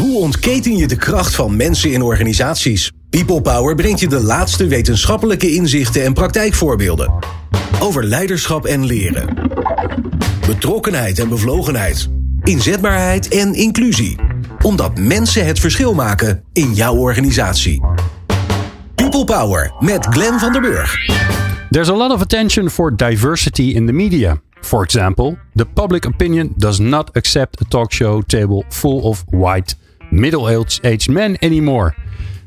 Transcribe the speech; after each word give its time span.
Hoe 0.00 0.18
ontketen 0.18 0.76
je 0.76 0.86
de 0.86 0.96
kracht 0.96 1.34
van 1.34 1.56
mensen 1.56 1.92
in 1.92 2.02
organisaties? 2.02 2.92
People 3.10 3.40
Power 3.40 3.74
brengt 3.74 4.00
je 4.00 4.08
de 4.08 4.20
laatste 4.20 4.66
wetenschappelijke 4.66 5.52
inzichten 5.52 6.04
en 6.04 6.12
praktijkvoorbeelden. 6.12 7.12
Over 7.80 8.04
leiderschap 8.04 8.64
en 8.64 8.86
leren. 8.86 9.28
Betrokkenheid 10.46 11.18
en 11.18 11.28
bevlogenheid. 11.28 12.08
Inzetbaarheid 12.42 13.28
en 13.28 13.54
inclusie. 13.54 14.16
Omdat 14.62 14.98
mensen 14.98 15.46
het 15.46 15.58
verschil 15.58 15.94
maken 15.94 16.42
in 16.52 16.74
jouw 16.74 16.96
organisatie. 16.96 17.82
People 18.94 19.24
Power 19.24 19.72
met 19.78 20.06
Glenn 20.06 20.38
van 20.38 20.52
der 20.52 20.62
Burg. 20.62 21.06
There's 21.70 21.88
a 21.88 21.96
lot 21.96 22.12
of 22.12 22.20
attention 22.20 22.70
for 22.70 22.96
diversity 22.96 23.72
in 23.74 23.86
the 23.86 23.92
media. 23.92 24.40
For 24.60 24.82
example, 24.82 25.38
the 25.54 25.64
public 25.64 26.04
opinion 26.06 26.52
does 26.56 26.78
not 26.78 27.16
accept 27.16 27.60
a 27.60 27.64
talk 27.68 27.92
show 27.92 28.22
table 28.22 28.64
full 28.68 29.02
of 29.02 29.24
white, 29.30 29.74
middle 30.10 30.48
aged 30.48 31.10
men 31.10 31.36
anymore. 31.42 31.96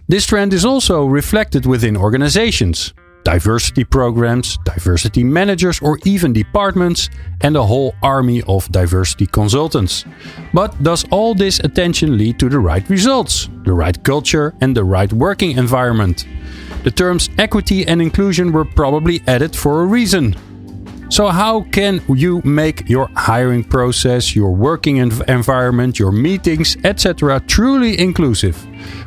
This 0.07 0.25
trend 0.25 0.53
is 0.53 0.65
also 0.65 1.05
reflected 1.05 1.65
within 1.65 1.95
organizations. 1.95 2.93
Diversity 3.23 3.85
programs, 3.85 4.57
diversity 4.65 5.23
managers, 5.23 5.79
or 5.81 5.97
even 6.03 6.33
departments, 6.33 7.09
and 7.39 7.55
a 7.55 7.63
whole 7.63 7.95
army 8.03 8.43
of 8.47 8.69
diversity 8.69 9.25
consultants. 9.25 10.03
But 10.53 10.83
does 10.83 11.05
all 11.09 11.33
this 11.33 11.59
attention 11.59 12.17
lead 12.17 12.37
to 12.39 12.49
the 12.49 12.59
right 12.59 12.87
results, 12.89 13.49
the 13.63 13.71
right 13.71 14.03
culture, 14.03 14.53
and 14.59 14.75
the 14.75 14.83
right 14.83 15.11
working 15.13 15.57
environment? 15.57 16.27
The 16.83 16.91
terms 16.91 17.29
equity 17.37 17.87
and 17.87 18.01
inclusion 18.01 18.51
were 18.51 18.65
probably 18.65 19.21
added 19.25 19.55
for 19.55 19.83
a 19.83 19.85
reason. 19.85 20.35
So, 21.13 21.27
how 21.27 21.61
can 21.71 22.01
you 22.09 22.41
make 22.43 22.89
your 22.89 23.07
hiring 23.15 23.63
process, 23.63 24.35
your 24.35 24.49
working 24.49 24.95
env- 24.95 25.29
environment, 25.29 25.99
your 25.99 26.11
meetings, 26.11 26.75
etc., 26.83 27.39
truly 27.41 27.99
inclusive? 27.99 28.57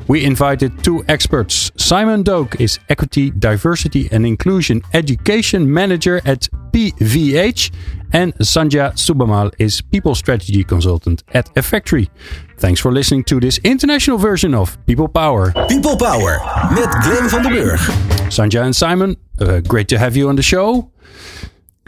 We 0.06 0.24
invited 0.24 0.84
two 0.84 1.05
experts. 1.09 1.73
Simon 1.77 2.23
Doak 2.23 2.60
is 2.60 2.79
Equity, 2.88 3.32
Diversity 3.32 4.09
and 4.13 4.24
Inclusion 4.24 4.82
Education 4.95 5.66
Manager 5.74 6.21
at 6.24 6.48
PVH, 6.71 7.73
and 8.13 8.32
Sandhya 8.37 8.93
Subbammal 8.93 9.52
is 9.59 9.80
People 9.80 10.15
Strategy 10.15 10.63
Consultant 10.63 11.24
at 11.35 11.51
Effectory. 11.57 12.09
Thanks 12.59 12.80
for 12.80 12.93
listening 12.93 13.24
to 13.24 13.41
this 13.41 13.59
international 13.65 14.18
version 14.18 14.54
of 14.54 14.79
People 14.87 15.09
Power. 15.09 15.51
People 15.68 15.96
Power 15.96 16.38
met 16.73 16.88
Glenn 17.02 17.29
van 17.29 17.43
der 17.43 17.51
Burg. 17.51 17.80
Sandhya 18.30 18.63
and 18.63 18.76
Simon, 18.76 19.16
uh, 19.41 19.59
great 19.59 19.88
to 19.88 19.98
have 19.98 20.16
you 20.16 20.29
on 20.29 20.37
the 20.37 20.45
show. 20.45 20.93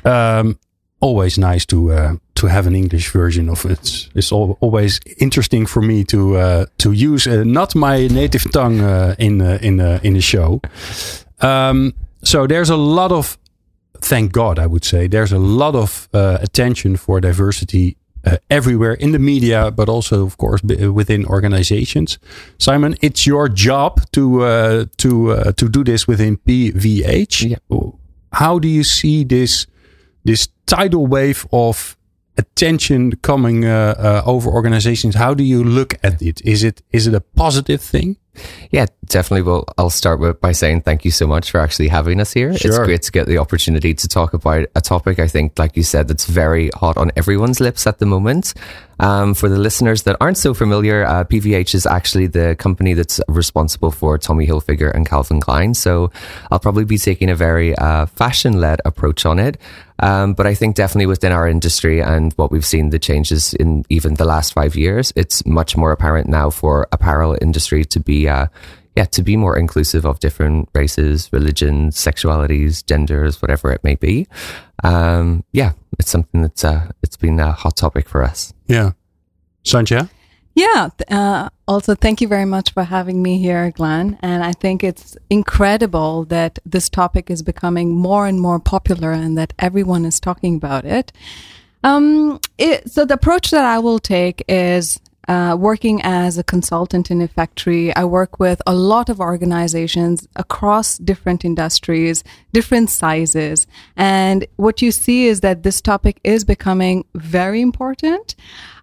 Um, 0.09 0.59
always 1.01 1.37
nice 1.37 1.67
to 1.67 1.93
uh, 1.93 2.13
to 2.35 2.47
have 2.47 2.67
an 2.67 2.75
English 2.75 3.13
version 3.13 3.49
of 3.49 3.65
it. 3.65 4.09
It's 4.15 4.33
al- 4.33 4.57
always 4.61 5.01
interesting 5.19 5.67
for 5.67 5.83
me 5.83 6.05
to 6.05 6.37
uh, 6.37 6.67
to 6.79 6.93
use 6.93 7.27
uh, 7.27 7.45
not 7.45 7.75
my 7.75 8.09
native 8.09 8.51
tongue 8.53 8.81
uh, 8.81 9.15
in 9.19 9.41
uh, 9.41 9.59
in 9.63 9.81
uh, 9.81 10.01
in 10.03 10.15
the 10.15 10.21
show. 10.21 10.61
Um, 11.41 11.93
so 12.25 12.47
there's 12.47 12.71
a 12.71 12.77
lot 12.77 13.13
of, 13.13 13.39
thank 14.01 14.33
God, 14.33 14.59
I 14.59 14.67
would 14.67 14.85
say, 14.85 15.07
there's 15.09 15.33
a 15.33 15.39
lot 15.39 15.75
of 15.75 16.09
uh, 16.13 16.39
attention 16.41 16.97
for 16.97 17.21
diversity. 17.21 17.97
Uh, 18.25 18.37
everywhere 18.51 18.95
in 18.95 19.13
the 19.13 19.19
media, 19.19 19.71
but 19.71 19.89
also, 19.89 20.25
of 20.27 20.37
course, 20.37 20.61
b- 20.61 20.89
within 20.89 21.25
organizations. 21.27 22.19
Simon, 22.59 22.97
it's 23.01 23.25
your 23.25 23.49
job 23.49 24.01
to 24.11 24.43
uh, 24.43 24.85
to 24.97 25.31
uh, 25.31 25.53
to 25.53 25.69
do 25.69 25.85
this 25.85 26.09
within 26.09 26.37
PVH. 26.37 27.51
Yeah. 27.51 27.91
How 28.33 28.59
do 28.59 28.67
you 28.67 28.83
see 28.83 29.25
this 29.25 29.67
this 30.29 30.49
tidal 30.67 31.07
wave 31.07 31.47
of 31.53 31.97
attention 32.37 33.17
coming 33.23 33.65
uh, 33.65 33.95
uh, 33.99 34.23
over 34.33 34.51
organizations? 34.51 35.15
How 35.15 35.33
do 35.35 35.43
you 35.43 35.65
look 35.65 35.95
at 36.03 36.21
it? 36.21 36.41
Is 36.45 36.63
it 36.63 36.83
is 36.93 37.07
it 37.07 37.15
a 37.15 37.21
positive 37.21 37.81
thing? 37.81 38.17
Yeah, 38.71 38.87
definitely. 39.07 39.43
Well, 39.43 39.65
I'll 39.79 39.91
start 39.91 40.21
with 40.21 40.41
by 40.41 40.53
saying 40.53 40.83
thank 40.83 41.05
you 41.05 41.11
so 41.11 41.27
much 41.27 41.51
for 41.51 41.61
actually 41.61 41.89
having 41.89 42.21
us 42.21 42.33
here. 42.33 42.51
It's 42.51 42.79
great 42.85 43.03
to 43.03 43.13
get 43.13 43.27
the 43.27 43.39
opportunity 43.39 43.95
to 43.95 44.09
talk 44.09 44.35
about 44.35 44.67
a 44.75 44.81
topic 44.81 45.19
I 45.19 45.29
think, 45.29 45.59
like 45.59 45.77
you 45.77 45.83
said, 45.83 46.09
that's 46.09 46.27
very 46.27 46.71
hot 46.75 46.97
on 46.97 47.11
everyone's 47.17 47.61
lips 47.61 47.87
at 47.87 47.99
the 47.99 48.07
moment. 48.07 48.55
Um, 49.01 49.35
for 49.35 49.49
the 49.49 49.59
listeners 49.59 50.03
that 50.03 50.17
aren't 50.21 50.39
so 50.39 50.55
familiar, 50.55 51.05
uh, 51.05 51.25
PVH 51.25 51.75
is 51.75 51.87
actually 51.87 52.27
the 52.27 52.57
company 52.59 52.95
that's 52.95 53.21
responsible 53.29 53.93
for 53.93 54.19
Tommy 54.19 54.47
Hilfiger 54.47 54.93
and 54.93 55.07
Calvin 55.07 55.41
Klein. 55.41 55.75
So 55.75 56.11
I'll 56.51 56.59
probably 56.59 56.85
be 56.85 56.99
taking 56.99 57.31
a 57.31 57.37
very 57.37 57.77
uh, 57.77 58.07
fashion 58.07 58.61
led 58.61 58.81
approach 58.85 59.25
on 59.25 59.39
it. 59.39 59.57
Um, 60.01 60.35
but 60.35 60.47
I 60.47 60.55
think 60.55 60.77
definitely 60.77 61.07
within 61.07 61.33
our 61.33 61.49
industry 61.49 62.01
and 62.01 62.33
what 62.35 62.53
we've 62.53 62.65
seen 62.65 62.91
the 62.91 62.99
changes 62.99 63.55
in 63.55 63.85
even 63.89 64.15
the 64.15 64.25
last 64.25 64.53
five 64.53 64.77
years, 64.77 65.13
it's 65.17 65.45
much 65.45 65.77
more 65.77 65.91
apparent 65.91 66.29
now 66.29 66.51
for 66.51 66.87
apparel 66.93 67.37
industry 67.41 67.85
to 67.87 68.01
be, 68.01 68.28
uh, 68.29 68.47
yeah, 68.97 69.05
to 69.07 69.23
be 69.23 69.37
more 69.37 69.57
inclusive 69.57 70.05
of 70.05 70.19
different 70.21 70.69
races, 70.75 71.29
religions, 71.33 71.97
sexualities, 71.97 72.85
genders, 72.85 73.41
whatever 73.41 73.71
it 73.73 73.85
may 73.85 73.95
be. 73.95 74.27
Um, 74.83 75.45
yeah, 75.53 75.73
it's 75.99 76.11
something 76.11 76.43
that's 76.43 76.65
uh, 76.65 76.91
it's 77.03 77.17
been 77.17 77.39
a 77.41 77.53
hot 77.53 77.77
topic 77.77 78.09
for 78.09 78.23
us. 78.25 78.53
Yeah, 78.67 78.93
Sandhya. 79.65 80.09
Yeah. 80.55 80.89
th- 80.99 81.09
Uh, 81.11 81.49
also, 81.69 81.95
thank 81.95 82.21
you 82.21 82.27
very 82.29 82.45
much 82.45 82.73
for 82.73 82.83
having 82.83 83.23
me 83.23 83.39
here, 83.39 83.71
Glenn. 83.71 84.19
And 84.21 84.43
I 84.43 84.53
think 84.53 84.83
it's 84.83 85.17
incredible 85.31 86.25
that 86.25 86.59
this 86.67 86.89
topic 86.89 87.31
is 87.31 87.43
becoming 87.43 87.95
more 87.95 88.27
and 88.27 88.41
more 88.41 88.59
popular 88.59 89.13
and 89.13 89.39
that 89.39 89.53
everyone 89.59 90.05
is 90.05 90.19
talking 90.19 90.57
about 90.57 90.85
it. 90.85 91.13
Um, 91.85 92.41
it 92.59 92.91
so 92.91 93.05
the 93.05 93.15
approach 93.15 93.51
that 93.53 93.65
I 93.65 93.79
will 93.79 94.01
take 94.01 94.43
is 94.49 94.99
uh, 95.29 95.55
working 95.59 96.01
as 96.03 96.39
a 96.39 96.43
consultant 96.43 97.11
in 97.11 97.21
Effectory. 97.21 97.95
I 97.95 98.05
work 98.05 98.41
with 98.41 98.63
a 98.67 98.75
lot 98.75 99.09
of 99.09 99.21
organizations 99.21 100.27
across 100.37 100.99
different 100.99 101.45
industries, 101.45 102.25
different 102.53 102.91
sizes. 102.91 103.67
And 103.97 104.47
what 104.57 104.81
you 104.81 104.91
see 104.91 105.27
is 105.27 105.41
that 105.41 105.63
this 105.63 105.81
topic 105.81 106.19
is 106.25 106.45
becoming 106.45 107.05
very 107.15 107.61
important. 107.61 108.35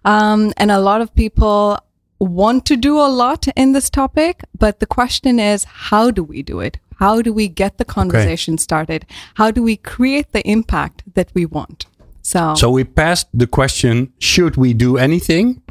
Um, 0.04 0.52
and 0.56 0.70
a 0.70 0.78
lot 0.78 1.00
of 1.00 1.14
people 1.14 1.78
want 2.20 2.64
to 2.66 2.76
do 2.76 2.98
a 2.98 3.10
lot 3.10 3.46
in 3.56 3.72
this 3.72 3.90
topic, 3.90 4.44
but 4.56 4.80
the 4.80 4.86
question 4.86 5.38
is, 5.38 5.64
how 5.64 6.10
do 6.10 6.22
we 6.22 6.42
do 6.42 6.60
it? 6.60 6.78
How 6.98 7.20
do 7.20 7.32
we 7.32 7.48
get 7.48 7.76
the 7.76 7.84
conversation 7.84 8.56
started? 8.56 9.04
How 9.34 9.50
do 9.50 9.62
we 9.62 9.76
create 9.76 10.32
the 10.32 10.48
impact 10.48 11.02
that 11.14 11.30
we 11.34 11.44
want? 11.44 11.86
So, 12.22 12.54
So 12.54 12.70
we 12.70 12.84
passed 12.84 13.28
the 13.34 13.46
question: 13.46 14.12
Should 14.18 14.56
we 14.56 14.72
do 14.72 14.96
anything? 14.96 15.62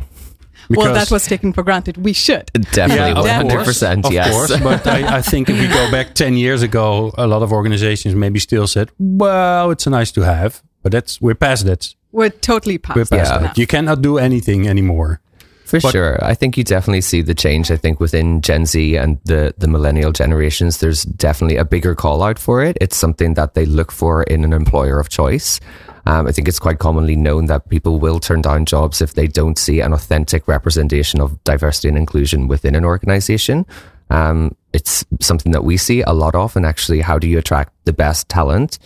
Well, 0.69 0.93
that 0.93 1.11
was 1.11 1.25
taken 1.25 1.53
for 1.53 1.63
granted. 1.63 1.97
We 1.97 2.13
should. 2.13 2.51
Definitely, 2.53 3.11
of 3.11 3.17
one 3.25 3.29
hundred 3.29 3.55
course, 3.55 3.67
percent, 3.67 4.05
Of 4.05 4.13
yes. 4.13 4.31
course, 4.31 4.59
but 4.61 4.85
I, 4.87 5.17
I 5.17 5.21
think 5.21 5.49
if 5.49 5.59
we 5.59 5.67
go 5.67 5.89
back 5.91 6.13
ten 6.15 6.35
years 6.35 6.61
ago, 6.63 7.13
a 7.17 7.27
lot 7.27 7.41
of 7.43 7.51
organizations 7.51 8.15
maybe 8.15 8.39
still 8.39 8.67
said, 8.67 8.89
"Well, 8.99 9.71
it's 9.71 9.85
a 9.87 9.89
nice 9.89 10.11
to 10.13 10.21
have," 10.21 10.61
but 10.83 10.91
that's 10.91 11.19
we're 11.21 11.35
past 11.35 11.65
that. 11.65 11.93
We're 12.11 12.29
totally 12.29 12.77
past 12.77 12.95
We're 12.95 13.05
past 13.05 13.31
that 13.31 13.41
that. 13.41 13.57
You 13.57 13.67
cannot 13.67 14.01
do 14.01 14.17
anything 14.17 14.67
anymore. 14.67 15.19
For 15.65 15.79
But- 15.81 15.91
sure. 15.93 16.23
I 16.23 16.35
think 16.35 16.57
you 16.57 16.63
definitely 16.63 17.01
see 17.01 17.21
the 17.23 17.33
change. 17.33 17.71
I 17.71 17.75
think 17.77 17.99
within 17.99 18.39
Gen 18.41 18.67
Z 18.67 18.95
and 18.97 19.17
the, 19.25 19.53
the 19.57 19.67
millennial 19.67 20.11
generations, 20.11 20.77
there's 20.77 21.01
definitely 21.03 21.57
a 21.57 21.65
bigger 21.65 21.95
call 21.95 22.21
out 22.21 22.37
for 22.37 22.63
it. 22.63 22.77
It's 22.79 22.95
something 22.95 23.33
that 23.33 23.55
they 23.55 23.65
look 23.65 23.91
for 23.91 24.21
in 24.23 24.43
an 24.43 24.53
employer 24.53 24.99
of 24.99 25.09
choice. 25.09 25.59
Um, 26.05 26.27
I 26.27 26.31
think 26.31 26.47
it's 26.47 26.59
quite 26.59 26.79
commonly 26.79 27.15
known 27.15 27.45
that 27.47 27.69
people 27.69 27.99
will 27.99 28.19
turn 28.19 28.41
down 28.41 28.65
jobs 28.65 29.01
if 29.01 29.15
they 29.15 29.27
don't 29.27 29.57
see 29.57 29.79
an 29.79 29.93
authentic 29.93 30.47
representation 30.47 31.19
of 31.19 31.43
diversity 31.43 31.87
and 31.87 31.97
inclusion 31.97 32.47
within 32.47 32.75
an 32.75 32.85
organization. 32.85 33.65
Um, 34.09 34.55
it's 34.71 35.03
something 35.19 35.51
that 35.51 35.63
we 35.63 35.77
see 35.77 36.01
a 36.01 36.13
lot 36.13 36.35
of. 36.35 36.55
And 36.55 36.65
actually, 36.65 37.01
how 37.01 37.17
do 37.17 37.27
you 37.27 37.39
attract 37.39 37.73
the 37.85 37.93
best 37.93 38.29
talent? 38.29 38.77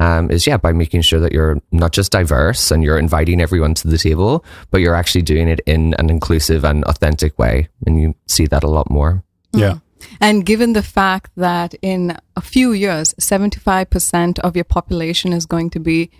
um, 0.00 0.30
is 0.30 0.46
yeah 0.46 0.56
by 0.56 0.72
making 0.72 1.02
sure 1.02 1.20
that 1.20 1.32
you're 1.32 1.60
not 1.72 1.92
just 1.92 2.12
diverse 2.12 2.70
and 2.70 2.84
you're 2.84 2.98
inviting 2.98 3.40
everyone 3.40 3.74
to 3.74 3.88
the 3.88 3.98
table, 3.98 4.44
but 4.70 4.80
you're 4.80 4.94
actually 4.94 5.22
doing 5.22 5.48
it 5.48 5.60
in 5.66 5.94
an 5.94 6.10
inclusive 6.10 6.64
and 6.64 6.84
authentic 6.84 7.38
way, 7.38 7.68
and 7.86 8.00
you 8.00 8.14
see 8.26 8.46
that 8.46 8.64
a 8.64 8.68
lot 8.68 8.90
more. 8.90 9.22
Yeah. 9.52 9.78
And 10.20 10.46
given 10.46 10.74
the 10.74 10.82
fact 10.82 11.32
that 11.36 11.74
in 11.82 12.16
a 12.36 12.40
few 12.40 12.72
years, 12.72 13.14
75% 13.14 14.38
of 14.40 14.54
your 14.54 14.64
population 14.64 15.32
is 15.32 15.44
going 15.44 15.70
to 15.70 15.80
be 15.80 16.10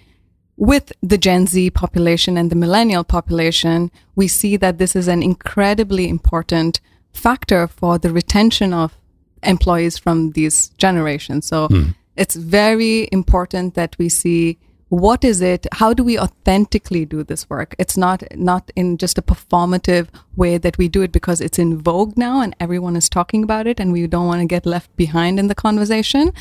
with 0.58 0.92
the 1.00 1.16
Gen 1.16 1.46
Z 1.46 1.70
population 1.70 2.36
and 2.36 2.50
the 2.50 2.56
millennial 2.56 3.04
population, 3.04 3.90
we 4.16 4.26
see 4.26 4.56
that 4.56 4.78
this 4.78 4.96
is 4.96 5.06
an 5.06 5.22
incredibly 5.22 6.08
important 6.08 6.80
factor 7.12 7.68
for 7.68 7.96
the 7.96 8.12
retention 8.12 8.74
of 8.74 8.98
employees 9.44 9.96
from 9.96 10.32
these 10.32 10.70
generations. 10.70 11.46
So 11.46 11.68
hmm. 11.68 11.90
it's 12.16 12.34
very 12.34 13.08
important 13.12 13.74
that 13.74 13.96
we 13.98 14.08
see 14.08 14.58
what 14.88 15.22
is 15.22 15.42
it 15.42 15.66
how 15.72 15.92
do 15.92 16.02
we 16.02 16.18
authentically 16.18 17.04
do 17.04 17.22
this 17.22 17.48
work? 17.48 17.76
It's 17.78 17.96
not 17.96 18.22
not 18.34 18.70
in 18.74 18.96
just 18.96 19.18
a 19.18 19.22
performative 19.22 20.08
way 20.34 20.58
that 20.58 20.78
we 20.78 20.88
do 20.88 21.02
it 21.02 21.12
because 21.12 21.40
it's 21.40 21.58
in 21.58 21.78
vogue 21.78 22.16
now 22.16 22.40
and 22.40 22.56
everyone 22.58 22.96
is 22.96 23.08
talking 23.08 23.44
about 23.44 23.66
it 23.66 23.78
and 23.78 23.92
we 23.92 24.06
don't 24.06 24.26
want 24.26 24.40
to 24.40 24.46
get 24.46 24.66
left 24.66 24.96
behind 24.96 25.38
in 25.38 25.48
the 25.48 25.54
conversation. 25.54 26.32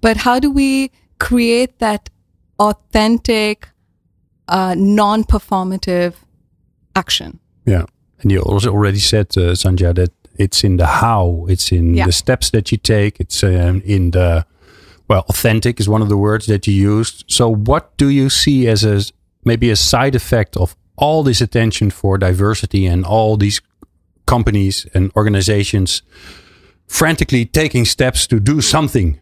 But 0.00 0.16
how 0.18 0.40
do 0.40 0.50
we 0.50 0.90
create 1.20 1.78
that 1.78 2.10
authentic 2.68 3.68
uh, 4.48 4.74
non-performative 4.76 6.14
action 6.94 7.38
Yeah. 7.66 7.84
and 8.22 8.32
you 8.32 8.40
also 8.42 8.70
already 8.70 8.98
said, 8.98 9.26
uh, 9.36 9.54
Sandhya, 9.54 9.94
that 9.94 10.10
it's 10.38 10.64
in 10.64 10.76
the 10.76 10.86
how, 10.86 11.46
it's 11.48 11.70
in 11.72 11.94
Yeah. 11.94 12.06
the 12.06 12.12
steps 12.12 12.50
that 12.50 12.70
you 12.70 12.78
take, 12.78 13.20
it's 13.20 13.42
um, 13.42 13.82
in 13.84 14.10
the 14.10 14.44
well, 15.08 15.24
authentic 15.28 15.80
is 15.80 15.88
one 15.88 16.02
of 16.02 16.08
the 16.08 16.16
words 16.16 16.46
that 16.46 16.66
you 16.66 16.74
used. 16.98 17.24
So, 17.26 17.48
what 17.68 17.84
do 17.98 18.08
you 18.08 18.30
see 18.30 18.68
as 18.70 18.84
a 18.84 19.00
maybe 19.44 19.70
a 19.70 19.76
side 19.76 20.14
effect 20.14 20.56
of 20.56 20.74
all 20.96 21.22
this 21.24 21.40
attention 21.42 21.90
for 21.90 22.18
diversity 22.18 22.86
and 22.86 23.04
all 23.04 23.36
these 23.36 23.60
companies 24.26 24.86
and 24.94 25.10
organizations 25.14 26.02
frantically 26.86 27.44
taking 27.44 27.84
steps 27.86 28.26
to 28.26 28.40
do 28.40 28.60
something 28.60 29.18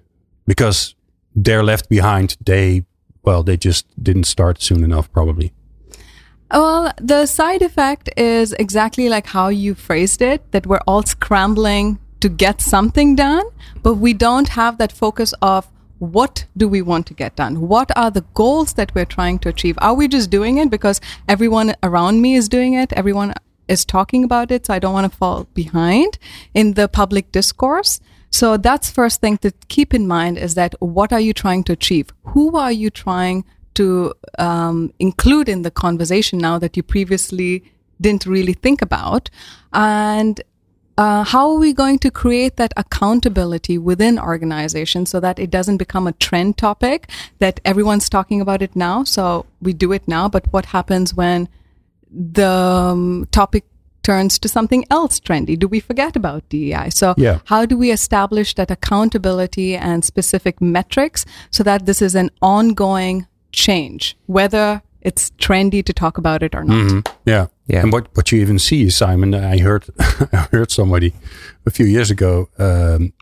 because 0.46 0.94
they're 1.34 1.64
left 1.64 1.88
behind? 1.88 2.36
They 2.44 2.84
well, 3.30 3.44
they 3.44 3.56
just 3.56 3.86
didn't 4.02 4.24
start 4.24 4.60
soon 4.60 4.82
enough, 4.82 5.06
probably. 5.12 5.52
Well, 6.50 6.92
the 6.96 7.26
side 7.26 7.62
effect 7.62 8.10
is 8.16 8.52
exactly 8.54 9.08
like 9.08 9.26
how 9.26 9.48
you 9.50 9.76
phrased 9.76 10.20
it 10.20 10.40
that 10.50 10.66
we're 10.66 10.86
all 10.88 11.04
scrambling 11.04 12.00
to 12.18 12.28
get 12.28 12.60
something 12.60 13.14
done, 13.14 13.46
but 13.84 13.94
we 13.94 14.14
don't 14.14 14.48
have 14.48 14.78
that 14.78 14.90
focus 14.90 15.32
of 15.40 15.68
what 16.00 16.44
do 16.56 16.66
we 16.68 16.82
want 16.82 17.06
to 17.06 17.14
get 17.14 17.36
done? 17.36 17.54
What 17.68 17.96
are 17.96 18.10
the 18.10 18.24
goals 18.34 18.72
that 18.74 18.92
we're 18.96 19.12
trying 19.18 19.38
to 19.40 19.48
achieve? 19.48 19.78
Are 19.78 19.94
we 19.94 20.08
just 20.08 20.28
doing 20.28 20.58
it 20.58 20.68
because 20.68 21.00
everyone 21.28 21.74
around 21.84 22.20
me 22.20 22.34
is 22.34 22.48
doing 22.48 22.74
it? 22.74 22.92
Everyone 22.94 23.32
is 23.68 23.84
talking 23.84 24.24
about 24.24 24.50
it, 24.50 24.66
so 24.66 24.74
I 24.74 24.80
don't 24.80 24.96
want 24.98 25.08
to 25.10 25.16
fall 25.16 25.46
behind 25.54 26.18
in 26.52 26.72
the 26.72 26.88
public 26.88 27.30
discourse. 27.30 28.00
So 28.30 28.56
that's 28.56 28.90
first 28.90 29.20
thing 29.20 29.38
to 29.38 29.52
keep 29.68 29.92
in 29.92 30.06
mind 30.06 30.38
is 30.38 30.54
that 30.54 30.74
what 30.80 31.12
are 31.12 31.20
you 31.20 31.32
trying 31.32 31.64
to 31.64 31.72
achieve? 31.72 32.12
Who 32.26 32.56
are 32.56 32.72
you 32.72 32.90
trying 32.90 33.44
to 33.74 34.14
um, 34.38 34.92
include 34.98 35.48
in 35.48 35.62
the 35.62 35.70
conversation 35.70 36.38
now 36.38 36.58
that 36.58 36.76
you 36.76 36.82
previously 36.82 37.64
didn't 38.00 38.26
really 38.26 38.52
think 38.52 38.82
about? 38.82 39.30
And 39.72 40.40
uh, 40.96 41.24
how 41.24 41.50
are 41.50 41.58
we 41.58 41.72
going 41.72 41.98
to 41.98 42.10
create 42.10 42.56
that 42.56 42.72
accountability 42.76 43.78
within 43.78 44.18
organizations 44.18 45.10
so 45.10 45.18
that 45.18 45.38
it 45.38 45.50
doesn't 45.50 45.78
become 45.78 46.06
a 46.06 46.12
trend 46.12 46.58
topic 46.58 47.08
that 47.38 47.58
everyone's 47.64 48.08
talking 48.08 48.40
about 48.40 48.60
it 48.62 48.76
now? 48.76 49.02
So 49.04 49.46
we 49.62 49.72
do 49.72 49.92
it 49.92 50.06
now, 50.06 50.28
but 50.28 50.52
what 50.52 50.66
happens 50.66 51.14
when 51.14 51.48
the 52.10 52.46
um, 52.46 53.28
topic 53.30 53.64
turns 54.02 54.38
to 54.38 54.48
something 54.48 54.84
else 54.90 55.20
trendy? 55.20 55.58
Do 55.58 55.68
we 55.68 55.80
forget 55.80 56.16
about 56.16 56.48
DEI? 56.48 56.90
So 56.90 57.14
Yeah. 57.16 57.38
how 57.46 57.66
do 57.66 57.76
we 57.76 57.90
establish 57.90 58.54
that 58.54 58.70
accountability 58.70 59.76
and 59.76 60.04
specific 60.04 60.60
metrics 60.60 61.24
so 61.50 61.62
that 61.64 61.86
this 61.86 62.00
is 62.02 62.14
an 62.14 62.30
ongoing 62.42 63.26
change, 63.52 64.16
whether 64.26 64.82
it's 65.02 65.30
trendy 65.38 65.82
to 65.84 65.92
talk 65.92 66.18
about 66.18 66.42
it 66.42 66.54
or 66.54 66.64
not? 66.64 67.08
Yeah. 67.24 67.46
Yeah. 67.66 67.82
And 67.82 67.92
what, 67.92 68.08
what 68.16 68.32
you 68.32 68.40
even 68.40 68.58
see 68.58 68.90
Simon, 68.90 69.34
I 69.34 69.58
heard 69.58 69.84
I 70.32 70.48
heard 70.50 70.70
somebody 70.70 71.12
a 71.66 71.70
few 71.70 71.86
years 71.86 72.10
ago 72.10 72.48
um, 72.58 73.12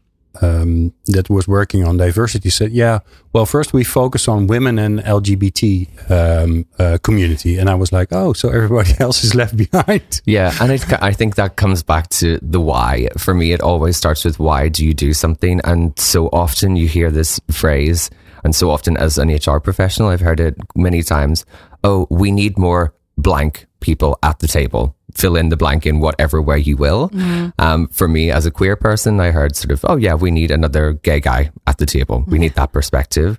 um, 0.42 0.92
that 1.06 1.28
was 1.28 1.48
working 1.48 1.84
on 1.84 1.96
diversity 1.96 2.50
said, 2.50 2.72
yeah, 2.72 3.00
well, 3.32 3.46
first 3.46 3.72
we 3.72 3.84
focus 3.84 4.28
on 4.28 4.46
women 4.46 4.78
and 4.78 5.00
LGBT 5.00 6.10
um, 6.10 6.66
uh, 6.78 6.98
community. 7.02 7.56
And 7.58 7.68
I 7.68 7.74
was 7.74 7.92
like, 7.92 8.08
oh, 8.12 8.32
so 8.32 8.48
everybody 8.48 8.92
else 9.00 9.24
is 9.24 9.34
left 9.34 9.56
behind. 9.56 10.20
Yeah, 10.24 10.52
and 10.60 10.72
it, 10.72 10.84
I 11.02 11.12
think 11.12 11.36
that 11.36 11.56
comes 11.56 11.82
back 11.82 12.08
to 12.10 12.38
the 12.42 12.60
why. 12.60 13.08
For 13.16 13.32
me, 13.32 13.52
it 13.52 13.62
always 13.62 13.96
starts 13.96 14.24
with 14.24 14.38
why 14.38 14.68
do 14.68 14.84
you 14.84 14.92
do 14.92 15.14
something? 15.14 15.60
And 15.64 15.98
so 15.98 16.28
often 16.28 16.76
you 16.76 16.86
hear 16.86 17.10
this 17.10 17.40
phrase, 17.50 18.10
and 18.44 18.54
so 18.54 18.70
often 18.70 18.96
as 18.96 19.16
an 19.16 19.28
HR 19.30 19.58
professional, 19.58 20.08
I've 20.08 20.20
heard 20.20 20.40
it 20.40 20.56
many 20.76 21.02
times. 21.02 21.46
Oh, 21.82 22.06
we 22.10 22.30
need 22.30 22.58
more 22.58 22.92
blank 23.18 23.66
people 23.80 24.18
at 24.22 24.38
the 24.38 24.48
table. 24.48 24.94
Fill 25.14 25.36
in 25.36 25.48
the 25.48 25.56
blank 25.56 25.86
in 25.86 26.00
whatever 26.00 26.40
way 26.40 26.58
you 26.58 26.76
will. 26.76 27.10
Um, 27.58 27.88
for 27.88 28.06
me, 28.06 28.30
as 28.30 28.46
a 28.46 28.50
queer 28.50 28.76
person, 28.76 29.18
I 29.20 29.30
heard 29.30 29.56
sort 29.56 29.72
of, 29.72 29.84
oh 29.88 29.96
yeah, 29.96 30.14
we 30.14 30.30
need 30.30 30.50
another 30.50 30.92
gay 30.92 31.18
guy 31.20 31.50
at 31.66 31.78
the 31.78 31.86
table. 31.86 32.24
We 32.28 32.38
need 32.38 32.54
that 32.54 32.72
perspective. 32.72 33.38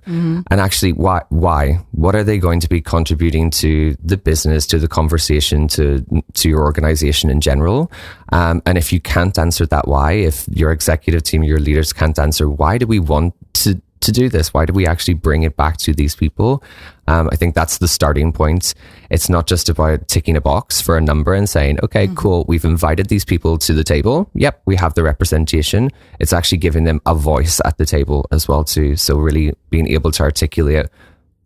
And 0.50 0.60
actually, 0.60 0.92
why? 0.92 1.22
Why? 1.30 1.80
What 1.92 2.14
are 2.14 2.24
they 2.24 2.38
going 2.38 2.60
to 2.60 2.68
be 2.68 2.80
contributing 2.80 3.50
to 3.62 3.96
the 4.02 4.16
business, 4.16 4.66
to 4.66 4.78
the 4.78 4.88
conversation, 4.88 5.68
to 5.68 6.04
to 6.34 6.48
your 6.48 6.60
organization 6.60 7.30
in 7.30 7.40
general? 7.40 7.90
Um, 8.32 8.62
and 8.66 8.76
if 8.76 8.92
you 8.92 9.00
can't 9.00 9.38
answer 9.38 9.64
that 9.66 9.88
why, 9.88 10.12
if 10.12 10.46
your 10.48 10.72
executive 10.72 11.22
team, 11.22 11.42
your 11.44 11.60
leaders 11.60 11.92
can't 11.92 12.18
answer 12.18 12.48
why 12.50 12.78
do 12.78 12.86
we 12.86 12.98
want 12.98 13.34
to 13.54 13.80
to 14.00 14.12
do 14.12 14.28
this? 14.28 14.52
Why 14.54 14.64
do 14.66 14.72
we 14.72 14.86
actually 14.86 15.14
bring 15.14 15.42
it 15.42 15.56
back 15.56 15.76
to 15.78 15.92
these 15.92 16.14
people? 16.14 16.62
Um, 17.06 17.28
I 17.32 17.36
think 17.36 17.54
that's 17.54 17.78
the 17.78 17.88
starting 17.88 18.32
point. 18.32 18.74
It's 19.10 19.28
not 19.28 19.46
just 19.46 19.68
about 19.68 20.08
ticking 20.08 20.36
a 20.36 20.40
box 20.40 20.80
for 20.80 20.96
a 20.96 21.00
number 21.00 21.34
and 21.34 21.48
saying, 21.48 21.78
okay, 21.82 22.08
cool, 22.14 22.44
we've 22.48 22.64
invited 22.64 23.08
these 23.08 23.24
people 23.24 23.58
to 23.58 23.72
the 23.72 23.84
table. 23.84 24.30
Yep, 24.34 24.62
we 24.66 24.76
have 24.76 24.94
the 24.94 25.02
representation. 25.02 25.90
It's 26.18 26.32
actually 26.32 26.58
giving 26.58 26.84
them 26.84 27.00
a 27.06 27.14
voice 27.14 27.60
at 27.64 27.78
the 27.78 27.86
table 27.86 28.26
as 28.30 28.46
well 28.46 28.64
too. 28.64 28.96
So 28.96 29.18
really 29.18 29.52
being 29.70 29.88
able 29.88 30.12
to 30.12 30.22
articulate 30.22 30.86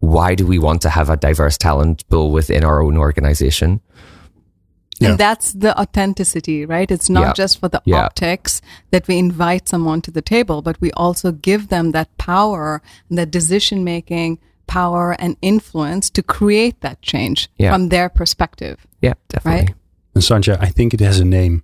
why 0.00 0.34
do 0.34 0.46
we 0.46 0.58
want 0.58 0.82
to 0.82 0.90
have 0.90 1.08
a 1.08 1.16
diverse 1.16 1.56
talent 1.56 2.06
pool 2.08 2.30
within 2.30 2.62
our 2.64 2.82
own 2.82 2.96
organization? 2.96 3.80
Yeah. 5.00 5.10
And 5.10 5.18
that's 5.18 5.52
the 5.52 5.78
authenticity, 5.78 6.64
right? 6.64 6.90
It's 6.90 7.10
not 7.10 7.22
Yeah. 7.22 7.32
just 7.32 7.58
for 7.60 7.68
the 7.68 7.80
Yeah. 7.84 8.04
optics 8.04 8.60
that 8.90 9.08
we 9.08 9.18
invite 9.18 9.68
someone 9.68 10.00
to 10.02 10.10
the 10.10 10.22
table, 10.22 10.62
but 10.62 10.80
we 10.80 10.90
also 10.92 11.32
give 11.32 11.68
them 11.68 11.92
that 11.92 12.16
power 12.16 12.80
and 13.08 13.18
that 13.18 13.30
decision 13.30 13.82
making 13.84 14.38
power 14.66 15.16
and 15.18 15.36
influence 15.42 16.10
to 16.10 16.22
create 16.22 16.80
that 16.80 17.02
change 17.02 17.48
Yeah. 17.58 17.72
from 17.72 17.88
their 17.88 18.08
perspective. 18.08 18.76
Yeah, 19.02 19.14
definitely. 19.28 19.60
Right. 19.66 19.74
And 20.14 20.22
Sandhya, 20.24 20.56
I 20.60 20.70
think 20.70 20.94
it 20.94 21.00
has 21.00 21.18
a 21.20 21.24
name, 21.24 21.62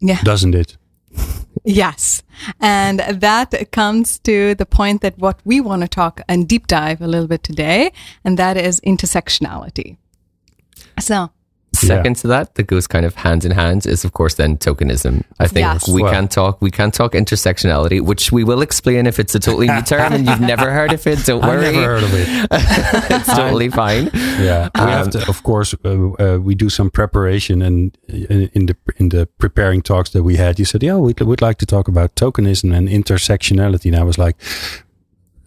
Yeah. 0.00 0.20
doesn't 0.22 0.54
it? 0.54 0.76
Yes. 1.64 2.22
And 2.60 3.00
that 3.00 3.72
comes 3.72 4.18
to 4.20 4.54
the 4.54 4.66
point 4.66 5.00
that 5.00 5.18
what 5.18 5.40
we 5.44 5.60
want 5.60 5.82
to 5.82 5.88
talk 5.88 6.20
and 6.28 6.46
deep 6.46 6.66
dive 6.68 7.00
a 7.02 7.06
little 7.08 7.26
bit 7.26 7.42
today, 7.42 7.90
and 8.24 8.38
that 8.38 8.56
is 8.56 8.80
intersectionality. 8.86 9.96
So, 11.00 11.30
Second 11.76 12.16
to 12.16 12.26
that, 12.28 12.54
that 12.54 12.66
goes 12.66 12.86
kind 12.86 13.04
of 13.06 13.14
hand 13.16 13.44
in 13.44 13.50
hand, 13.52 13.86
is 13.86 14.04
of 14.04 14.12
course 14.12 14.34
then 14.34 14.56
tokenism. 14.56 15.22
I 15.38 15.46
think 15.48 15.64
Yes. 15.66 15.88
we 15.88 16.02
Well- 16.02 16.12
can 16.12 16.28
talk 16.28 16.60
we 16.62 16.70
can 16.70 16.90
talk 16.90 17.12
intersectionality, 17.12 18.00
which 18.00 18.32
we 18.32 18.44
will 18.44 18.62
explain 18.62 19.06
if 19.06 19.18
it's 19.18 19.34
a 19.34 19.38
totally 19.40 19.66
new 19.68 19.82
term 19.82 20.12
and 20.12 20.26
you've 20.26 20.40
never 20.40 20.70
heard 20.70 20.92
of 20.92 21.06
it. 21.06 21.24
Don't 21.26 21.42
I 21.44 21.48
worry, 21.48 21.72
never 21.72 21.82
heard 21.84 22.02
of 22.02 22.14
it. 22.14 22.28
it's 23.10 23.34
totally 23.34 23.68
fine. 23.70 24.10
Yeah, 24.14 24.68
we 24.74 24.80
have 24.90 25.10
to. 25.10 25.28
Of 25.28 25.42
course, 25.42 25.74
uh, 25.84 25.88
uh, 25.88 26.38
we 26.38 26.54
do 26.54 26.68
some 26.70 26.90
preparation, 26.90 27.62
and 27.62 27.96
in, 28.08 28.50
in 28.54 28.66
the 28.66 28.76
in 28.96 29.08
the 29.10 29.26
preparing 29.38 29.82
talks 29.82 30.10
that 30.10 30.22
we 30.22 30.36
had, 30.36 30.58
you 30.58 30.64
said, 30.64 30.82
"Yeah, 30.82 30.96
we'd, 30.96 31.20
we 31.20 31.26
would 31.26 31.42
like 31.42 31.58
to 31.58 31.66
talk 31.66 31.88
about 31.88 32.14
tokenism 32.16 32.72
and 32.76 32.88
intersectionality," 32.88 33.86
and 33.86 33.96
I 33.96 34.04
was 34.04 34.18
like. 34.18 34.36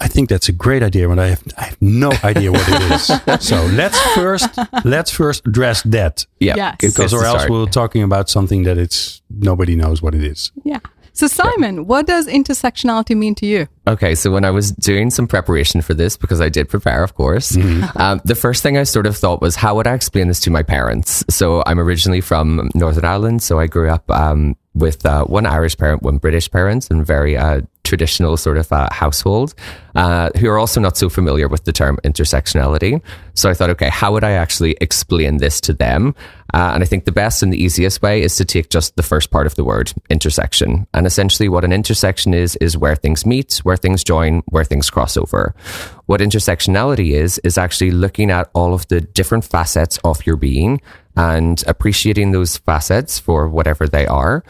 I 0.02 0.08
think 0.08 0.30
that's 0.30 0.48
a 0.50 0.54
great 0.54 0.82
idea, 0.84 1.08
but 1.10 1.20
I 1.20 1.28
have 1.28 1.44
I 1.58 1.64
have 1.66 1.78
no 1.82 2.12
idea 2.24 2.52
what 2.52 2.64
it 2.68 2.92
is. 2.92 3.04
so 3.48 3.66
let's 3.74 4.00
first 4.16 4.50
let's 4.86 5.12
first 5.12 5.46
address 5.48 5.82
that 5.84 6.26
Yeah, 6.40 6.56
Yes. 6.56 6.76
because, 6.80 7.14
or 7.14 7.26
else 7.26 7.50
we're 7.50 7.66
talking 7.66 8.04
about 8.04 8.30
something 8.30 8.64
that 8.64 8.78
it's 8.78 9.22
nobody 9.30 9.76
knows 9.76 10.02
what 10.02 10.16
it 10.16 10.24
is. 10.24 10.52
yeah. 10.64 10.80
So, 11.12 11.28
Simon, 11.28 11.86
what 11.86 12.08
does 12.08 12.28
intersectionality 12.28 13.14
mean 13.18 13.36
to 13.36 13.46
you? 13.46 13.68
Okay, 13.88 14.16
so 14.16 14.32
when 14.32 14.46
I 14.46 14.52
was 14.52 14.72
doing 14.72 15.10
some 15.10 15.28
preparation 15.28 15.82
for 15.82 15.94
this, 15.94 16.16
because 16.16 16.40
I 16.40 16.48
did 16.48 16.70
prepare, 16.70 17.04
of 17.04 17.14
course, 17.14 17.58
um, 17.98 18.22
the 18.24 18.36
first 18.36 18.64
thing 18.64 18.78
I 18.78 18.84
sort 18.84 19.06
of 19.06 19.18
thought 19.18 19.42
was, 19.42 19.56
how 19.58 19.76
would 19.76 19.86
I 19.88 19.96
explain 19.96 20.30
this 20.30 20.40
to 20.42 20.50
my 20.52 20.64
parents? 20.64 21.26
So 21.30 21.62
I'm 21.66 21.78
originally 21.78 22.22
from 22.22 22.70
Northern 22.74 23.04
Ireland, 23.04 23.44
so 23.44 23.60
I 23.60 23.68
grew 23.68 23.90
up 23.90 24.10
um, 24.10 24.56
with 24.76 25.06
uh, 25.06 25.26
one 25.26 25.46
Irish 25.46 25.78
parent, 25.78 26.04
one 26.04 26.20
British 26.20 26.50
parent, 26.50 26.90
and 26.90 27.06
very 27.06 27.36
uh, 27.36 27.62
traditional 27.90 28.38
sort 28.38 28.58
of 28.58 28.72
uh, 28.72 28.88
household, 28.92 29.56
uh, 29.96 30.30
who 30.38 30.48
are 30.48 30.60
also 30.60 30.80
not 30.80 30.96
so 30.96 31.10
familiar 31.10 31.48
with 31.48 31.64
the 31.64 31.74
term 31.74 31.98
intersectionality. 32.04 33.02
So 33.34 33.50
I 33.50 33.56
thought, 33.56 33.72
okay, 33.72 33.90
how 33.90 34.14
would 34.14 34.24
I 34.24 34.34
actually 34.44 34.78
explain 34.80 35.38
this 35.38 35.60
to 35.62 35.74
them? 35.74 36.14
Uh, 36.54 36.72
and 36.74 36.84
I 36.84 36.86
think 36.86 37.06
the 37.06 37.12
best 37.12 37.44
and 37.44 37.52
the 37.52 37.62
easiest 37.62 38.02
way 38.02 38.22
is 38.22 38.36
to 38.38 38.46
take 38.46 38.70
just 38.70 38.96
the 38.96 39.04
first 39.04 39.32
part 39.32 39.48
of 39.48 39.56
the 39.56 39.64
word, 39.64 39.92
intersection. 40.10 40.88
And 40.94 41.08
essentially, 41.08 41.50
what 41.50 41.64
an 41.64 41.74
intersection 41.74 42.34
is, 42.34 42.56
is 42.58 42.78
where 42.78 42.96
things 42.96 43.26
meet, 43.26 43.58
where 43.64 43.78
things 43.78 44.04
join, 44.04 44.44
where 44.48 44.64
things 44.64 44.90
cross 44.90 45.18
over. 45.18 45.56
What 46.06 46.22
intersectionality 46.22 47.12
is, 47.12 47.40
is 47.40 47.58
actually 47.58 47.92
looking 47.92 48.30
at 48.32 48.50
all 48.54 48.74
of 48.74 48.88
the 48.88 49.02
different 49.02 49.46
facets 49.46 50.00
of 50.04 50.26
your 50.26 50.38
being 50.38 50.82
and 51.16 51.64
appreciating 51.68 52.32
those 52.32 52.58
facets 52.58 53.20
for 53.20 53.50
whatever 53.50 53.88
they 53.88 54.06
are. 54.08 54.44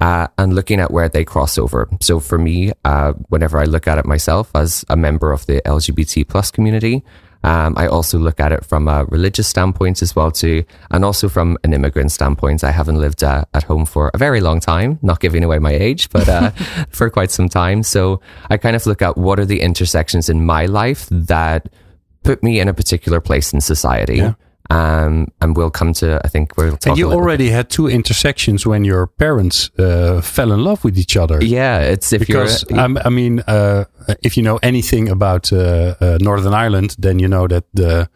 Uh, 0.00 0.26
and 0.36 0.54
looking 0.54 0.78
at 0.78 0.90
where 0.90 1.08
they 1.08 1.24
cross 1.24 1.56
over. 1.56 1.88
So 2.02 2.20
for 2.20 2.36
me, 2.36 2.72
uh, 2.84 3.14
whenever 3.28 3.58
I 3.58 3.64
look 3.64 3.88
at 3.88 3.96
it 3.96 4.04
myself 4.04 4.50
as 4.54 4.84
a 4.90 4.96
member 4.96 5.32
of 5.32 5.46
the 5.46 5.62
LGBT 5.64 6.28
plus 6.28 6.50
community, 6.50 7.02
um, 7.46 7.74
I 7.76 7.86
also 7.86 8.18
look 8.18 8.40
at 8.40 8.50
it 8.50 8.64
from 8.64 8.88
a 8.88 9.04
religious 9.04 9.46
standpoint 9.46 10.02
as 10.02 10.16
well 10.16 10.32
too, 10.32 10.64
and 10.90 11.04
also 11.04 11.28
from 11.28 11.56
an 11.62 11.72
immigrant 11.72 12.10
standpoint. 12.10 12.64
I 12.64 12.72
haven't 12.72 12.98
lived 12.98 13.22
uh, 13.22 13.44
at 13.54 13.62
home 13.62 13.86
for 13.86 14.10
a 14.12 14.18
very 14.18 14.40
long 14.40 14.58
time, 14.58 14.98
not 15.00 15.20
giving 15.20 15.44
away 15.44 15.60
my 15.60 15.72
age, 15.72 16.10
but 16.10 16.28
uh, 16.28 16.50
for 16.90 17.08
quite 17.08 17.30
some 17.30 17.48
time. 17.48 17.84
So 17.84 18.20
I 18.50 18.56
kind 18.56 18.74
of 18.74 18.84
look 18.84 19.00
at 19.00 19.16
what 19.16 19.38
are 19.38 19.46
the 19.46 19.60
intersections 19.60 20.28
in 20.28 20.44
my 20.44 20.66
life 20.66 21.06
that 21.10 21.68
put 22.24 22.42
me 22.42 22.58
in 22.58 22.66
a 22.66 22.74
particular 22.74 23.20
place 23.20 23.52
in 23.52 23.60
society. 23.60 24.16
Yeah. 24.16 24.34
Um, 24.70 25.28
and 25.40 25.56
we'll 25.56 25.70
come 25.70 25.92
to, 25.94 26.20
I 26.24 26.28
think 26.28 26.56
we'll 26.56 26.76
talk 26.76 26.86
And 26.88 26.98
you 26.98 27.10
already 27.12 27.50
had 27.50 27.70
two 27.70 27.88
intersections 27.88 28.66
when 28.66 28.84
your 28.84 29.06
parents 29.06 29.70
uh, 29.78 30.20
fell 30.20 30.52
in 30.52 30.64
love 30.64 30.82
with 30.84 30.98
each 30.98 31.16
other. 31.16 31.42
Yeah, 31.44 31.80
it's 31.80 32.12
if 32.12 32.20
because 32.26 32.64
you're. 32.70 32.80
um, 32.80 32.98
I 33.04 33.08
mean, 33.10 33.40
uh, 33.46 33.84
if 34.22 34.36
you 34.36 34.42
know 34.42 34.58
anything 34.62 35.08
about 35.08 35.52
uh, 35.52 35.94
uh, 36.00 36.18
Northern 36.20 36.52
Ireland, 36.54 36.96
then 36.98 37.18
you 37.18 37.28
know 37.28 37.46
that 37.48 37.64
the 37.74 38.08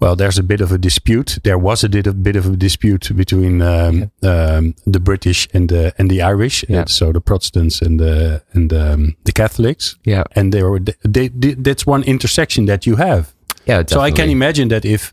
well, 0.00 0.16
there's 0.16 0.38
a 0.38 0.42
bit 0.42 0.62
of 0.62 0.72
a 0.72 0.78
dispute. 0.78 1.38
There 1.44 1.58
was 1.58 1.84
a 1.84 1.88
bit 1.88 2.06
of, 2.06 2.22
bit 2.22 2.34
of 2.34 2.46
a 2.46 2.56
dispute 2.56 3.14
between 3.14 3.60
um, 3.60 4.10
um, 4.22 4.74
the 4.86 4.98
British 4.98 5.46
and 5.52 5.68
the 5.68 5.92
and 5.98 6.10
the 6.10 6.22
Irish, 6.22 6.64
Yeah. 6.68 6.82
uh, 6.82 6.86
so 6.86 7.12
the 7.12 7.20
Protestants 7.20 7.82
and 7.82 8.00
the 8.00 8.42
and 8.54 8.72
um, 8.72 9.16
the 9.24 9.32
Catholics, 9.32 9.96
yeah, 10.04 10.22
and 10.34 10.52
they 10.52 10.62
were 10.62 10.80
they, 11.04 11.28
they, 11.28 11.54
that's 11.54 11.86
one 11.86 12.02
intersection 12.04 12.66
that 12.66 12.86
you 12.86 12.96
have. 12.96 13.34
yeah. 13.66 13.82
So 13.86 14.00
I 14.00 14.10
can 14.10 14.30
imagine 14.30 14.68
that 14.68 14.84
if 14.84 15.12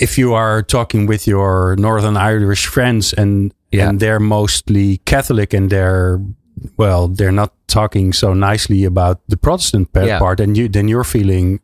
if 0.00 0.18
you 0.18 0.34
are 0.34 0.62
talking 0.62 1.06
with 1.06 1.26
your 1.26 1.76
Northern 1.78 2.16
Irish 2.16 2.66
friends 2.66 3.12
and 3.12 3.52
Yeah. 3.70 3.88
and 3.88 4.00
they're 4.00 4.20
mostly 4.20 4.98
Catholic 5.04 5.52
and 5.54 5.68
they're 5.70 6.20
well, 6.76 7.08
they're 7.08 7.32
not 7.32 7.52
talking 7.68 8.12
so 8.12 8.34
nicely 8.34 8.84
about 8.84 9.20
the 9.28 9.36
Protestant 9.36 9.88
Yeah. 9.94 10.18
part, 10.18 10.40
and 10.40 10.56
you 10.56 10.68
then 10.68 10.88
you're 10.88 11.04
feeling 11.04 11.60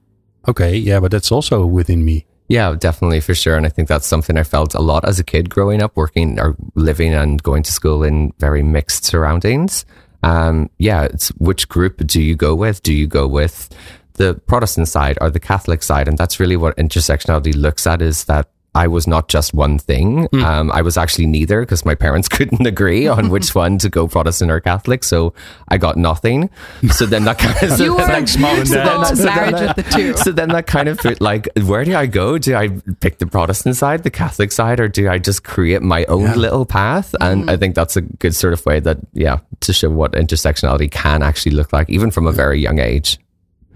okay, 0.47 0.77
yeah, 0.77 1.01
but 1.01 1.11
that's 1.11 1.33
also 1.33 1.67
within 1.67 2.05
me. 2.05 2.27
Yeah, 2.49 2.77
definitely 2.79 3.21
for 3.21 3.35
sure. 3.35 3.57
And 3.57 3.67
I 3.67 3.71
think 3.71 3.89
that's 3.89 4.07
something 4.07 4.37
I 4.37 4.45
felt 4.45 4.75
a 4.75 4.81
lot 4.81 5.05
as 5.09 5.19
a 5.19 5.25
kid 5.25 5.49
growing 5.49 5.83
up, 5.83 5.97
working 5.97 6.39
or 6.39 6.55
living 6.75 7.15
and 7.15 7.43
going 7.43 7.63
to 7.65 7.73
school 7.73 8.05
in 8.05 8.33
very 8.39 8.63
mixed 8.63 9.05
surroundings. 9.07 9.87
Um, 10.23 10.69
yeah, 10.79 11.05
it's 11.05 11.29
which 11.39 11.69
group 11.69 12.07
do 12.07 12.21
you 12.21 12.37
go 12.37 12.55
with? 12.55 12.83
Do 12.83 12.93
you 12.93 13.07
go 13.07 13.27
with 13.27 13.69
the 14.15 14.35
Protestant 14.47 14.89
side 14.89 15.19
or 15.21 15.31
the 15.31 15.41
Catholic 15.41 15.83
side? 15.83 16.09
And 16.09 16.17
that's 16.19 16.41
really 16.41 16.57
what 16.57 16.77
intersectionality 16.77 17.55
looks 17.55 17.87
at 17.87 18.03
is 18.03 18.25
that 18.25 18.49
I 18.77 18.89
was 18.89 19.07
not 19.07 19.29
just 19.29 19.55
one 19.55 19.79
thing. 19.79 20.27
Um, 20.43 20.73
I 20.73 20.83
was 20.83 20.97
actually 20.99 21.27
neither 21.27 21.61
because 21.61 21.85
my 21.85 21.95
parents 21.95 22.29
couldn't 22.37 22.67
agree 22.67 23.07
on 23.07 23.31
which 23.31 23.55
one 23.55 23.79
to 23.79 23.89
go 23.89 24.09
Protestant 24.09 24.51
or 24.51 24.59
Catholic. 24.59 25.05
So 25.05 25.33
I 25.69 25.79
got 25.79 25.97
nothing. 25.97 26.51
So 26.91 27.07
then 27.07 27.23
that 27.23 27.39
kind 27.39 27.71
of, 27.71 27.79
You 27.85 27.95
were 27.95 28.03
Thanks, 28.03 28.37
Mom 28.37 28.59
and 28.59 28.69
Dad. 28.69 29.15
So 29.17 29.25
marriage 29.27 29.55
at 29.55 29.77
the 29.77 29.85
two. 29.85 30.17
so 30.17 30.33
then 30.33 30.49
that 30.49 30.67
kind 30.67 30.89
of 30.89 30.99
put 30.99 31.21
like, 31.21 31.49
where 31.63 31.85
do 31.85 31.95
I 31.95 32.07
go? 32.07 32.37
Do 32.37 32.57
I 32.57 32.71
pick 32.99 33.19
the 33.19 33.29
Protestant 33.29 33.77
side, 33.77 34.03
the 34.03 34.11
Catholic 34.11 34.51
side, 34.51 34.81
or 34.81 34.89
do 34.89 35.09
I 35.09 35.19
just 35.19 35.45
create 35.45 35.81
my 35.83 36.05
own 36.07 36.23
Yeah. 36.23 36.35
little 36.35 36.67
path? 36.67 37.15
And 37.21 37.49
I 37.49 37.57
think 37.57 37.77
that's 37.77 37.97
a 37.97 38.01
good 38.01 38.35
sort 38.35 38.55
of 38.55 38.67
way 38.67 38.81
that, 38.81 38.99
yeah, 39.13 39.39
to 39.61 39.73
show 39.73 39.89
what 39.89 40.15
intersectionality 40.15 40.91
can 40.91 41.23
actually 41.23 41.53
look 41.53 41.73
like, 41.73 41.89
even 41.91 42.11
from 42.11 42.27
a 42.27 42.33
very 42.33 42.59
young 42.61 42.81
age. 42.81 43.21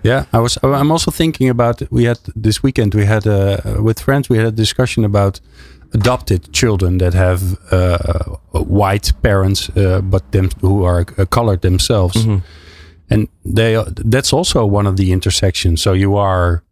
Yeah, 0.02 0.24
I 0.32 0.38
was. 0.38 0.58
I'm 0.62 0.90
also 0.92 1.10
thinking 1.10 1.48
about. 1.50 1.82
We 1.90 2.04
had 2.04 2.18
this 2.42 2.62
weekend. 2.62 2.94
We 2.94 3.04
had 3.04 3.26
uh, 3.26 3.56
with 3.82 4.00
friends. 4.00 4.28
We 4.28 4.36
had 4.38 4.46
a 4.46 4.52
discussion 4.52 5.04
about 5.04 5.40
adopted 5.92 6.52
children 6.52 6.98
that 6.98 7.14
have 7.14 7.40
uh, 7.72 7.98
white 8.52 9.12
parents, 9.22 9.68
uh, 9.70 10.00
but 10.02 10.30
them 10.30 10.50
who 10.60 10.84
are 10.84 11.04
uh, 11.18 11.24
colored 11.26 11.60
themselves, 11.62 12.26
and 13.10 13.28
they. 13.44 13.82
That's 14.10 14.32
also 14.32 14.64
one 14.66 14.86
of 14.88 14.96
the 14.96 15.10
intersections. 15.12 15.82
So 15.82 15.94
you 15.94 16.16
are, 16.16 16.62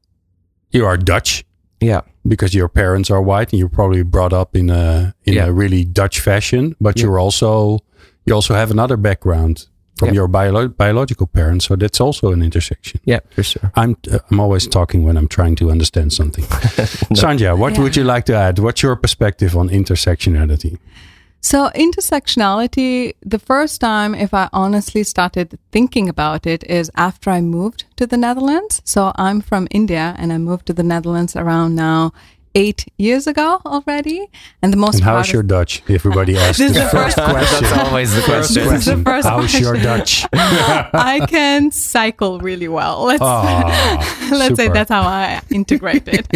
you 0.70 0.86
are 0.86 0.96
Dutch 0.96 1.44
Yeah. 1.80 2.00
because 2.28 2.54
your 2.56 2.68
parents 2.68 3.10
are 3.10 3.20
white, 3.22 3.52
and 3.52 3.58
you're 3.58 3.68
probably 3.74 4.04
brought 4.04 4.32
up 4.32 4.54
in 4.56 4.70
a 4.70 5.14
in 5.24 5.34
Yeah. 5.34 5.46
a 5.48 5.52
really 5.52 5.84
Dutch 5.84 6.20
fashion. 6.20 6.74
But 6.80 6.96
Yeah. 6.96 7.06
you're 7.06 7.18
also 7.18 7.78
you 8.24 8.34
also 8.34 8.54
have 8.54 8.70
another 8.72 8.96
background 8.96 9.66
from 9.96 10.08
Yeah. 10.08 10.14
your 10.14 10.28
bio- 10.28 10.68
biological 10.68 11.26
parents. 11.26 11.64
So 11.66 11.76
that's 11.76 12.00
also 12.00 12.32
an 12.32 12.42
intersection. 12.42 13.00
Yeah, 13.04 13.20
for 13.30 13.42
sure. 13.42 13.70
I'm 13.74 13.96
uh, 14.12 14.18
I'm 14.30 14.40
always 14.40 14.66
talking 14.68 15.04
when 15.06 15.16
I'm 15.16 15.28
trying 15.28 15.56
to 15.56 15.70
understand 15.70 16.12
something. 16.12 16.44
Sandhya, 17.14 17.56
what 17.58 17.72
Yeah. 17.74 17.82
would 17.82 17.96
you 17.96 18.04
like 18.04 18.24
to 18.26 18.34
add? 18.34 18.58
What's 18.58 18.82
your 18.82 18.96
perspective 18.96 19.56
on 19.56 19.68
intersectionality? 19.70 20.78
So, 21.40 21.70
intersectionality, 21.74 23.14
the 23.22 23.38
first 23.38 23.80
time, 23.80 24.14
if 24.14 24.34
I 24.34 24.48
honestly 24.52 25.04
started 25.04 25.58
thinking 25.70 26.08
about 26.08 26.46
it, 26.46 26.64
is 26.64 26.90
after 26.96 27.30
I 27.30 27.40
moved 27.40 27.84
to 27.96 28.06
the 28.06 28.16
Netherlands. 28.16 28.82
So, 28.84 29.12
I'm 29.16 29.40
from 29.40 29.68
India 29.70 30.14
and 30.18 30.32
I 30.32 30.38
moved 30.38 30.66
to 30.66 30.72
the 30.72 30.82
Netherlands 30.82 31.36
around 31.36 31.76
now 31.76 32.12
eight 32.56 32.86
years 32.96 33.26
ago 33.26 33.60
already. 33.66 34.26
And 34.62 34.72
the 34.72 34.76
most 34.78 34.96
And 34.96 35.04
how's 35.04 35.30
your 35.32 35.42
Dutch? 35.42 35.82
Everybody 35.88 36.36
asks 36.44 36.58
This 36.58 36.72
the 36.72 36.80
is 36.84 36.90
the 36.90 36.96
first 36.98 37.16
first- 37.16 37.30
question. 37.30 37.62
That's 37.62 37.78
always 37.88 38.14
the 38.14 38.22
First 38.22 38.54
question. 38.54 38.64
This 38.64 38.78
is 38.80 38.84
the 38.86 39.02
question. 39.04 39.04
first 39.04 39.28
How's 39.28 39.60
your. 39.60 39.74
Dutch? 39.90 40.24
I 40.32 41.26
can 41.28 41.70
cycle 41.70 42.40
really 42.40 42.68
well. 42.68 43.04
Let's 43.04 43.22
Ah, 43.22 44.28
let's 44.32 44.56
say 44.56 44.68
that's 44.68 44.90
how 44.90 45.02
I 45.02 45.40
integrate 45.50 46.08
it. 46.08 46.26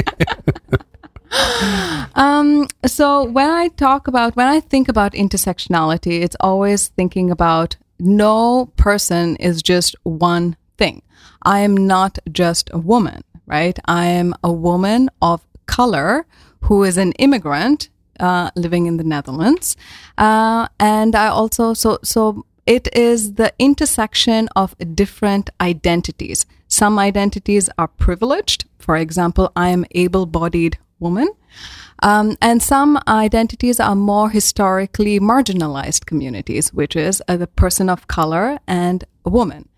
um, 2.15 2.67
so 2.87 3.25
when 3.25 3.49
I 3.50 3.69
talk 3.69 4.09
about 4.09 4.37
when 4.37 4.47
I 4.47 4.61
think 4.61 4.89
about 4.89 5.12
intersectionality, 5.12 6.23
it's 6.23 6.37
always 6.41 6.89
thinking 6.89 7.31
about 7.31 7.77
no 7.99 8.67
person 8.77 9.37
is 9.37 9.62
just 9.62 9.95
one 10.03 10.57
thing. 10.79 11.03
I 11.43 11.61
am 11.61 11.77
not 11.87 12.19
just 12.31 12.71
a 12.73 12.79
woman, 12.79 13.23
right? 13.47 13.79
I 13.87 14.07
am 14.07 14.35
a 14.43 14.53
woman 14.53 15.09
of 15.23 15.41
color 15.79 16.27
who 16.67 16.85
is 16.85 16.97
an 16.99 17.12
immigrant 17.12 17.89
uh, 18.21 18.50
living 18.55 18.87
in 18.87 18.97
the 18.97 19.05
Netherlands, 19.15 19.77
uh, 20.19 20.69
and 20.79 21.15
I 21.15 21.29
also 21.29 21.75
so 21.75 21.99
so 22.03 22.45
it 22.67 22.89
is 22.95 23.35
the 23.35 23.53
intersection 23.59 24.49
of 24.55 24.75
different 24.95 25.50
identities. 25.61 26.47
Some 26.69 26.99
identities 26.99 27.69
are 27.79 27.89
privileged. 27.89 28.65
For 28.79 28.97
example, 28.97 29.50
I 29.57 29.71
am 29.71 29.85
able-bodied 29.91 30.79
woman. 31.00 31.29
Um, 32.03 32.37
and 32.41 32.62
some 32.62 32.99
identities 33.09 33.81
are 33.81 33.97
more 33.97 34.31
historically 34.31 35.19
marginalized 35.21 36.07
communities, 36.07 36.73
which 36.73 36.97
is 36.97 37.23
uh, 37.27 37.37
the 37.37 37.47
person 37.47 37.91
of 37.91 38.07
color 38.07 38.59
and 38.67 39.05
a 39.25 39.31
woman, 39.31 39.69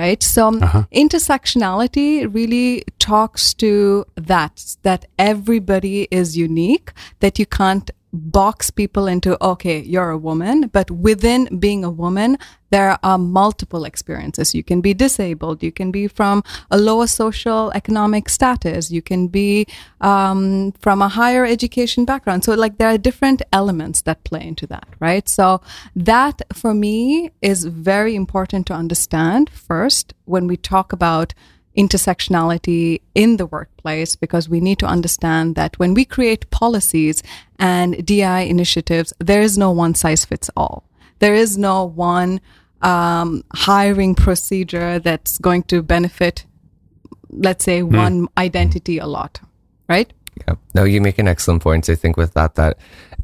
right? 0.00 0.22
So 0.22 0.48
um, 0.48 0.60
intersectionality 1.04 2.32
really 2.32 2.84
talks 2.98 3.54
to 3.54 4.06
that, 4.16 4.76
that 4.82 5.04
everybody 5.18 6.08
is 6.10 6.36
unique, 6.36 6.92
that 7.20 7.38
you 7.38 7.46
can't 7.46 7.90
box 8.12 8.70
people 8.70 9.06
into, 9.06 9.42
okay, 9.44 9.80
you're 9.80 10.10
a 10.10 10.18
woman, 10.18 10.68
but 10.68 10.90
within 10.90 11.58
being 11.58 11.84
a 11.84 11.90
woman, 11.90 12.38
there 12.70 12.98
are 13.02 13.18
multiple 13.18 13.84
experiences. 13.84 14.54
You 14.54 14.62
can 14.62 14.80
be 14.80 14.94
disabled. 14.94 15.62
You 15.62 15.72
can 15.72 15.90
be 15.90 16.06
from 16.06 16.42
a 16.70 16.78
lower 16.78 17.06
social 17.06 17.72
economic 17.72 18.28
status. 18.28 18.90
You 18.90 19.02
can 19.02 19.28
be 19.28 19.66
um, 20.00 20.72
from 20.80 21.02
a 21.02 21.08
higher 21.08 21.44
education 21.44 22.04
background. 22.04 22.44
So, 22.44 22.54
like, 22.54 22.78
there 22.78 22.88
are 22.88 22.98
different 22.98 23.42
elements 23.52 24.02
that 24.02 24.24
play 24.24 24.46
into 24.46 24.66
that, 24.68 24.88
right? 25.00 25.28
So, 25.28 25.60
that 25.96 26.42
for 26.52 26.74
me 26.74 27.30
is 27.42 27.64
very 27.64 28.14
important 28.14 28.66
to 28.68 28.74
understand 28.74 29.50
first 29.50 30.14
when 30.24 30.46
we 30.46 30.56
talk 30.56 30.92
about 30.92 31.34
intersectionality 31.82 33.00
in 33.14 33.36
the 33.36 33.46
workplace 33.46 34.16
because 34.16 34.48
we 34.48 34.60
need 34.60 34.78
to 34.78 34.86
understand 34.86 35.54
that 35.54 35.78
when 35.78 35.94
we 35.94 36.04
create 36.04 36.50
policies 36.50 37.22
and 37.58 38.04
DI 38.06 38.40
initiatives, 38.54 39.12
there 39.18 39.42
is 39.42 39.56
no 39.56 39.70
one 39.70 39.94
size 39.94 40.24
fits 40.24 40.50
all. 40.56 40.84
There 41.18 41.34
is 41.34 41.56
no 41.56 41.84
one 41.84 42.40
um, 42.82 43.42
hiring 43.54 44.14
procedure 44.14 44.98
that's 44.98 45.38
going 45.38 45.64
to 45.64 45.82
benefit, 45.82 46.46
let's 47.30 47.64
say, 47.64 47.82
one 47.82 48.28
identity 48.38 48.98
a 48.98 49.06
lot, 49.06 49.40
right? 49.88 50.12
Yeah. 50.48 50.54
No, 50.74 50.84
you 50.84 51.00
make 51.00 51.18
an 51.18 51.28
excellent 51.28 51.62
point. 51.62 51.88
I 51.88 51.94
think 51.94 52.16
with 52.16 52.32
that, 52.34 52.54
that 52.54 52.78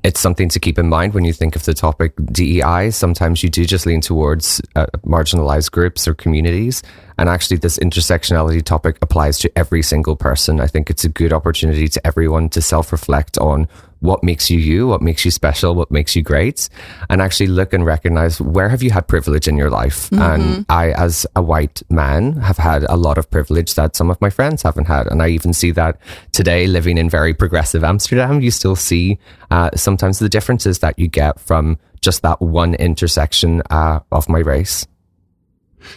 it's 0.06 0.20
something 0.20 0.48
to 0.48 0.60
keep 0.60 0.78
in 0.78 0.88
mind 0.88 1.14
when 1.14 1.24
you 1.24 1.32
think 1.32 1.56
of 1.56 1.64
the 1.64 1.74
topic 1.74 2.12
DEI. 2.30 2.90
Sometimes 2.92 3.42
you 3.42 3.50
do 3.50 3.64
just 3.64 3.86
lean 3.86 4.00
towards 4.00 4.62
uh, 4.76 4.86
marginalized 5.04 5.72
groups 5.72 6.06
or 6.06 6.14
communities. 6.14 6.80
And 7.18 7.28
actually, 7.28 7.56
this 7.56 7.76
intersectionality 7.78 8.62
topic 8.62 8.98
applies 9.02 9.36
to 9.40 9.50
every 9.58 9.82
single 9.82 10.14
person. 10.14 10.60
I 10.60 10.68
think 10.68 10.90
it's 10.90 11.02
a 11.04 11.08
good 11.08 11.32
opportunity 11.32 11.88
to 11.88 12.06
everyone 12.06 12.50
to 12.50 12.62
self 12.62 12.92
reflect 12.92 13.36
on 13.38 13.66
what 14.00 14.22
makes 14.22 14.50
you 14.50 14.58
you, 14.58 14.86
what 14.86 15.02
makes 15.02 15.24
you 15.24 15.30
special, 15.30 15.74
what 15.74 15.90
makes 15.90 16.14
you 16.14 16.22
great, 16.22 16.68
and 17.08 17.22
actually 17.22 17.46
look 17.46 17.72
and 17.72 17.84
recognize 17.84 18.40
where 18.40 18.68
have 18.68 18.82
you 18.82 18.90
had 18.90 19.08
privilege 19.08 19.48
in 19.48 19.56
your 19.56 19.70
life. 19.70 20.10
And 20.12 20.66
I, 20.68 20.92
as 20.92 21.26
a 21.34 21.42
white 21.42 21.82
man, 21.90 22.34
have 22.34 22.58
had 22.58 22.84
a 22.88 22.96
lot 22.96 23.18
of 23.18 23.30
privilege 23.30 23.74
that 23.74 23.96
some 23.96 24.10
of 24.10 24.20
my 24.20 24.30
friends 24.30 24.62
haven't 24.62 24.86
had. 24.86 25.06
And 25.06 25.22
I 25.22 25.28
even 25.28 25.52
see 25.52 25.70
that 25.72 25.98
today 26.32 26.66
living 26.66 26.98
in 26.98 27.08
very 27.08 27.34
progressive 27.34 27.84
Amsterdam, 27.84 28.40
you 28.40 28.50
still 28.50 28.76
see 28.76 29.18
uh, 29.50 29.70
sometimes 29.74 30.18
the 30.18 30.28
differences 30.28 30.80
that 30.80 30.98
you 30.98 31.08
get 31.08 31.40
from 31.40 31.78
just 32.00 32.22
that 32.22 32.40
one 32.40 32.74
intersection 32.74 33.62
uh, 33.70 34.00
of 34.12 34.28
my 34.28 34.38
race. 34.40 34.86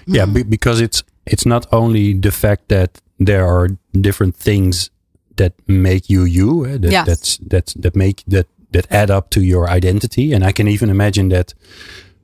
Yeah, 0.05 0.25
be, 0.25 0.43
because 0.43 0.81
it's 0.81 1.03
it's 1.25 1.45
not 1.45 1.67
only 1.71 2.13
the 2.13 2.31
fact 2.31 2.69
that 2.69 3.01
there 3.19 3.45
are 3.45 3.69
different 3.93 4.35
things 4.35 4.89
that 5.39 5.53
make 5.67 6.01
you 6.13 6.23
you, 6.25 6.65
eh, 6.65 6.77
that 6.77 6.91
Yes. 6.91 7.05
that's 7.07 7.37
that 7.49 7.73
that 7.81 7.95
make 7.95 8.23
that 8.27 8.45
that 8.71 8.85
add 8.91 9.09
up 9.09 9.29
to 9.29 9.39
your 9.39 9.75
identity, 9.77 10.33
and 10.35 10.43
I 10.43 10.51
can 10.53 10.67
even 10.67 10.89
imagine 10.89 11.29
that. 11.29 11.53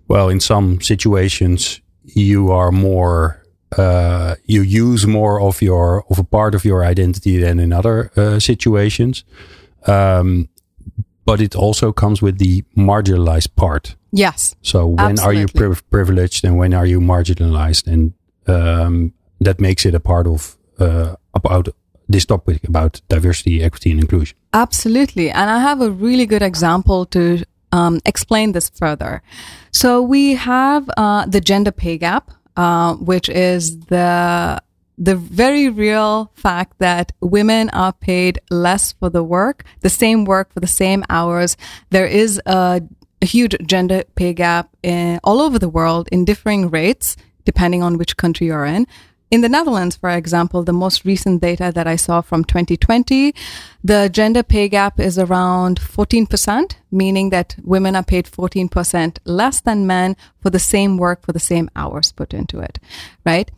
Well, 0.08 0.30
in 0.32 0.40
some 0.40 0.80
situations, 0.82 1.82
you 2.04 2.52
are 2.52 2.72
more 2.72 3.42
uh, 3.78 4.36
you 4.46 4.62
use 4.62 5.08
more 5.08 5.40
of 5.42 5.62
your 5.62 6.04
of 6.10 6.20
a 6.20 6.24
part 6.24 6.56
of 6.56 6.64
your 6.64 6.90
identity 6.92 7.40
than 7.40 7.60
in 7.60 7.74
other 7.74 8.12
uh, 8.16 8.40
situations. 8.40 9.24
Um, 9.88 10.48
but 11.26 11.40
it 11.42 11.56
also 11.56 11.92
comes 11.92 12.22
with 12.22 12.38
the 12.38 12.64
marginalized 12.76 13.56
part. 13.56 13.96
Yes. 14.12 14.56
So 14.62 14.86
when 14.88 15.20
are 15.20 15.34
you 15.34 15.44
Absolutely. 15.44 15.60
priv- 15.60 15.90
privileged 15.90 16.46
and 16.46 16.58
when 16.58 16.74
are 16.74 16.86
you 16.88 17.02
marginalized? 17.02 17.88
And 17.88 18.14
um, 18.48 19.12
that 19.42 19.60
makes 19.60 19.86
it 19.86 19.96
a 19.96 20.00
part 20.00 20.28
of 20.28 20.56
uh, 20.80 21.16
about 21.34 21.68
this 22.08 22.26
topic 22.26 22.64
about 22.68 23.02
diversity, 23.10 23.64
equity, 23.64 23.92
and 23.92 24.00
inclusion. 24.00 24.38
Absolutely. 24.54 25.30
And 25.30 25.50
I 25.50 25.60
have 25.60 25.82
a 25.82 25.92
really 25.92 26.26
good 26.26 26.42
example 26.42 27.06
to 27.08 27.44
um, 27.72 28.00
explain 28.06 28.52
this 28.52 28.70
further. 28.70 29.22
So 29.72 30.02
we 30.02 30.36
have 30.36 30.90
uh, 30.98 31.26
the 31.26 31.42
gender 31.42 31.72
pay 31.72 31.98
gap, 31.98 32.32
uh, 32.56 32.96
which 32.96 33.30
is 33.30 33.80
the 33.88 34.62
the 34.98 35.16
very 35.16 35.68
real 35.68 36.32
fact 36.36 36.80
that 36.80 37.12
women 37.20 37.70
are 37.72 37.92
paid 37.92 38.40
less 38.50 38.94
for 38.94 39.10
the 39.10 39.24
work, 39.24 39.66
the 39.82 39.90
same 39.90 40.24
work 40.24 40.54
for 40.54 40.62
the 40.62 40.68
same 40.68 41.04
hours. 41.10 41.58
There 41.90 42.06
is 42.06 42.40
a, 42.46 42.82
a 43.22 43.26
huge 43.26 43.58
gender 43.66 44.04
pay 44.16 44.34
gap 44.34 44.70
in, 44.84 45.20
all 45.22 45.42
over 45.42 45.60
the 45.60 45.68
world 45.68 46.08
in 46.14 46.24
differing 46.24 46.70
rates, 46.70 47.18
depending 47.44 47.84
on 47.84 47.98
which 47.98 48.16
country 48.16 48.48
you're 48.48 48.64
in. 48.64 48.88
In 49.32 49.42
the 49.42 49.50
Netherlands, 49.50 49.96
for 49.96 50.12
example, 50.12 50.64
the 50.64 50.72
most 50.72 51.04
recent 51.04 51.42
data 51.42 51.72
that 51.74 51.88
I 51.88 51.96
saw 51.96 52.22
from 52.22 52.46
2020, 52.46 53.34
the 53.84 54.08
gender 54.10 54.44
pay 54.44 54.70
gap 54.70 55.00
is 55.00 55.18
around 55.18 55.80
14%, 55.80 56.76
meaning 56.92 57.32
that 57.32 57.56
women 57.64 57.96
are 57.96 58.04
paid 58.04 58.26
14% 58.26 59.18
less 59.26 59.62
than 59.62 59.88
men 59.88 60.16
for 60.42 60.52
the 60.52 60.60
same 60.60 60.98
work 60.98 61.26
for 61.26 61.32
the 61.32 61.40
same 61.40 61.70
hours 61.76 62.12
put 62.12 62.34
into 62.34 62.60
it, 62.60 62.80
right? 63.26 63.50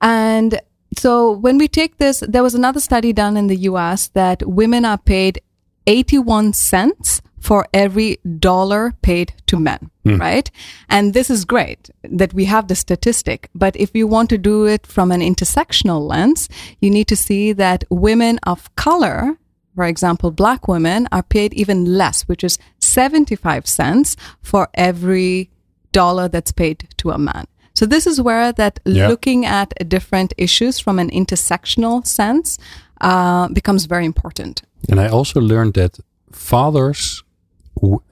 And 0.00 0.60
so 0.96 1.32
when 1.32 1.58
we 1.58 1.66
take 1.68 1.98
this, 1.98 2.20
there 2.26 2.42
was 2.42 2.54
another 2.54 2.80
study 2.80 3.12
done 3.12 3.36
in 3.36 3.48
the 3.48 3.56
US 3.70 4.08
that 4.08 4.46
women 4.46 4.84
are 4.84 4.98
paid 4.98 5.40
81 5.86 6.52
cents 6.52 7.22
for 7.40 7.66
every 7.72 8.18
dollar 8.38 8.92
paid 9.02 9.32
to 9.46 9.58
men, 9.58 9.90
right? 10.04 10.50
And 10.88 11.14
this 11.14 11.30
is 11.30 11.44
great 11.44 11.90
that 12.02 12.32
we 12.34 12.44
have 12.46 12.66
the 12.68 12.74
statistic. 12.74 13.48
But 13.54 13.76
if 13.76 13.90
you 13.94 14.06
want 14.06 14.28
to 14.30 14.38
do 14.38 14.66
it 14.66 14.86
from 14.86 15.12
an 15.12 15.20
intersectional 15.20 16.00
lens, 16.08 16.48
you 16.80 16.90
need 16.90 17.06
to 17.08 17.16
see 17.16 17.52
that 17.54 17.84
women 17.90 18.38
of 18.42 18.74
color, 18.76 19.36
for 19.74 19.84
example, 19.84 20.30
black 20.30 20.66
women 20.68 21.06
are 21.12 21.22
paid 21.22 21.54
even 21.54 21.84
less, 21.84 22.22
which 22.28 22.42
is 22.44 22.58
75 22.80 23.66
cents 23.66 24.16
for 24.42 24.68
every 24.74 25.50
dollar 25.92 26.28
that's 26.28 26.52
paid 26.52 26.88
to 26.98 27.10
a 27.10 27.18
man. 27.18 27.46
So 27.74 27.86
this 27.86 28.06
is 28.06 28.20
where 28.20 28.52
that 28.52 28.80
Yeah. 28.84 29.08
looking 29.08 29.46
at 29.46 29.72
different 29.88 30.34
issues 30.36 30.80
from 30.80 30.98
an 30.98 31.10
intersectional 31.10 32.04
sense 32.04 32.58
uh, 33.00 33.46
becomes 33.52 33.86
very 33.86 34.04
important. 34.04 34.62
And 34.90 34.98
I 35.00 35.08
also 35.08 35.40
learned 35.40 35.74
that 35.74 35.98
fathers, 36.32 37.22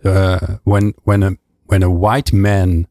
uh, 0.04 0.56
when 0.64 0.94
when 1.04 1.22
a 1.22 1.32
when 1.66 1.82
a 1.82 1.90
white 1.90 2.32
man 2.32 2.86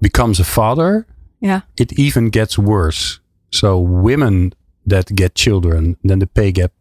becomes 0.00 0.40
a 0.40 0.44
father, 0.44 1.06
Yeah. 1.40 1.60
it 1.76 1.92
even 1.98 2.30
gets 2.30 2.58
worse. 2.58 3.20
So 3.50 3.78
women 3.78 4.52
that 4.86 5.14
get 5.14 5.34
children, 5.34 5.96
then 6.04 6.18
the 6.18 6.26
pay 6.26 6.52
gap 6.52 6.72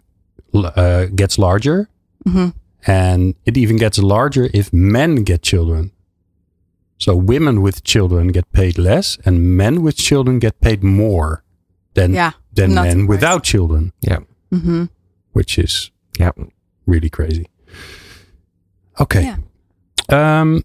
uh, 0.54 1.06
gets 1.16 1.38
larger, 1.38 1.88
Mhm. 2.26 2.54
and 2.88 3.36
it 3.46 3.58
even 3.58 3.78
gets 3.78 3.98
larger 4.00 4.50
if 4.54 4.72
men 4.74 5.24
get 5.24 5.42
children. 5.44 5.92
So 7.00 7.16
women 7.16 7.62
with 7.62 7.84
children 7.84 8.28
get 8.32 8.52
paid 8.52 8.78
less, 8.78 9.18
and 9.26 9.56
men 9.58 9.82
with 9.84 9.96
children 9.98 10.40
get 10.40 10.60
paid 10.60 10.84
more 10.84 11.44
than 11.94 12.14
Yeah. 12.14 12.32
than 12.56 12.74
men 12.74 13.08
without 13.08 13.44
children, 13.44 13.92
Yeah. 14.02 14.20
hmm 14.52 14.86
which 15.34 15.60
is 15.60 15.92
Yeah. 16.20 16.32
really 16.88 17.10
crazy. 17.10 17.46
Okay. 19.00 19.24
Yeah. 19.24 19.38
Um, 20.10 20.64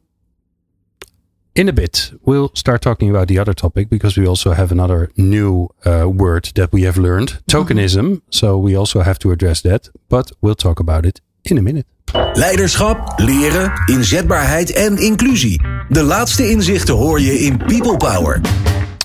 in 1.55 1.69
a 1.69 1.73
bit, 1.73 2.13
we'll 2.25 2.51
start 2.55 2.81
talking 2.81 3.11
about 3.11 3.29
the 3.29 3.39
other 3.39 3.53
topic 3.55 3.89
because 3.91 4.17
we 4.17 4.27
also 4.27 4.53
have 4.53 4.73
another 4.73 5.11
new 5.17 5.69
uh, 5.85 6.09
word 6.09 6.51
that 6.55 6.73
we 6.73 6.83
have 6.83 6.97
learned 6.97 7.43
tokenism. 7.47 8.23
So 8.31 8.57
we 8.57 8.75
also 8.75 9.03
have 9.03 9.19
to 9.19 9.31
address 9.31 9.61
that, 9.63 9.89
but 10.09 10.33
we'll 10.41 10.55
talk 10.55 10.81
about 10.81 11.05
it 11.05 11.21
in 11.45 11.59
a 11.59 11.63
minute. 11.63 11.87
Leiderschap, 12.35 13.13
leren, 13.17 13.73
inzetbaarheid 13.87 14.73
en 14.73 14.97
inclusie. 14.99 15.63
De 15.89 16.03
laatste 16.03 16.51
inzichten 16.51 16.95
hoor 16.95 17.21
je 17.21 17.39
in 17.39 17.57
People 17.57 17.97
Power. 17.97 18.41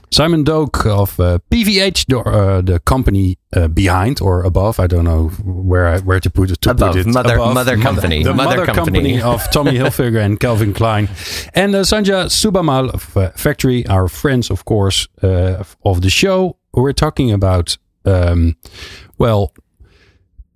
Simon 0.10 0.44
Doak 0.44 0.86
of 0.86 1.20
uh, 1.20 1.40
PVH, 1.52 2.06
the, 2.08 2.20
uh, 2.20 2.62
the 2.62 2.80
company 2.80 3.38
uh, 3.54 3.68
behind 3.68 4.22
or 4.22 4.44
above, 4.44 4.80
I 4.80 4.88
don't 4.88 5.04
know 5.04 5.28
where 5.44 5.88
I, 5.88 6.00
where 6.00 6.20
to 6.20 6.30
put 6.30 6.50
it. 6.50 6.62
To 6.62 6.72
Above, 6.72 6.94
put 6.94 7.06
it. 7.06 7.08
mother- 7.08 7.38
mother 7.38 7.78
company, 7.78 8.24
the 8.24 8.34
mother 8.34 8.58
mother, 8.60 8.66
company. 8.74 9.20
company. 9.20 9.22
of 9.34 9.52
Tommy 9.52 9.74
Hilfiger 9.74 10.24
and 10.24 10.40
Calvin 10.40 10.74
Klein, 10.74 11.10
and 11.54 11.76
uh, 11.76 11.82
Sandhya 11.84 12.28
Subbammal 12.30 12.90
of 12.94 13.18
uh, 13.18 13.32
Effectory, 13.36 13.86
our 13.88 14.08
friends, 14.08 14.50
of 14.50 14.64
course, 14.66 15.08
uh, 15.24 15.64
of 15.84 16.02
the 16.02 16.10
show. 16.10 16.58
We're 16.74 16.94
talking 16.94 17.32
about, 17.32 17.78
um, 18.06 18.56
well, 19.18 19.52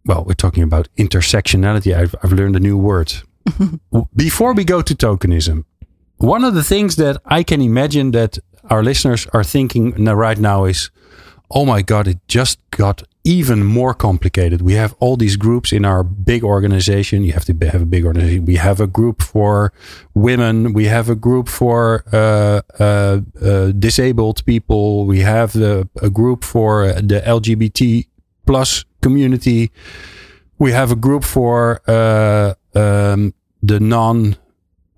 well, 0.05 0.23
we're 0.25 0.33
talking 0.33 0.63
about 0.63 0.87
intersectionality. 0.97 1.93
I've, 1.95 2.15
I've 2.23 2.31
learned 2.31 2.55
a 2.55 2.59
new 2.59 2.77
word. 2.77 3.13
Before 4.15 4.53
we 4.53 4.63
go 4.63 4.81
to 4.81 4.95
tokenism, 4.95 5.65
one 6.17 6.43
of 6.43 6.53
the 6.53 6.63
things 6.63 6.95
that 6.97 7.19
I 7.25 7.43
can 7.43 7.61
imagine 7.61 8.11
that 8.11 8.37
our 8.69 8.83
listeners 8.83 9.27
are 9.33 9.43
thinking 9.43 10.05
right 10.05 10.37
now 10.37 10.65
is, 10.65 10.91
oh 11.49 11.65
my 11.65 11.81
God, 11.81 12.07
it 12.07 12.19
just 12.27 12.59
got 12.71 13.03
even 13.23 13.63
more 13.63 13.93
complicated. 13.93 14.61
We 14.61 14.73
have 14.73 14.95
all 14.99 15.15
these 15.15 15.35
groups 15.35 15.71
in 15.71 15.85
our 15.85 16.03
big 16.03 16.43
organization. 16.43 17.23
You 17.23 17.33
have 17.33 17.45
to 17.45 17.53
have 17.67 17.81
a 17.81 17.85
big 17.85 18.05
organization. 18.05 18.45
We 18.45 18.55
have 18.55 18.79
a 18.79 18.87
group 18.87 19.21
for 19.21 19.71
women. 20.13 20.73
We 20.73 20.85
have 20.85 21.09
a 21.09 21.15
group 21.15 21.47
for 21.47 22.03
uh, 22.11 22.61
uh, 22.79 23.21
uh, 23.41 23.71
disabled 23.73 24.43
people. 24.45 25.05
We 25.05 25.19
have 25.19 25.53
the, 25.53 25.87
a 26.01 26.09
group 26.09 26.43
for 26.43 26.93
the 26.93 27.21
LGBT 27.21 28.07
plus 28.45 28.85
community. 29.01 29.71
We 30.57 30.71
have 30.71 30.91
a 30.91 30.95
group 30.95 31.23
for 31.23 31.81
uh, 31.87 32.53
um, 32.73 33.33
the 33.61 33.79
non 33.79 34.35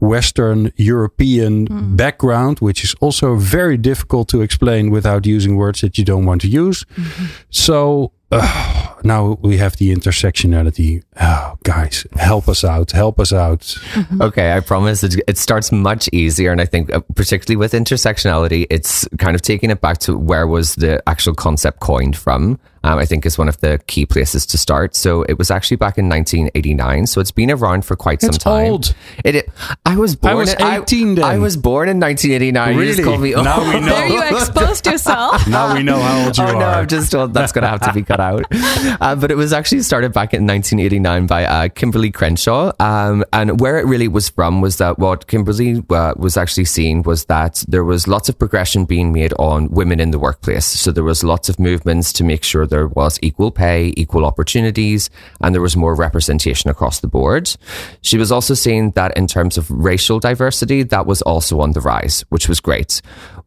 Western 0.03 0.71
European 0.75 1.95
background, 1.95 2.59
which 2.59 2.83
is 2.83 2.93
also 2.99 3.35
very 3.35 3.77
difficult 3.77 4.27
to 4.29 4.41
explain 4.41 4.91
without 4.91 5.25
using 5.25 5.55
words 5.55 5.81
that 5.81 5.97
you 5.97 6.03
don't 6.03 6.25
want 6.25 6.41
to 6.41 6.47
use. 6.47 6.85
So 7.49 8.11
uh, 8.31 8.95
now 9.03 9.37
we 9.41 9.57
have 9.57 9.77
the 9.77 9.93
intersectionality. 9.93 11.03
Oh, 11.21 11.57
guys, 11.63 12.05
help 12.17 12.49
us 12.49 12.63
out. 12.63 12.91
Help 12.91 13.19
us 13.19 13.31
out. 13.31 13.77
Okay, 14.19 14.53
I 14.53 14.59
promise 14.59 15.03
it, 15.03 15.21
it 15.27 15.37
starts 15.37 15.71
much 15.71 16.09
easier. 16.11 16.51
And 16.51 16.59
I 16.59 16.65
think, 16.65 16.91
uh, 16.91 17.01
particularly 17.15 17.57
with 17.57 17.73
intersectionality, 17.73 18.65
it's 18.69 19.07
kind 19.19 19.35
of 19.35 19.41
taking 19.41 19.71
it 19.71 19.81
back 19.81 19.99
to 19.99 20.17
where 20.17 20.47
was 20.47 20.75
the 20.75 21.01
actual 21.07 21.33
concept 21.33 21.79
coined 21.79 22.17
from. 22.17 22.59
Um, 22.84 23.00
I 23.00 23.06
think 23.06 23.26
is 23.26 23.38
one 23.38 23.48
of 23.50 23.60
the 23.62 23.80
key 23.88 24.06
places 24.06 24.46
to 24.48 24.58
start. 24.58 24.96
So 24.96 25.24
it 25.24 25.38
was 25.38 25.50
actually 25.50 25.78
back 25.78 25.98
in 25.98 26.10
1989. 26.10 27.08
So 27.08 27.22
it's 27.22 27.32
been 27.32 27.50
around 27.52 27.86
for 27.86 27.96
quite 27.96 28.22
some 28.22 28.30
It's 28.30 28.38
time. 28.39 28.72
old. 28.72 28.93
It, 29.24 29.36
it- 29.36 29.50
I 29.86 29.96
was 29.96 30.15
born. 30.15 30.36
was 30.38 30.54
in, 30.54 30.62
I- 30.62 30.80
then. 30.80 31.24
I, 31.24 31.38
was 31.38 31.56
born 31.58 31.88
in 31.89 32.00
1989. 32.00 32.76
You 32.78 32.86
just 32.86 33.00
Really? 33.00 33.10
called 33.10 33.22
me 33.22 33.36
old. 33.36 33.46
Now 33.46 33.60
we 33.74 33.80
know. 33.80 33.86
There 33.88 34.08
you 34.08 34.24
exposed 34.38 34.86
yourself. 34.86 35.48
Now 35.54 35.74
we 35.76 35.84
know 35.84 36.00
how 36.00 36.26
old 36.26 36.38
you 36.38 36.43
oh 36.43 36.48
are. 36.48 36.60
no, 36.60 36.65
I'm 36.65 36.88
just 36.88 37.12
told 37.12 37.34
that's 37.34 37.52
going 37.52 37.63
to 37.63 37.69
have 37.69 37.82
to 37.82 37.93
be 37.93 38.04
cut 38.04 38.19
out. 38.19 38.46
Uh, 39.02 39.15
but 39.15 39.32
it 39.32 39.36
was 39.36 39.54
actually 39.54 39.82
started 39.82 40.13
back 40.13 40.34
in 40.34 40.46
1989 40.46 41.28
by 41.28 41.46
uh, 41.46 41.67
Kimberlé 41.69 42.13
Crenshaw. 42.13 42.72
Um, 42.80 43.24
and 43.34 43.60
where 43.60 43.78
it 43.80 43.86
really 43.86 44.08
was 44.08 44.30
from 44.30 44.62
was 44.62 44.78
that 44.78 45.00
what 45.00 45.28
Kimberlé 45.28 45.84
uh, 45.91 46.13
was 46.17 46.38
actually 46.38 46.65
seeing 46.65 47.02
was 47.04 47.26
that 47.26 47.63
there 47.67 47.84
was 47.84 48.08
lots 48.08 48.30
of 48.30 48.38
progression 48.38 48.86
being 48.86 49.12
made 49.12 49.34
on 49.39 49.69
women 49.69 50.00
in 50.00 50.12
the 50.12 50.19
workplace. 50.19 50.65
So 50.65 50.91
there 50.91 51.04
was 51.04 51.24
lots 51.24 51.50
of 51.50 51.60
movements 51.60 52.13
to 52.13 52.24
make 52.24 52.43
sure 52.43 52.65
there 52.73 52.88
was 52.88 53.19
equal 53.21 53.51
pay, 53.51 53.93
equal 53.95 54.25
opportunities, 54.25 55.12
and 55.41 55.53
there 55.53 55.62
was 55.62 55.77
more 55.77 55.93
representation 55.93 56.71
across 56.71 57.01
the 57.01 57.07
board. 57.07 57.55
She 58.01 58.17
was 58.17 58.31
also 58.31 58.55
saying 58.55 58.93
that 58.95 59.15
in 59.15 59.27
terms 59.27 59.59
of 59.59 59.69
racial 59.69 60.19
diversity, 60.19 60.81
that 60.81 61.05
was 61.05 61.21
also 61.21 61.59
on 61.59 61.73
the 61.73 61.81
rise, 61.81 62.25
which 62.29 62.49
was 62.49 62.59
great. 62.59 63.01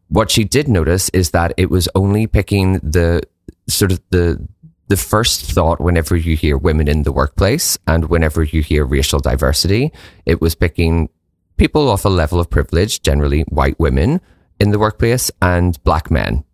What 0.07 0.31
she 0.31 0.45
did 0.45 0.69
notice 0.69 1.09
is 1.09 1.31
that 1.31 1.53
it 1.57 1.69
was 1.69 1.89
only 1.93 2.25
picking 2.25 2.79
the 2.79 3.21
sort 3.67 3.91
of 3.91 3.99
the 4.11 4.39
the 4.87 4.95
first 4.95 5.51
thought 5.51 5.81
whenever 5.81 6.15
you 6.15 6.37
hear 6.37 6.57
women 6.57 6.87
in 6.87 7.03
the 7.03 7.11
workplace 7.11 7.77
and 7.85 8.07
whenever 8.09 8.41
you 8.43 8.61
hear 8.63 8.85
racial 8.85 9.19
diversity, 9.19 9.91
it 10.25 10.39
was 10.39 10.55
picking 10.55 11.09
people 11.57 11.89
off 11.89 12.05
a 12.05 12.09
level 12.23 12.39
of 12.39 12.49
privilege, 12.49 13.01
generally 13.01 13.41
white 13.49 13.77
women 13.77 14.21
in 14.61 14.71
the 14.71 14.79
workplace 14.79 15.29
and 15.41 15.83
black 15.83 16.09
men. 16.09 16.45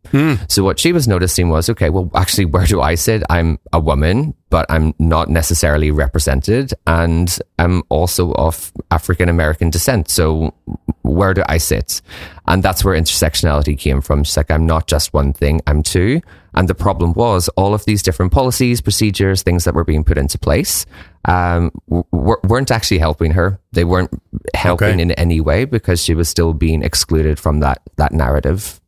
So 0.47 0.63
what 0.63 0.79
she 0.79 0.93
was 0.93 1.07
noticing 1.07 1.49
was, 1.49 1.69
okay, 1.71 1.89
well, 1.89 2.11
actually, 2.13 2.45
where 2.45 2.67
do 2.67 2.81
I 2.81 2.93
sit? 2.93 3.23
I'm 3.31 3.57
a 3.71 3.79
woman, 3.79 4.35
but 4.51 4.67
I'm 4.69 4.93
not 4.99 5.27
necessarily 5.27 5.89
represented, 5.89 6.71
and 6.85 7.35
I'm 7.57 7.81
also 7.89 8.31
of 8.33 8.71
African 8.91 9.27
American 9.27 9.71
descent. 9.71 10.09
So 10.11 10.53
where 11.01 11.33
do 11.33 11.41
I 11.49 11.57
sit? 11.57 12.01
And 12.47 12.61
that's 12.61 12.85
where 12.85 12.95
intersectionality 12.95 13.75
came 13.77 14.01
from. 14.01 14.23
She's 14.23 14.37
like, 14.37 14.51
I'm 14.51 14.67
not 14.67 14.85
just 14.85 15.13
one 15.13 15.33
thing, 15.33 15.61
I'm 15.65 15.81
two. 15.81 16.21
And 16.53 16.67
the 16.67 16.75
problem 16.75 17.13
was 17.13 17.49
all 17.57 17.73
of 17.73 17.83
these 17.85 18.03
different 18.03 18.31
policies, 18.31 18.81
procedures, 18.81 19.41
things 19.41 19.63
that 19.63 19.73
were 19.73 19.83
being 19.83 20.03
put 20.03 20.19
into 20.19 20.37
place 20.37 20.85
um, 21.25 21.71
w- 21.89 22.37
weren't 22.43 22.69
actually 22.69 22.99
helping 22.99 23.31
her. 23.31 23.59
They 23.71 23.83
weren't 23.83 24.11
helping 24.53 24.89
Okay. 24.89 25.01
in 25.01 25.11
any 25.13 25.41
way 25.41 25.65
because 25.65 26.03
she 26.03 26.13
was 26.13 26.29
still 26.29 26.53
being 26.53 26.83
excluded 26.83 27.39
from 27.39 27.61
that, 27.61 27.81
that 27.95 28.11
narrative. 28.11 28.79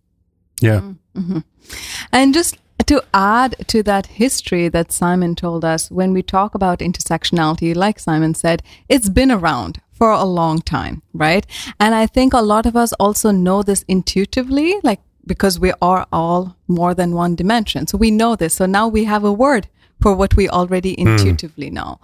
Yeah. 0.61 0.81
Mm-hmm. 1.15 1.39
And 2.11 2.33
just 2.33 2.57
to 2.85 3.03
add 3.13 3.55
to 3.67 3.81
that 3.83 4.05
history 4.07 4.67
that 4.69 4.91
Simon 4.91 5.35
told 5.35 5.65
us, 5.65 5.89
when 5.89 6.13
we 6.13 6.21
talk 6.21 6.55
about 6.55 6.79
intersectionality, 6.79 7.75
like 7.75 7.99
Simon 7.99 8.33
said, 8.35 8.61
it's 8.89 9.09
been 9.09 9.31
around 9.31 9.81
for 9.91 10.11
a 10.11 10.25
long 10.25 10.61
time, 10.61 11.01
right? 11.13 11.45
And 11.79 11.95
I 11.95 12.05
think 12.05 12.33
a 12.33 12.41
lot 12.41 12.65
of 12.65 12.75
us 12.75 12.93
also 12.93 13.31
know 13.31 13.63
this 13.63 13.83
intuitively, 13.87 14.75
like 14.83 14.99
because 15.25 15.59
we 15.59 15.73
are 15.81 16.05
all 16.11 16.55
more 16.67 16.93
than 16.93 17.15
one 17.15 17.35
dimension. 17.35 17.87
So 17.87 17.97
we 17.97 18.11
know 18.11 18.35
this. 18.35 18.53
So 18.53 18.65
now 18.65 18.87
we 18.87 19.05
have 19.05 19.23
a 19.23 19.33
word 19.33 19.67
for 20.01 20.13
what 20.13 20.35
we 20.35 20.49
already 20.49 20.93
hmm. 20.93 21.07
intuitively 21.07 21.69
know. 21.69 21.99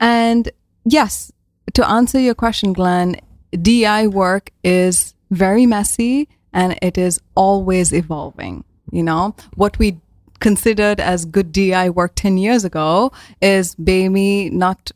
And 0.00 0.50
yes, 0.84 1.32
to 1.74 1.88
answer 1.88 2.18
your 2.18 2.34
question, 2.34 2.72
Glenn, 2.72 3.16
DI 3.62 4.08
work 4.08 4.50
is 4.62 5.14
very 5.30 5.66
messy 5.66 6.28
and 6.56 6.76
it 6.80 6.98
is 6.98 7.20
always 7.36 7.92
evolving. 7.92 8.64
You 8.90 9.02
know, 9.02 9.36
what 9.54 9.78
we 9.78 10.00
considered 10.40 11.00
as 11.00 11.24
good 11.24 11.52
DI 11.52 11.90
work 11.90 12.12
10 12.16 12.38
years 12.38 12.64
ago 12.64 13.12
is 13.40 13.78
maybe 13.78 14.50
not 14.50 14.90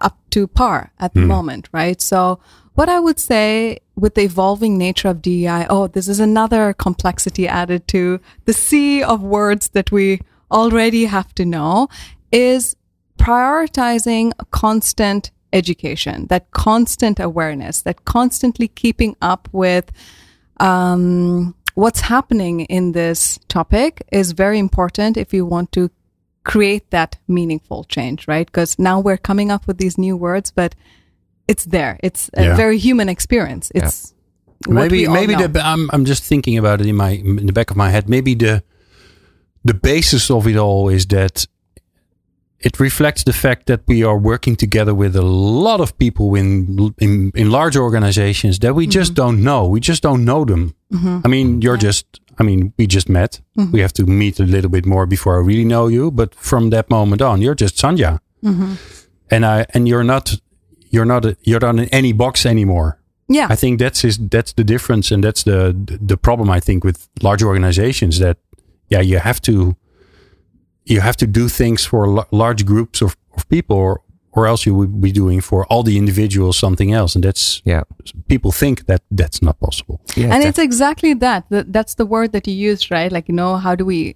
up 0.00 0.18
to 0.30 0.46
par 0.46 0.92
at 0.98 1.12
the 1.12 1.20
hmm. 1.20 1.26
moment, 1.26 1.68
right? 1.72 2.00
So, 2.00 2.40
what 2.74 2.88
I 2.88 3.00
would 3.00 3.18
say 3.18 3.80
with 3.96 4.14
the 4.14 4.22
evolving 4.22 4.78
nature 4.78 5.08
of 5.08 5.20
DEI, 5.20 5.66
oh, 5.68 5.88
this 5.88 6.08
is 6.08 6.20
another 6.20 6.72
complexity 6.72 7.46
added 7.46 7.88
to 7.88 8.20
the 8.44 8.52
sea 8.52 9.02
of 9.02 9.22
words 9.22 9.68
that 9.70 9.90
we 9.90 10.20
already 10.50 11.04
have 11.06 11.34
to 11.34 11.44
know, 11.44 11.88
is 12.32 12.76
prioritizing 13.18 14.32
constant 14.50 15.30
education, 15.52 16.26
that 16.28 16.50
constant 16.52 17.18
awareness, 17.18 17.82
that 17.82 18.04
constantly 18.04 18.68
keeping 18.68 19.16
up 19.20 19.48
with 19.52 19.90
um, 20.60 21.54
what's 21.74 22.00
happening 22.00 22.60
in 22.60 22.92
this 22.92 23.38
topic 23.48 24.02
is 24.12 24.32
very 24.32 24.58
important 24.58 25.16
if 25.16 25.32
you 25.34 25.44
want 25.46 25.72
to 25.72 25.90
create 26.44 26.90
that 26.90 27.18
meaningful 27.28 27.84
change, 27.84 28.26
right? 28.28 28.46
Because 28.46 28.78
now 28.78 29.00
we're 29.00 29.18
coming 29.18 29.50
up 29.50 29.66
with 29.66 29.78
these 29.78 29.98
new 29.98 30.16
words, 30.16 30.50
but 30.50 30.74
it's 31.48 31.64
there. 31.64 31.98
It's 32.02 32.30
a 32.34 32.44
Yeah. 32.44 32.56
very 32.56 32.78
human 32.78 33.08
experience. 33.08 33.72
It's 33.74 34.14
what 34.66 34.74
maybe 34.74 35.08
maybe 35.08 35.34
the 35.34 35.60
I'm 35.64 35.88
I'm 35.92 36.04
just 36.04 36.22
thinking 36.24 36.58
about 36.58 36.80
it 36.80 36.86
in 36.86 36.96
my 36.96 37.10
in 37.10 37.46
the 37.46 37.52
back 37.52 37.70
of 37.70 37.76
my 37.76 37.90
head. 37.90 38.08
Maybe 38.08 38.34
the 38.34 38.62
the 39.64 39.74
basis 39.74 40.30
of 40.30 40.46
it 40.46 40.56
all 40.56 40.88
is 40.88 41.06
that 41.06 41.46
it 42.60 42.78
reflects 42.78 43.24
the 43.24 43.32
fact 43.32 43.66
that 43.66 43.80
we 43.86 44.04
are 44.04 44.18
working 44.18 44.54
together 44.54 44.94
with 44.94 45.16
a 45.16 45.22
lot 45.22 45.80
of 45.80 45.96
people 45.98 46.34
in 46.34 46.94
in, 46.98 47.32
in 47.34 47.50
large 47.50 47.76
organizations 47.76 48.58
that 48.58 48.74
we 48.74 48.86
just 48.86 49.12
mm-hmm. 49.12 49.22
don't 49.22 49.42
know. 49.42 49.66
We 49.66 49.80
just 49.80 50.02
don't 50.02 50.24
know 50.24 50.44
them. 50.44 50.74
Mm-hmm. 50.92 51.20
I 51.24 51.28
mean, 51.28 51.62
you're 51.62 51.78
just. 51.78 52.06
I 52.38 52.42
mean, 52.42 52.72
we 52.78 52.86
just 52.86 53.08
met. 53.08 53.40
Mm-hmm. 53.58 53.72
We 53.72 53.80
have 53.80 53.92
to 53.92 54.06
meet 54.06 54.40
a 54.40 54.44
little 54.44 54.70
bit 54.70 54.86
more 54.86 55.04
before 55.06 55.36
I 55.36 55.40
really 55.44 55.64
know 55.64 55.88
you. 55.88 56.10
But 56.10 56.34
from 56.34 56.70
that 56.70 56.88
moment 56.88 57.20
on, 57.20 57.42
you're 57.42 57.54
just 57.54 57.76
Sandhya, 57.76 58.20
and 59.30 59.44
I 59.44 59.66
and 59.74 59.86
you're 59.86 60.04
not 60.04 60.40
you're 60.90 61.04
not 61.04 61.24
a, 61.24 61.36
you're 61.42 61.60
not 61.60 61.78
in 61.78 61.88
any 61.92 62.12
box 62.12 62.46
anymore. 62.46 62.98
yeah. 63.28 63.46
I 63.50 63.56
think 63.56 63.78
that's 63.78 64.04
is 64.04 64.18
that's 64.18 64.52
the 64.54 64.64
difference, 64.64 65.14
and 65.14 65.22
that's 65.24 65.42
the 65.44 65.74
the 66.06 66.16
problem. 66.16 66.50
I 66.50 66.60
think 66.60 66.84
with 66.84 67.08
large 67.22 67.42
organizations 67.42 68.18
that 68.18 68.36
yeah, 68.88 69.00
you 69.00 69.18
have 69.18 69.40
to 69.42 69.76
you 70.84 71.00
have 71.00 71.16
to 71.16 71.26
do 71.26 71.48
things 71.48 71.84
for 71.84 72.08
la- 72.08 72.26
large 72.30 72.64
groups 72.64 73.02
of, 73.02 73.16
of 73.36 73.48
people, 73.48 73.76
or 73.76 74.00
or 74.32 74.46
else 74.46 74.64
you 74.64 74.72
would 74.76 75.00
be 75.00 75.10
doing 75.10 75.40
for 75.40 75.66
all 75.66 75.82
the 75.82 75.96
individuals 75.98 76.56
something 76.56 76.92
else, 76.92 77.16
and 77.16 77.24
that's 77.24 77.60
Yeah. 77.64 77.82
people 78.28 78.52
think 78.52 78.86
that 78.86 79.02
that's 79.10 79.40
not 79.42 79.58
possible. 79.58 80.00
Yeah. 80.16 80.32
and 80.32 80.42
def- 80.42 80.50
it's 80.50 80.58
exactly 80.58 81.14
that 81.14 81.44
that's 81.50 81.94
the 81.96 82.06
word 82.06 82.30
that 82.32 82.46
you 82.46 82.54
used, 82.70 82.90
right? 82.92 83.10
Like, 83.12 83.28
you 83.28 83.34
know, 83.34 83.56
how 83.56 83.74
do 83.74 83.84
we. 83.84 84.14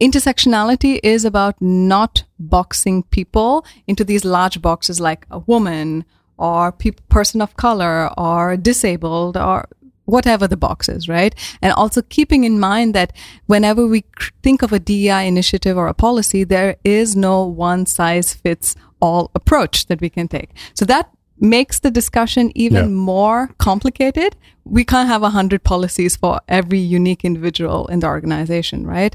Intersectionality 0.00 1.00
is 1.02 1.24
about 1.24 1.54
not 1.60 2.24
boxing 2.38 3.02
people 3.04 3.64
into 3.86 4.04
these 4.04 4.24
large 4.26 4.60
boxes 4.60 5.00
like 5.00 5.26
a 5.30 5.38
woman 5.38 6.04
or 6.38 6.70
pe- 6.72 6.90
person 7.08 7.40
of 7.40 7.56
color 7.56 8.10
or 8.18 8.56
disabled 8.58 9.36
or 9.38 9.66
whatever 10.06 10.48
the 10.48 10.56
box 10.56 10.88
is, 10.88 11.08
right? 11.08 11.34
And 11.62 11.72
also 11.72 12.00
keeping 12.02 12.44
in 12.44 12.58
mind 12.58 12.94
that 12.94 13.12
whenever 13.46 13.86
we 13.86 14.00
cr- 14.02 14.30
think 14.42 14.62
of 14.62 14.72
a 14.72 14.78
DEI 14.78 15.26
initiative 15.28 15.76
or 15.76 15.86
a 15.88 15.94
policy, 15.94 16.42
there 16.44 16.76
is 16.84 17.14
no 17.14 17.44
one 17.44 17.86
size 17.86 18.32
fits 18.34 18.74
all 19.00 19.30
approach 19.34 19.86
that 19.86 20.00
we 20.00 20.08
can 20.08 20.26
take. 20.28 20.50
So 20.74 20.84
that 20.86 21.10
makes 21.38 21.80
the 21.80 21.90
discussion 21.90 22.50
even 22.54 22.84
Yeah. 22.84 22.88
more 22.88 23.50
complicated. 23.58 24.36
We 24.64 24.84
can't 24.84 25.08
have 25.08 25.22
a 25.22 25.30
hundred 25.30 25.62
policies 25.62 26.16
for 26.16 26.40
every 26.48 26.78
unique 26.78 27.24
individual 27.24 27.86
in 27.88 28.00
the 28.00 28.06
organization, 28.06 28.86
right? 28.86 29.14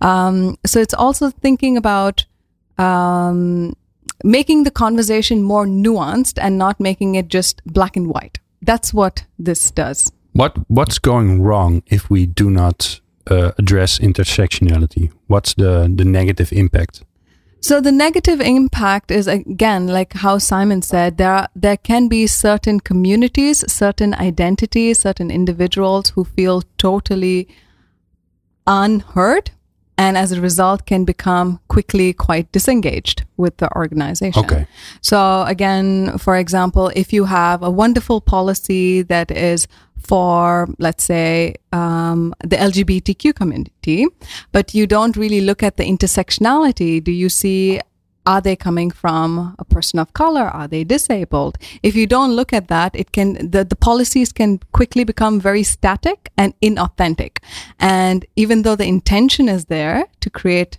Um, 0.00 0.56
so 0.66 0.80
it's 0.80 0.94
also 0.94 1.30
thinking 1.30 1.76
about 1.78 2.26
um, 2.78 3.74
making 4.24 4.64
the 4.64 4.70
conversation 4.70 5.42
more 5.42 5.66
nuanced 5.66 6.38
and 6.40 6.58
not 6.58 6.78
making 6.80 7.14
it 7.14 7.28
just 7.28 7.62
black 7.64 7.96
and 7.96 8.06
white. 8.08 8.38
That's 8.60 8.92
what 8.94 9.24
this 9.38 9.70
does. 9.70 10.12
What 10.32 10.56
what's 10.68 10.98
going 10.98 11.42
wrong 11.42 11.82
if 11.86 12.10
we 12.10 12.26
do 12.26 12.50
not 12.50 13.00
uh, 13.30 13.52
address 13.58 13.98
intersectionality? 13.98 15.10
What's 15.26 15.54
the 15.54 15.92
the 15.94 16.04
negative 16.04 16.52
impact? 16.52 17.04
So 17.60 17.80
the 17.80 17.92
negative 17.92 18.40
impact 18.40 19.12
is 19.12 19.28
again, 19.28 19.86
like 19.86 20.14
how 20.14 20.38
Simon 20.38 20.82
said, 20.82 21.16
there 21.16 21.32
are, 21.32 21.48
there 21.54 21.76
can 21.76 22.08
be 22.08 22.26
certain 22.26 22.80
communities, 22.80 23.64
certain 23.72 24.14
identities, 24.14 24.98
certain 24.98 25.30
individuals 25.30 26.10
who 26.10 26.24
feel 26.24 26.62
totally 26.76 27.46
unheard, 28.66 29.52
and 29.98 30.16
as 30.16 30.32
a 30.32 30.40
result, 30.40 30.86
can 30.86 31.04
become 31.04 31.60
quickly 31.68 32.12
quite 32.12 32.50
disengaged 32.52 33.24
with 33.36 33.56
the 33.58 33.74
organization. 33.76 34.44
Okay. 34.44 34.66
So 35.00 35.44
again, 35.46 36.18
for 36.18 36.36
example, 36.36 36.90
if 36.96 37.12
you 37.12 37.24
have 37.24 37.62
a 37.62 37.70
wonderful 37.70 38.20
policy 38.20 39.02
that 39.02 39.30
is 39.30 39.68
for, 39.98 40.68
let's 40.78 41.04
say, 41.04 41.54
um, 41.72 42.34
the 42.40 42.56
LGBTQ 42.56 43.34
community, 43.34 44.06
but 44.50 44.74
you 44.74 44.86
don't 44.86 45.16
really 45.16 45.40
look 45.40 45.62
at 45.62 45.76
the 45.76 45.84
intersectionality, 45.84 47.02
do 47.02 47.12
you 47.12 47.28
see 47.28 47.80
are 48.24 48.40
they 48.40 48.54
coming 48.56 48.90
from 48.90 49.54
a 49.58 49.64
person 49.64 49.98
of 49.98 50.12
color? 50.12 50.42
Are 50.42 50.68
they 50.68 50.84
disabled? 50.84 51.58
If 51.82 51.96
you 51.96 52.06
don't 52.06 52.32
look 52.32 52.52
at 52.52 52.68
that, 52.68 52.94
it 52.94 53.12
can 53.12 53.50
the, 53.50 53.64
the 53.64 53.76
policies 53.76 54.32
can 54.32 54.60
quickly 54.72 55.04
become 55.04 55.40
very 55.40 55.62
static 55.64 56.30
and 56.36 56.54
inauthentic. 56.60 57.38
And 57.80 58.24
even 58.36 58.62
though 58.62 58.76
the 58.76 58.86
intention 58.86 59.48
is 59.48 59.64
there 59.66 60.06
to 60.20 60.30
create 60.30 60.78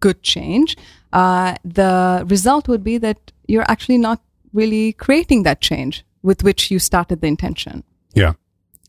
good 0.00 0.22
change, 0.22 0.76
uh, 1.12 1.54
the 1.64 2.24
result 2.28 2.68
would 2.68 2.84
be 2.84 2.98
that 2.98 3.32
you're 3.46 3.68
actually 3.70 3.98
not 3.98 4.20
really 4.52 4.92
creating 4.92 5.42
that 5.44 5.60
change 5.60 6.04
with 6.22 6.42
which 6.42 6.70
you 6.70 6.78
started 6.78 7.20
the 7.20 7.26
intention 7.26 7.84
Yeah. 8.14 8.32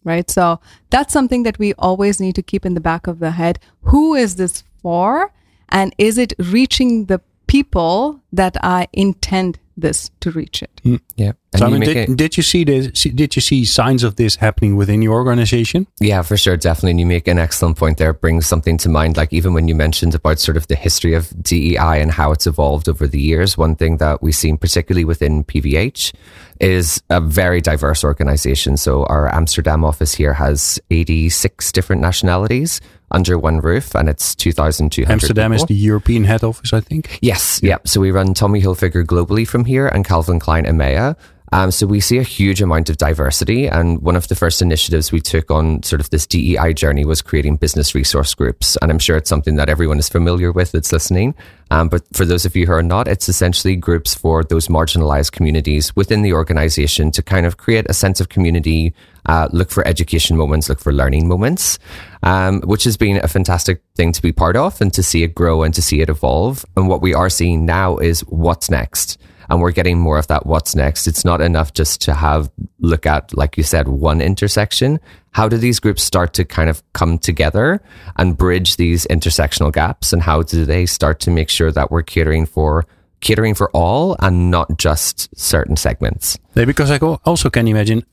right? 0.04 0.30
So 0.30 0.60
that's 0.90 1.14
something 1.14 1.44
that 1.44 1.60
we 1.60 1.74
always 1.76 2.20
need 2.20 2.36
to 2.36 2.42
keep 2.42 2.66
in 2.66 2.74
the 2.74 2.82
back 2.82 3.08
of 3.08 3.20
the 3.20 3.32
head. 3.32 3.60
Who 3.84 4.16
is 4.16 4.36
this 4.36 4.64
for? 4.82 5.32
And 5.70 5.94
is 5.98 6.18
it 6.18 6.34
reaching 6.40 7.06
the 7.06 7.22
people 7.50 8.22
that 8.32 8.56
I 8.64 8.88
intend 8.94 9.60
this 9.76 10.12
to 10.20 10.30
reach 10.32 10.62
it? 10.62 10.82
Mm, 10.84 11.00
yeah. 11.16 11.32
And 11.54 11.54
you 11.54 11.60
Simon, 11.60 11.80
make 11.80 11.88
did, 11.90 12.10
it- 12.10 12.18
did 12.18 12.38
you 12.38 12.44
see 12.44 12.64
this? 12.66 12.92
see- 13.00 13.10
Did 13.12 13.36
you 13.36 13.42
see 13.42 13.64
signs 13.66 14.04
of 14.04 14.18
this 14.18 14.36
happening 14.36 14.76
within 14.76 15.02
your 15.02 15.14
organization? 15.16 15.88
Yeah, 16.02 16.22
for 16.22 16.36
sure, 16.38 16.58
definitely. 16.58 16.92
And 16.92 17.00
you 17.00 17.06
make 17.06 17.28
an 17.28 17.40
excellent 17.40 17.78
point 17.78 17.98
there. 17.98 18.12
It 18.12 18.20
brings 18.22 18.46
something 18.46 18.78
to 18.80 18.90
mind. 18.90 19.16
Like 19.18 19.32
even 19.34 19.54
when 19.54 19.68
you 19.70 19.76
mentioned 19.76 20.14
about 20.16 20.40
sort 20.40 20.58
of 20.58 20.68
the 20.68 20.76
history 20.76 21.14
of 21.16 21.32
DEI 21.42 22.02
and 22.02 22.12
how 22.12 22.32
it's 22.34 22.46
evolved 22.46 22.88
over 22.90 23.08
the 23.08 23.22
years, 23.22 23.58
one 23.58 23.76
thing 23.76 23.98
that 23.98 24.22
we've 24.22 24.36
seen, 24.36 24.58
particularly 24.58 25.06
within 25.06 25.44
PVH, 25.46 26.14
is 26.60 27.02
a 27.10 27.22
very 27.22 27.62
diverse 27.62 28.04
organization. 28.04 28.76
So 28.78 29.06
our 29.06 29.34
Amsterdam 29.34 29.84
office 29.86 30.14
here 30.14 30.34
has 30.34 30.78
86 30.92 31.72
different 31.72 32.02
nationalities 32.02 32.82
under 33.12 33.38
one 33.38 33.60
roof, 33.60 33.96
and 33.96 34.10
it's 34.10 34.36
2,200. 34.36 35.12
Amsterdam 35.12 35.54
is 35.54 35.66
the 35.66 35.76
European 35.76 36.24
head 36.24 36.44
office, 36.44 36.74
I 36.74 36.80
think. 36.80 37.20
Yes, 37.22 37.60
yeah. 37.64 37.78
So 37.86 38.02
we 38.02 38.12
run 38.12 38.34
Tommy 38.34 38.62
Hilfiger 38.62 39.04
globally 39.04 39.48
from 39.48 39.66
here 39.66 39.88
and 39.88 40.06
Calvin 40.06 40.40
Klein 40.40 40.66
EMEA. 40.66 41.16
Um, 41.52 41.72
so 41.72 41.88
we 41.88 42.00
see 42.00 42.18
a 42.18 42.24
huge 42.24 42.62
amount 42.62 42.90
of 42.90 42.98
diversity. 42.98 43.68
And 43.68 44.02
one 44.02 44.16
of 44.16 44.28
the 44.28 44.36
first 44.36 44.62
initiatives 44.62 45.12
we 45.12 45.20
took 45.20 45.50
on 45.50 45.82
sort 45.84 46.00
of 46.00 46.10
this 46.10 46.28
DEI 46.28 46.74
journey 46.74 47.06
was 47.06 47.22
creating 47.22 47.58
business 47.58 47.96
resource 47.96 48.34
groups. 48.36 48.78
And 48.82 48.92
I'm 48.92 49.00
sure 49.00 49.18
it's 49.18 49.30
something 49.30 49.56
that 49.56 49.70
everyone 49.70 50.00
is 50.00 50.10
familiar 50.10 50.52
with 50.52 50.72
that's 50.72 50.92
listening. 50.92 51.34
Um, 51.72 51.90
but 51.90 52.04
for 52.14 52.26
those 52.26 52.46
of 52.46 52.56
you 52.56 52.66
who 52.66 52.74
are 52.74 52.84
not, 52.84 53.08
it's 53.08 53.30
essentially 53.30 53.76
groups 53.76 54.14
for 54.14 54.44
those 54.44 54.68
marginalized 54.68 55.32
communities 55.32 55.96
within 55.96 56.22
the 56.22 56.34
organization 56.34 57.12
to 57.12 57.22
kind 57.22 57.46
of 57.46 57.58
create 57.58 57.86
a 57.90 57.94
sense 57.94 58.20
of 58.20 58.30
community 58.30 58.94
uh, 59.30 59.48
look 59.52 59.70
for 59.70 59.88
education 59.88 60.36
moments, 60.36 60.70
look 60.70 60.80
for 60.80 60.92
learning 60.92 61.28
moments, 61.28 61.78
um, 62.24 62.62
which 62.62 62.84
has 62.84 62.98
been 62.98 63.18
a 63.24 63.28
fantastic 63.28 63.80
thing 63.96 64.12
to 64.12 64.24
be 64.24 64.32
part 64.32 64.56
of 64.56 64.82
and 64.82 64.92
to 64.92 65.04
see 65.04 65.22
it 65.22 65.36
grow 65.36 65.62
and 65.62 65.72
to 65.76 65.84
see 65.84 66.02
it 66.02 66.10
evolve. 66.10 66.66
And 66.76 66.90
what 66.90 67.04
we 67.04 67.14
are 67.14 67.30
seeing 67.30 67.64
now 67.64 67.98
is 67.98 68.22
what's 68.22 68.72
next. 68.72 69.20
And 69.48 69.62
we're 69.62 69.72
getting 69.72 70.00
more 70.00 70.18
of 70.18 70.26
that 70.28 70.48
what's 70.48 70.76
next. 70.76 71.08
It's 71.08 71.24
not 71.24 71.42
enough 71.42 71.74
just 71.74 72.02
to 72.02 72.16
have 72.16 72.52
look 72.80 73.06
at, 73.06 73.36
like 73.38 73.56
you 73.56 73.62
said, 73.62 73.88
one 73.88 74.20
intersection. 74.20 75.00
How 75.32 75.48
do 75.48 75.58
these 75.58 75.80
groups 75.80 76.02
start 76.02 76.34
to 76.34 76.44
kind 76.44 76.70
of 76.70 76.82
come 76.94 77.20
together 77.20 77.84
and 78.18 78.36
bridge 78.36 78.78
these 78.78 79.06
intersectional 79.12 79.72
gaps? 79.72 80.12
And 80.12 80.24
how 80.24 80.42
do 80.42 80.66
they 80.66 80.88
start 80.88 81.20
to 81.22 81.32
make 81.32 81.50
sure 81.50 81.72
that 81.72 81.92
we're 81.92 82.02
catering 82.02 82.48
for 82.48 82.88
catering 83.22 83.54
for 83.54 83.70
all 83.72 84.16
and 84.22 84.50
not 84.50 84.80
just 84.80 85.30
certain 85.38 85.76
segments? 85.76 86.40
Yeah, 86.56 86.66
because 86.66 86.90
I 86.90 86.98
also 86.98 87.52
can 87.52 87.68
imagine 87.68 88.04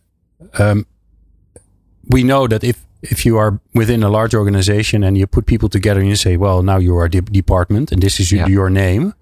um, 0.58 0.86
we 2.08 2.22
know 2.22 2.46
that 2.46 2.62
if 2.64 2.84
if 3.02 3.24
you 3.24 3.38
are 3.38 3.60
within 3.74 4.02
a 4.02 4.08
large 4.08 4.34
organization 4.34 5.04
and 5.04 5.16
you 5.16 5.26
put 5.26 5.46
people 5.46 5.68
together 5.68 6.00
and 6.00 6.08
you 6.08 6.16
say, 6.16 6.36
well, 6.36 6.62
now 6.62 6.78
you 6.78 6.96
are 6.96 7.04
a 7.04 7.10
de- 7.10 7.20
department 7.20 7.92
and 7.92 8.02
this 8.02 8.18
is 8.18 8.32
yeah. 8.32 8.46
your 8.46 8.70
name. 8.70 9.14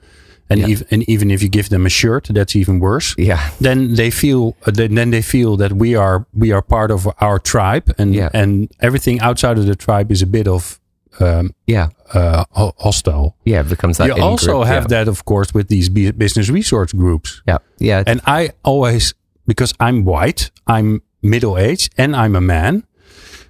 And, 0.51 0.61
yeah. 0.61 0.69
even, 0.69 0.87
and 0.91 1.09
even 1.09 1.31
if 1.31 1.43
you 1.43 1.49
give 1.49 1.71
them 1.71 1.87
a 1.87 1.89
shirt, 1.89 2.29
that's 2.31 2.55
even 2.55 2.79
worse. 2.79 3.15
Yeah. 3.19 3.51
Then 3.61 3.95
they 3.95 4.11
feel, 4.11 4.57
uh, 4.67 4.71
then 4.75 5.11
they 5.11 5.23
feel 5.23 5.57
that 5.57 5.73
we 5.73 5.97
are, 5.97 6.27
we 6.35 6.53
are 6.53 6.63
part 6.63 6.91
of 6.91 7.09
our 7.21 7.39
tribe 7.39 7.93
and, 7.99 8.15
yeah. 8.15 8.29
and 8.33 8.71
everything 8.81 9.21
outside 9.21 9.59
of 9.59 9.67
the 9.67 9.75
tribe 9.75 10.13
is 10.13 10.23
a 10.23 10.27
bit 10.27 10.47
of, 10.47 10.81
um, 11.21 11.55
yeah, 11.67 11.89
uh, 12.13 12.45
hostile. 12.53 13.37
Yeah. 13.45 13.61
It 13.61 13.71
becomes 13.71 13.97
that. 13.99 14.07
You 14.07 14.23
also 14.23 14.59
group, 14.59 14.67
have 14.67 14.89
that, 14.89 15.09
of 15.09 15.25
course, 15.25 15.55
with 15.55 15.69
these 15.69 15.89
business 15.89 16.49
resource 16.51 16.93
groups. 16.93 17.43
Yeah. 17.47 17.59
Yeah. 17.79 18.05
And 18.07 18.21
I 18.27 18.51
always, 18.63 19.15
because 19.47 19.75
I'm 19.81 20.05
white, 20.05 20.51
I'm 20.67 21.03
middle 21.25 21.59
aged 21.59 21.93
and 21.99 22.15
I'm 22.15 22.37
a 22.37 22.41
man. 22.41 22.85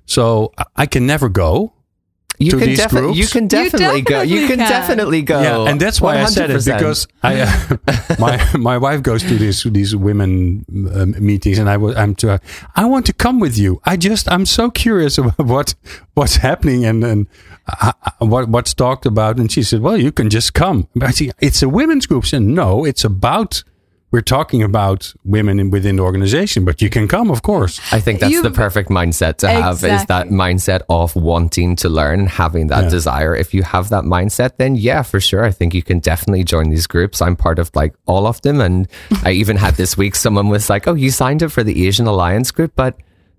So 0.06 0.52
I 0.76 0.86
can 0.86 1.06
never 1.06 1.28
go. 1.28 1.72
You 2.36 2.50
to 2.50 2.58
can, 2.58 2.66
these 2.68 2.78
defi- 2.78 2.96
groups. 2.96 3.16
you 3.16 3.26
can 3.28 3.46
definitely 3.46 3.98
You 4.00 4.04
go. 4.04 4.22
You 4.22 4.48
can, 4.48 4.58
definitely 4.58 4.66
can. 4.66 4.68
definitely 4.80 5.22
go. 5.22 5.40
Yeah, 5.40 5.70
and 5.70 5.80
that's 5.80 6.00
why 6.00 6.18
I 6.20 6.24
said 6.24 6.50
it 6.50 6.64
because 6.64 7.06
I, 7.22 7.42
uh, 7.42 7.76
my 8.18 8.44
my 8.58 8.76
wife 8.76 9.02
goes 9.02 9.22
to 9.22 9.36
these 9.38 9.62
these 9.62 9.94
women 9.94 10.64
um, 10.94 11.14
meetings, 11.24 11.58
and 11.60 11.70
I 11.70 11.76
was 11.76 11.94
I'm 11.96 12.16
to 12.16 12.40
I 12.74 12.86
want 12.86 13.06
to 13.06 13.12
come 13.12 13.38
with 13.38 13.56
you. 13.56 13.80
I 13.84 13.96
just 13.96 14.28
I'm 14.28 14.46
so 14.46 14.68
curious 14.68 15.16
about 15.22 15.38
what 15.38 15.74
what's 16.14 16.36
happening 16.36 16.84
and 16.84 17.04
and 17.04 17.28
uh, 17.68 17.92
uh, 18.04 18.26
what 18.26 18.48
what's 18.48 18.74
talked 18.74 19.06
about. 19.06 19.36
And 19.38 19.50
she 19.50 19.62
said, 19.62 19.80
"Well, 19.80 19.96
you 19.96 20.10
can 20.10 20.28
just 20.28 20.54
come." 20.54 20.88
But 20.96 21.10
I 21.10 21.12
see 21.12 21.30
it's 21.38 21.62
a 21.62 21.68
women's 21.68 22.06
group. 22.06 22.24
And 22.32 22.52
no, 22.54 22.84
it's 22.84 23.04
about 23.04 23.62
we're 24.14 24.20
talking 24.38 24.62
about 24.62 25.12
women 25.24 25.58
in, 25.58 25.70
within 25.76 25.96
the 25.96 26.02
organization, 26.10 26.64
but 26.64 26.80
you 26.80 26.88
can 26.96 27.08
come, 27.08 27.28
of 27.36 27.40
course. 27.42 27.80
I 27.92 27.98
think 28.04 28.20
that's 28.20 28.32
You- 28.32 28.42
the 28.48 28.50
perfect 28.64 28.88
mindset 28.88 29.34
to 29.38 29.48
have 29.48 29.82
is 29.94 30.04
that 30.14 30.28
mindset 30.28 30.82
of 30.88 31.16
wanting 31.16 31.74
to 31.82 31.88
learn, 31.88 32.20
having 32.42 32.68
that 32.68 32.84
Yeah. 32.84 32.90
desire. 32.90 33.34
If 33.44 33.52
you 33.56 33.62
have 33.64 33.88
that 33.94 34.04
mindset, 34.04 34.50
then 34.56 34.76
yeah, 34.76 35.02
for 35.02 35.18
sure. 35.28 35.42
I 35.44 35.50
think 35.58 35.74
you 35.74 35.82
can 35.82 35.98
definitely 35.98 36.44
join 36.44 36.66
these 36.70 36.86
groups. 36.86 37.20
I'm 37.20 37.34
part 37.34 37.58
of 37.58 37.70
like 37.74 37.92
all 38.06 38.24
of 38.28 38.40
them. 38.42 38.60
And 38.60 38.86
I 39.24 39.30
even 39.42 39.56
had 39.56 39.74
this 39.74 39.96
week, 39.96 40.14
someone 40.14 40.48
was 40.48 40.70
like, 40.70 40.86
Oh, 40.86 40.94
you 40.94 41.10
signed 41.10 41.42
up 41.42 41.50
for 41.50 41.64
the 41.64 41.76
Asian 41.88 42.06
Alliance 42.06 42.52
group, 42.52 42.72
but 42.76 42.94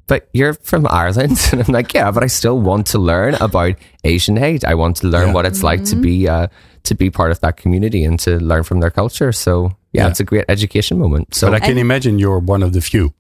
but 0.07 0.27
you're 0.33 0.53
from 0.71 0.85
Ireland. 1.03 1.38
And 1.51 1.61
I'm 1.63 1.73
like, 1.73 1.93
yeah, 1.97 2.11
but 2.11 2.21
I 2.23 2.27
still 2.27 2.59
want 2.59 2.85
to 2.93 2.99
learn 2.99 3.33
about 3.35 3.73
Asian 4.03 4.35
hate. 4.38 4.63
I 4.63 4.75
want 4.75 4.97
to 4.97 5.07
learn 5.07 5.27
Yeah. 5.29 5.33
what 5.35 5.45
it's 5.47 5.63
like 5.63 5.83
to 5.85 5.95
be, 5.95 6.27
uh, 6.29 6.47
to 6.83 6.93
be 6.95 7.09
part 7.09 7.31
of 7.31 7.39
that 7.39 7.55
community 7.57 8.03
and 8.03 8.19
to 8.19 8.31
learn 8.51 8.63
from 8.63 8.81
their 8.81 8.91
culture. 8.91 9.31
So 9.31 9.71
yeah, 9.95 10.08
it's 10.10 10.19
a 10.19 10.23
great 10.23 10.45
education 10.49 10.99
moment. 10.99 11.34
So 11.34 11.47
But 11.47 11.62
I 11.62 11.65
can 11.65 11.77
imagine 11.77 12.19
you're 12.19 12.39
one 12.39 12.63
of 12.63 12.73
the 12.73 12.81
few. 12.81 13.13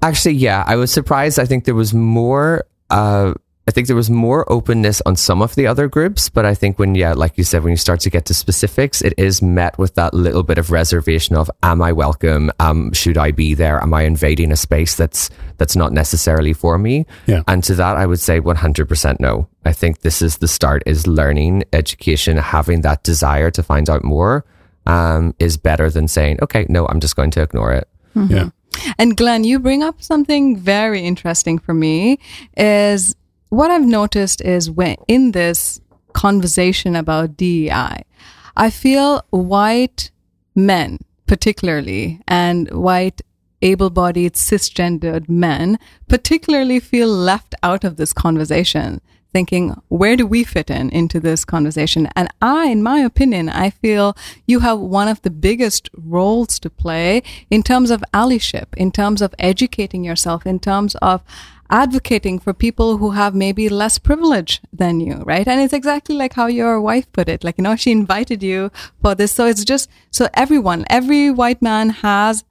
Actually, 0.00 0.34
yeah, 0.34 0.64
I 0.66 0.76
was 0.76 0.90
surprised. 0.90 1.38
I 1.38 1.46
think 1.46 1.64
there 1.64 1.74
was 1.74 1.94
more. 1.94 2.64
Uh, 2.90 3.34
I 3.68 3.70
think 3.70 3.86
there 3.86 3.94
was 3.94 4.10
more 4.10 4.44
openness 4.52 5.00
on 5.06 5.14
some 5.14 5.40
of 5.40 5.54
the 5.54 5.68
other 5.68 5.86
groups, 5.86 6.28
but 6.28 6.44
I 6.44 6.52
think 6.52 6.80
when, 6.80 6.96
yeah, 6.96 7.12
like 7.12 7.38
you 7.38 7.44
said, 7.44 7.62
when 7.62 7.70
you 7.70 7.76
start 7.76 8.00
to 8.00 8.10
get 8.10 8.24
to 8.24 8.34
specifics, 8.34 9.00
it 9.02 9.14
is 9.16 9.40
met 9.40 9.78
with 9.78 9.94
that 9.94 10.12
little 10.12 10.42
bit 10.42 10.58
of 10.58 10.72
reservation 10.72 11.36
of, 11.36 11.48
"Am 11.62 11.80
I 11.80 11.92
welcome? 11.92 12.50
Um, 12.58 12.92
should 12.92 13.16
I 13.16 13.30
be 13.30 13.54
there? 13.54 13.80
Am 13.80 13.94
I 13.94 14.02
invading 14.02 14.50
a 14.50 14.56
space 14.56 14.96
that's 14.96 15.30
that's 15.58 15.76
not 15.76 15.92
necessarily 15.92 16.52
for 16.52 16.76
me?" 16.76 17.06
Yeah. 17.26 17.42
And 17.46 17.62
to 17.64 17.76
that, 17.76 17.96
I 17.96 18.04
would 18.04 18.18
say 18.18 18.40
one 18.40 18.56
hundred 18.56 18.88
percent 18.88 19.20
no. 19.20 19.46
I 19.64 19.72
think 19.72 20.00
this 20.00 20.22
is 20.22 20.38
the 20.38 20.48
start: 20.48 20.82
is 20.84 21.06
learning, 21.06 21.62
education, 21.72 22.38
having 22.38 22.80
that 22.80 23.04
desire 23.04 23.52
to 23.52 23.62
find 23.62 23.88
out 23.88 24.02
more, 24.02 24.44
um, 24.86 25.34
is 25.38 25.56
better 25.56 25.90
than 25.90 26.08
saying, 26.08 26.38
"Okay, 26.42 26.66
no, 26.68 26.86
I'm 26.86 27.00
just 27.00 27.16
going 27.16 27.30
to 27.32 27.42
ignore 27.42 27.72
it." 27.72 27.88
Yeah. 28.14 28.50
And 28.98 29.16
Glenn, 29.16 29.44
you 29.44 29.58
bring 29.58 29.82
up 29.82 30.02
something 30.02 30.56
very 30.56 31.02
interesting 31.02 31.58
for 31.58 31.74
me 31.74 32.18
is 32.56 33.14
what 33.48 33.70
I've 33.70 33.86
noticed 33.86 34.40
is 34.40 34.70
when 34.70 34.96
in 35.08 35.32
this 35.32 35.80
conversation 36.12 36.96
about 36.96 37.36
DEI, 37.36 38.04
I 38.56 38.70
feel 38.70 39.22
white 39.30 40.10
men 40.54 40.98
particularly 41.26 42.20
and 42.28 42.70
white 42.70 43.22
able-bodied 43.62 44.34
cisgendered 44.34 45.28
men 45.28 45.78
particularly 46.08 46.80
feel 46.80 47.08
left 47.08 47.54
out 47.62 47.84
of 47.84 47.96
this 47.96 48.12
conversation 48.12 49.00
thinking 49.32 49.80
where 49.88 50.16
do 50.16 50.26
we 50.26 50.44
fit 50.44 50.70
in 50.70 50.90
into 50.90 51.18
this 51.18 51.44
conversation 51.44 52.08
and 52.14 52.28
i 52.40 52.66
in 52.66 52.82
my 52.82 52.98
opinion 53.00 53.48
i 53.48 53.70
feel 53.70 54.16
you 54.46 54.60
have 54.60 54.78
one 54.78 55.08
of 55.08 55.22
the 55.22 55.30
biggest 55.30 55.88
roles 55.94 56.58
to 56.58 56.68
play 56.68 57.22
in 57.50 57.62
terms 57.62 57.90
of 57.90 58.04
allyship 58.12 58.66
in 58.76 58.92
terms 58.92 59.22
of 59.22 59.34
educating 59.38 60.04
yourself 60.04 60.46
in 60.46 60.58
terms 60.58 60.94
of 60.96 61.22
advocating 61.72 62.38
for 62.38 62.52
people 62.52 62.98
who 62.98 63.12
have 63.12 63.34
maybe 63.34 63.68
less 63.70 63.96
privilege 63.98 64.60
than 64.72 65.00
you, 65.00 65.14
right? 65.24 65.48
And 65.48 65.58
it's 65.58 65.72
exactly 65.72 66.14
like 66.14 66.34
how 66.34 66.46
your 66.46 66.78
wife 66.78 67.10
put 67.12 67.30
it. 67.30 67.42
Like, 67.42 67.56
you 67.56 67.64
know, 67.64 67.76
she 67.76 67.90
invited 67.90 68.42
you 68.42 68.70
for 69.00 69.14
this. 69.14 69.32
So 69.32 69.46
it's 69.46 69.64
just, 69.64 69.88
so 70.10 70.28
everyone, 70.34 70.84
every 70.90 71.30
white 71.30 71.62
man 71.62 71.88
has 71.88 72.44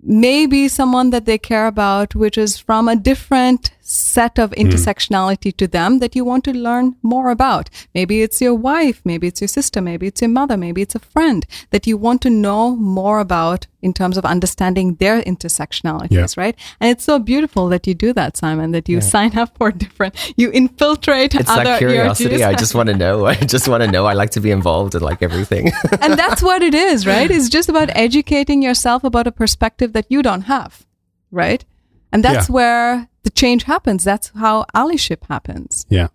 maybe 0.00 0.68
someone 0.68 1.10
that 1.10 1.24
they 1.24 1.36
care 1.36 1.66
about, 1.66 2.14
which 2.14 2.38
is 2.38 2.58
from 2.58 2.86
a 2.86 2.94
different 2.94 3.72
set 3.88 4.38
of 4.38 4.52
hmm. 4.52 4.60
intersectionality 4.60 5.56
to 5.56 5.66
them 5.66 5.98
that 5.98 6.14
you 6.14 6.24
want 6.24 6.44
to 6.44 6.52
learn 6.52 6.96
more 7.02 7.30
about. 7.30 7.70
Maybe 7.94 8.20
it's 8.22 8.40
your 8.40 8.54
wife, 8.54 9.00
maybe 9.04 9.26
it's 9.26 9.40
your 9.40 9.48
sister, 9.48 9.80
maybe 9.80 10.06
it's 10.06 10.20
your 10.20 10.28
mother, 10.28 10.56
maybe 10.56 10.82
it's 10.82 10.94
a 10.94 10.98
friend 10.98 11.46
that 11.70 11.86
you 11.86 11.96
want 11.96 12.20
to 12.22 12.30
know 12.30 12.76
more 12.76 13.18
about 13.18 13.66
in 13.80 13.94
terms 13.94 14.18
of 14.18 14.24
understanding 14.24 14.96
their 14.96 15.22
intersectionalities, 15.22 16.10
Yeah. 16.10 16.26
right? 16.36 16.56
And 16.80 16.90
it's 16.90 17.04
so 17.04 17.18
beautiful 17.18 17.68
that 17.68 17.86
you 17.86 17.94
do 17.94 18.12
that, 18.12 18.36
Simon, 18.36 18.72
that 18.72 18.88
you 18.88 19.00
sign 19.00 19.38
up 19.38 19.56
for 19.56 19.70
different, 19.72 20.14
you 20.36 20.50
infiltrate 20.50 21.34
It's 21.34 21.48
other 21.48 21.64
that 21.64 21.78
curiosity. 21.78 22.44
I 22.44 22.54
just 22.54 22.74
want 22.74 22.88
to 22.88 22.96
know. 22.96 23.26
I 23.26 23.34
just 23.34 23.68
want 23.68 23.82
to 23.84 23.90
know. 23.90 24.04
I 24.04 24.12
like 24.12 24.30
to 24.30 24.40
be 24.40 24.50
involved 24.50 24.94
in 24.96 25.02
like 25.02 25.22
everything. 25.22 25.72
and 26.02 26.18
that's 26.18 26.42
what 26.42 26.62
it 26.62 26.74
is, 26.74 27.06
right? 27.06 27.30
It's 27.30 27.48
just 27.48 27.68
about 27.68 27.88
educating 27.94 28.62
yourself 28.62 29.02
about 29.04 29.26
a 29.26 29.32
perspective 29.32 29.92
that 29.94 30.06
you 30.10 30.22
don't 30.22 30.42
have, 30.42 30.84
right? 31.30 31.64
And 32.12 32.24
that's 32.24 32.48
Yeah. 32.48 32.54
where 32.54 33.08
the 33.28 33.34
change 33.34 33.64
happens. 33.64 34.04
That's 34.04 34.32
how 34.34 34.64
allyship 34.74 35.26
happens. 35.28 35.86
Yeah. 35.90 36.08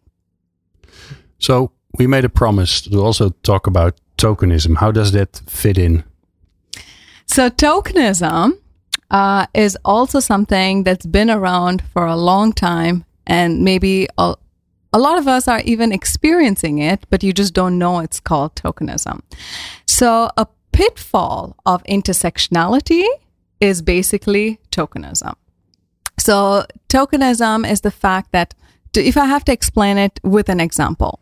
So 1.38 1.71
we 1.99 2.08
made 2.08 2.26
a 2.26 2.30
promise 2.30 2.82
to 2.82 2.99
also 3.06 3.30
talk 3.43 3.67
about 3.67 3.93
tokenism. 4.17 4.78
How 4.78 4.91
does 4.91 5.12
that 5.12 5.41
fit 5.47 5.78
in? 5.78 6.04
So 7.26 7.49
tokenism 7.49 8.54
uh, 9.12 9.45
is 9.54 9.78
also 9.86 10.19
something 10.19 10.84
that's 10.86 11.06
been 11.06 11.30
around 11.30 11.84
for 11.93 12.08
a 12.08 12.15
long 12.15 12.52
time, 12.52 13.06
and 13.28 13.63
maybe 13.63 14.08
a, 14.17 14.36
a 14.91 14.99
lot 14.99 15.19
of 15.19 15.28
us 15.28 15.47
are 15.47 15.62
even 15.65 15.91
experiencing 15.91 16.80
it, 16.80 17.06
but 17.12 17.23
you 17.23 17.32
just 17.32 17.54
don't 17.54 17.78
know 17.78 17.99
it's 17.99 18.19
called 18.19 18.56
tokenism. 18.56 19.21
So 19.86 20.32
a 20.36 20.47
pitfall 20.71 21.56
of 21.65 21.84
intersectionality 21.84 23.06
is 23.60 23.84
basically 23.84 24.60
tokenism. 24.71 25.36
So 26.23 26.65
tokenism 26.88 27.69
is 27.69 27.81
the 27.81 27.91
fact 27.91 28.31
that 28.31 28.55
if 28.95 29.17
I 29.17 29.25
have 29.25 29.43
to 29.43 29.51
explain 29.51 29.97
it 29.97 30.21
with 30.23 30.47
an 30.47 30.62
example. 30.62 31.19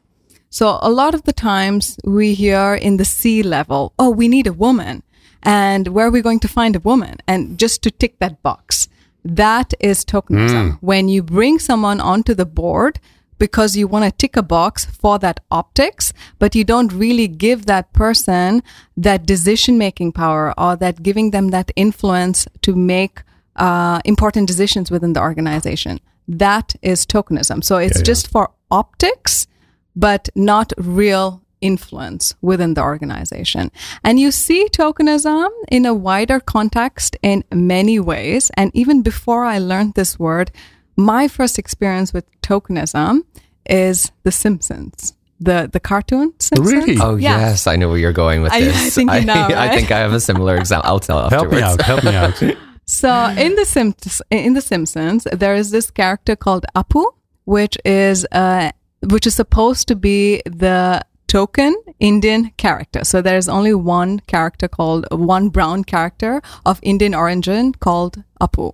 So 0.51 0.77
a 0.79 0.91
lot 0.91 1.15
of 1.15 1.23
the 1.23 1.33
times 1.33 1.97
we 2.03 2.35
hear 2.35 2.75
in 2.75 2.97
the 2.97 3.05
C 3.05 3.41
level, 3.41 3.93
oh, 3.97 4.11
we 4.11 4.27
need 4.27 4.45
a 4.45 4.53
woman. 4.53 5.01
And 5.41 5.87
where 5.87 6.05
are 6.05 6.11
we 6.11 6.21
going 6.21 6.41
to 6.41 6.47
find 6.47 6.75
a 6.75 6.79
woman? 6.79 7.15
And 7.27 7.57
just 7.57 7.81
to 7.81 7.89
tick 7.89 8.19
that 8.19 8.43
box. 8.43 8.89
That 9.25 9.73
is 9.79 10.05
tokenism. 10.05 10.77
Hmm. 10.77 10.85
When 10.85 11.09
you 11.09 11.23
bring 11.23 11.57
someone 11.57 11.99
onto 11.99 12.35
the 12.35 12.45
board 12.45 12.99
because 13.39 13.75
you 13.75 13.87
want 13.87 14.05
to 14.05 14.11
tick 14.11 14.37
a 14.37 14.43
box 14.43 14.85
for 14.85 15.17
that 15.17 15.39
optics, 15.49 16.13
but 16.37 16.53
you 16.53 16.63
don't 16.63 16.93
really 16.93 17.27
give 17.27 17.65
that 17.65 17.91
person 17.91 18.61
that 18.95 19.25
decision 19.25 19.79
making 19.79 20.11
power 20.11 20.53
or 20.59 20.75
that 20.75 21.01
giving 21.01 21.31
them 21.31 21.47
that 21.47 21.71
influence 21.75 22.47
to 22.61 22.75
make 22.75 23.23
uh, 23.55 23.99
important 24.05 24.47
decisions 24.47 24.89
within 24.91 25.13
the 25.13 25.21
organization. 25.21 25.99
That 26.27 26.75
is 26.81 27.05
tokenism. 27.05 27.63
So 27.63 27.77
it's 27.77 27.95
Yeah, 27.95 27.99
yeah. 27.99 28.03
just 28.03 28.27
for 28.29 28.49
optics, 28.69 29.47
but 29.95 30.29
not 30.35 30.71
real 30.77 31.41
influence 31.61 32.33
within 32.41 32.73
the 32.73 32.81
organization. 32.81 33.69
And 34.03 34.19
you 34.19 34.31
see 34.31 34.67
tokenism 34.69 35.49
in 35.69 35.85
a 35.85 35.93
wider 35.93 36.39
context 36.39 37.17
in 37.21 37.43
many 37.53 37.99
ways. 37.99 38.49
And 38.57 38.71
even 38.73 39.01
before 39.03 39.45
I 39.45 39.59
learned 39.59 39.93
this 39.93 40.17
word, 40.17 40.51
my 40.95 41.27
first 41.27 41.59
experience 41.59 42.13
with 42.13 42.25
tokenism 42.41 43.21
is 43.69 44.11
The 44.23 44.31
Simpsons. 44.31 45.13
The, 45.39 45.69
the 45.71 45.79
cartoon 45.79 46.33
Simpsons. 46.39 46.71
Really? 46.71 46.97
Oh 47.01 47.15
Yeah. 47.15 47.39
yes, 47.39 47.67
I 47.67 47.75
know 47.75 47.89
where 47.89 47.97
you're 47.97 48.13
going 48.13 48.41
with 48.43 48.53
I- 48.53 48.57
I 48.57 48.61
this. 48.63 48.95
think 48.95 49.11
you 49.13 49.25
know, 49.25 49.33
I 49.33 49.53
right? 49.53 49.75
think 49.75 49.91
I 49.91 49.99
have 49.99 50.13
a 50.13 50.19
similar 50.19 50.55
example. 50.57 50.89
I'll 50.89 50.99
tell 50.99 51.17
Help 51.29 51.33
afterwards. 51.33 51.55
me 51.55 51.61
out. 51.63 51.81
Help 51.81 52.03
me 52.03 52.15
out. 52.15 52.41
So 52.85 53.09
in 53.37 53.55
the 53.55 54.23
in 54.29 54.53
the 54.53 54.61
Simpsons, 54.61 55.27
there 55.31 55.55
is 55.55 55.71
this 55.71 55.91
character 55.91 56.35
called 56.35 56.65
Apu, 56.75 57.05
which 57.45 57.77
is 57.85 58.25
uh, 58.31 58.71
which 59.09 59.25
is 59.25 59.35
supposed 59.35 59.87
to 59.87 59.95
be 59.95 60.41
the 60.45 61.01
token 61.27 61.73
Indian 61.99 62.51
character. 62.57 63.05
So 63.05 63.21
there 63.21 63.37
is 63.37 63.47
only 63.47 63.73
one 63.73 64.19
character 64.27 64.67
called 64.67 65.05
one 65.11 65.49
brown 65.49 65.85
character 65.85 66.41
of 66.65 66.79
Indian 66.83 67.15
origin 67.15 67.73
called 67.73 68.23
Apu, 68.41 68.73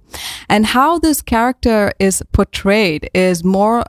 and 0.49 0.65
how 0.65 0.97
this 0.97 1.21
character 1.21 1.91
is 1.99 2.23
portrayed 2.31 3.09
is 3.13 3.43
more 3.43 3.83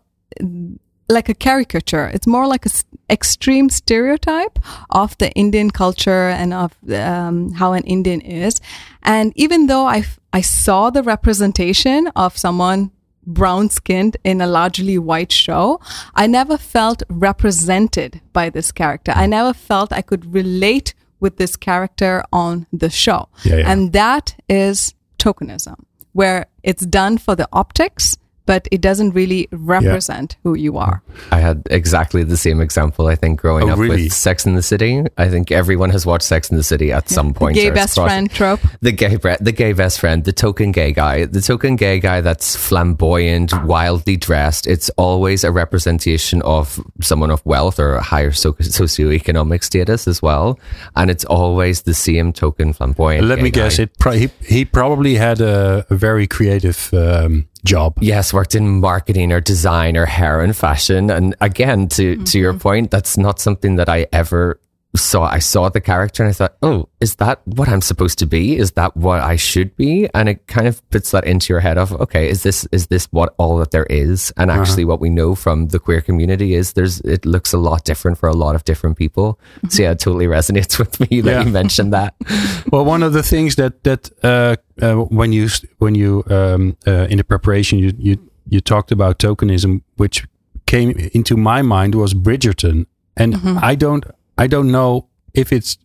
like 1.09 1.29
a 1.29 1.35
caricature. 1.35 2.09
It's 2.09 2.27
more 2.27 2.47
like 2.47 2.67
a 2.67 2.71
s- 2.71 2.85
extreme 3.11 3.71
stereotype 3.71 4.59
of 4.91 5.17
the 5.19 5.31
Indian 5.33 5.71
culture 5.71 6.29
and 6.29 6.53
of 6.53 6.77
um, 6.93 7.53
how 7.53 7.73
an 7.73 7.85
Indian 7.85 8.21
is. 8.21 8.61
And 9.03 9.33
even 9.37 9.67
though 9.67 9.87
I, 9.87 10.05
I 10.33 10.43
saw 10.43 10.91
the 10.91 11.03
representation 11.03 12.09
of 12.15 12.37
someone 12.37 12.91
brown 13.27 13.69
skinned 13.71 14.17
in 14.25 14.41
a 14.41 14.47
largely 14.47 14.99
white 14.99 15.33
show, 15.33 15.81
I 16.15 16.27
never 16.27 16.57
felt 16.59 17.03
represented 17.09 18.21
by 18.33 18.51
this 18.51 18.73
character. 18.73 19.13
I 19.15 19.27
never 19.27 19.53
felt 19.53 19.93
I 19.93 20.03
could 20.03 20.35
relate 20.35 20.95
with 21.21 21.37
this 21.37 21.57
character 21.57 22.23
on 22.33 22.67
the 22.73 22.91
show. 22.91 23.29
Yeah, 23.45 23.57
yeah. 23.57 23.71
And 23.71 23.93
that 23.93 24.37
is 24.49 24.95
tokenism, 25.19 25.77
where 26.13 26.47
it's 26.63 26.87
done 26.87 27.19
for 27.19 27.35
the 27.35 27.49
optics, 27.53 28.17
but 28.49 28.67
it 28.73 28.81
doesn't 28.81 29.11
really 29.21 29.47
represent 29.53 30.37
who 30.43 30.55
you 30.57 30.79
are. 30.79 31.03
I 31.31 31.39
had 31.41 31.59
exactly 31.71 32.23
the 32.25 32.37
same 32.47 32.61
example. 32.63 33.07
I 33.07 33.15
think 33.15 33.39
growing 33.45 33.69
Oh, 33.69 33.75
up 33.75 33.79
really? 33.79 34.05
with 34.05 34.13
Sex 34.15 34.47
in 34.47 34.55
the 34.55 34.63
City. 34.63 35.05
I 35.19 35.29
think 35.29 35.53
everyone 35.53 35.91
has 35.91 36.07
watched 36.11 36.25
Sex 36.25 36.51
in 36.51 36.57
the 36.57 36.63
City 36.73 36.91
at 36.91 37.11
some 37.11 37.35
point. 37.35 37.55
Gay 37.57 37.69
best 37.71 37.95
crossed- 37.95 38.09
friend 38.09 38.31
trope. 38.31 38.61
The 38.81 38.93
gay, 38.93 39.17
bre- 39.17 39.37
the 39.49 39.53
gay 39.53 39.75
best 39.75 40.01
friend, 40.01 40.25
the 40.25 40.33
token 40.33 40.73
gay 40.73 40.93
guy, 40.93 41.27
the 41.27 41.43
token 41.43 41.77
gay 41.77 42.01
guy 42.01 42.23
that's 42.23 42.57
flamboyant, 42.57 43.53
wildly 43.65 44.17
dressed. 44.17 44.67
It's 44.67 44.89
always 44.97 45.45
a 45.45 45.53
representation 45.53 46.41
of 46.43 46.81
someone 47.03 47.31
of 47.31 47.45
wealth 47.45 47.79
or 47.79 47.97
a 47.97 48.03
higher 48.03 48.33
so- 48.33 48.55
socioeconomic 48.55 49.63
status 49.63 50.09
as 50.09 50.23
well, 50.23 50.59
and 50.97 51.11
it's 51.11 51.25
always 51.27 51.83
the 51.83 51.95
same 51.95 52.33
token 52.33 52.73
flamboyant. 52.73 53.27
Let 53.27 53.37
gay 53.37 53.43
me 53.43 53.51
guess. 53.51 53.77
guy. 53.77 53.83
It 53.85 53.99
pro- 53.99 54.13
he, 54.13 54.31
he 54.41 54.65
probably 54.65 55.15
had 55.17 55.41
a, 55.41 55.85
a 55.91 55.95
very 55.97 56.27
creative 56.27 56.89
um, 56.95 57.47
job. 57.65 57.99
Yes, 58.01 58.33
worked 58.33 58.55
in 58.55 58.81
marketing 58.81 59.33
or 59.33 59.41
design 59.41 59.97
or 59.97 60.07
hair 60.07 60.41
and 60.41 60.57
fashion. 60.57 61.11
And 61.11 61.35
again, 61.41 61.89
to 61.89 62.17
to 62.25 62.39
your 62.39 62.53
mm-hmm. 62.53 62.61
point, 62.61 62.91
that's 62.91 63.17
not 63.17 63.41
something 63.41 63.77
that 63.77 63.89
I 63.89 64.07
ever 64.13 64.61
saw. 64.97 65.25
I 65.25 65.39
saw 65.39 65.69
the 65.69 65.81
character 65.81 66.23
and 66.23 66.31
I 66.31 66.33
thought, 66.33 66.57
oh, 66.63 66.89
is 67.01 67.17
that 67.17 67.41
what 67.47 67.69
I'm 67.69 67.81
supposed 67.83 68.19
to 68.21 68.27
be? 68.27 68.57
Is 68.57 68.73
that 68.73 68.97
what 68.97 69.21
I 69.21 69.37
should 69.37 69.77
be? 69.77 70.09
And 70.15 70.29
it 70.29 70.47
kind 70.47 70.67
of 70.67 70.89
puts 70.91 71.11
that 71.11 71.25
into 71.25 71.53
your 71.53 71.61
head 71.61 71.77
of, 71.79 71.93
okay, 72.01 72.29
is 72.29 72.43
this 72.43 72.67
is 72.73 72.87
this 72.87 73.07
what 73.13 73.35
all 73.39 73.59
that 73.59 73.71
there 73.71 73.85
is? 73.87 74.33
And 74.37 74.51
actually, 74.51 74.85
what 74.87 75.01
we 75.01 75.11
know 75.11 75.35
from 75.35 75.69
the 75.69 75.79
queer 75.79 76.01
community 76.01 76.55
is 76.55 76.73
there's 76.73 77.01
it 77.03 77.27
looks 77.27 77.53
a 77.53 77.59
lot 77.59 77.85
different 77.85 78.19
for 78.19 78.29
a 78.29 78.35
lot 78.35 78.55
of 78.55 78.65
different 78.65 78.97
people. 78.97 79.39
So 79.69 79.83
yeah, 79.83 79.91
it 79.93 79.99
totally 80.01 80.27
resonates 80.27 80.79
with 80.83 80.99
me 81.01 81.21
that 81.21 81.31
Yeah. 81.31 81.45
you 81.45 81.51
mentioned 81.53 81.93
that. 81.93 82.15
Well, 82.73 82.85
one 82.85 83.03
of 83.03 83.13
the 83.13 83.23
things 83.23 83.57
that 83.57 83.85
that 83.85 84.11
uh, 84.23 84.57
uh, 84.83 84.95
when 84.97 85.33
you 85.33 85.49
when 85.79 85.95
you 85.95 86.23
um, 86.31 86.77
uh, 86.87 87.07
in 87.11 87.17
the 87.19 87.25
preparation 87.25 87.79
you, 87.79 87.93
you 87.99 88.17
you 88.49 88.61
talked 88.61 88.91
about 88.93 89.19
tokenism, 89.19 89.83
which 89.97 90.27
came 90.67 90.91
into 91.15 91.37
my 91.37 91.63
mind 91.63 91.95
was 91.95 92.15
Bridgerton, 92.15 92.87
and 93.17 93.37
I 93.63 93.75
don't 93.75 94.05
I 94.39 94.47
don't 94.47 94.71
know 94.71 95.09
if 95.35 95.53
it's 95.53 95.79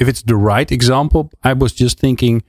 if 0.00 0.08
it's 0.08 0.22
the 0.22 0.36
right 0.36 0.70
example. 0.72 1.30
I 1.42 1.52
was 1.52 1.72
just 1.72 1.98
thinking, 2.00 2.42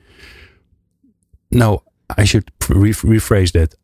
no, 1.51 1.83
I 2.17 2.25
should 2.25 2.51
re- 2.69 2.91
rephrase 2.93 3.51
that. 3.51 3.75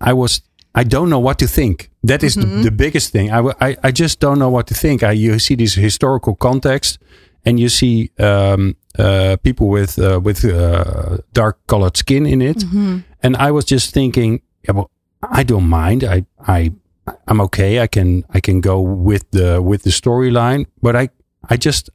I 0.00 0.12
was 0.12 0.42
I 0.74 0.84
don't 0.84 1.08
know 1.08 1.18
what 1.18 1.38
to 1.38 1.46
think. 1.46 1.90
That 2.04 2.22
is 2.22 2.34
the, 2.34 2.46
the 2.62 2.70
biggest 2.70 3.12
thing. 3.12 3.30
I 3.30 3.76
I 3.82 3.90
just 3.92 4.20
don't 4.20 4.38
know 4.38 4.50
what 4.50 4.66
to 4.68 4.74
think. 4.74 5.02
I 5.02 5.12
you 5.12 5.38
see 5.38 5.56
this 5.56 5.74
historical 5.74 6.34
context, 6.34 6.98
and 7.44 7.58
you 7.60 7.68
see 7.68 8.10
um, 8.18 8.76
uh, 8.98 9.36
people 9.42 9.68
with 9.68 9.98
uh, 9.98 10.20
with 10.24 10.44
uh, 10.44 11.18
dark 11.32 11.58
colored 11.66 11.96
skin 11.96 12.26
in 12.26 12.40
it, 12.42 12.62
and 13.22 13.36
I 13.36 13.50
was 13.50 13.64
just 13.64 13.92
thinking, 13.92 14.40
yeah, 14.62 14.74
well, 14.74 14.90
I 15.22 15.42
don't 15.44 15.68
mind. 15.68 16.04
I 16.04 16.24
I 16.48 16.72
I'm 17.26 17.40
okay. 17.42 17.80
I 17.80 17.86
can 17.86 18.24
I 18.30 18.40
can 18.40 18.60
go 18.60 18.80
with 18.80 19.30
the 19.30 19.60
with 19.60 19.82
the 19.82 19.90
storyline, 19.90 20.66
but 20.80 20.96
I 20.96 21.10
I 21.48 21.56
just 21.56 21.90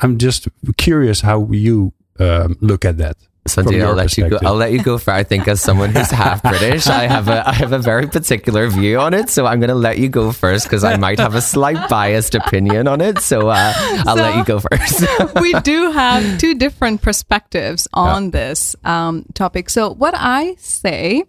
I'm 0.00 0.18
just 0.18 0.48
curious 0.76 1.20
how 1.20 1.48
you 1.50 1.92
um, 2.18 2.56
look 2.60 2.84
at 2.84 2.98
that. 2.98 3.16
from 3.48 3.66
Sandhya, 3.66 3.86
I'll 3.86 3.94
let 3.94 4.16
you 4.16 4.28
go. 4.28 4.38
I'll 4.42 4.54
let 4.54 4.72
you 4.72 4.82
go 4.82 4.98
for. 4.98 5.12
I 5.12 5.22
think 5.22 5.46
as 5.46 5.60
someone 5.60 5.90
who's 5.90 6.10
half 6.10 6.42
British, 6.52 6.86
I 6.86 7.06
have 7.06 7.28
a 7.28 7.48
I 7.48 7.52
have 7.52 7.72
a 7.72 7.78
very 7.78 8.06
particular 8.06 8.68
view 8.68 8.98
on 8.98 9.14
it. 9.14 9.30
So 9.30 9.46
I'm 9.46 9.60
going 9.60 9.68
to 9.68 9.74
let 9.74 9.98
you 9.98 10.08
go 10.08 10.32
first 10.32 10.64
because 10.64 10.84
I 10.84 10.96
might 10.96 11.18
have 11.20 11.34
a 11.34 11.40
slight 11.40 11.88
biased 11.88 12.34
opinion 12.34 12.88
on 12.88 13.00
it. 13.00 13.18
So 13.20 13.48
uh, 13.48 13.72
I'll 14.06 14.16
let 14.16 14.36
you 14.36 14.44
go 14.44 14.60
first. 14.60 15.04
we 15.40 15.52
do 15.60 15.90
have 15.92 16.38
two 16.38 16.54
different 16.54 17.02
perspectives 17.02 17.86
on 17.92 18.30
this 18.30 18.74
um, 18.84 19.24
topic. 19.34 19.70
So, 19.70 19.92
what 19.92 20.14
I 20.16 20.56
say 20.58 21.24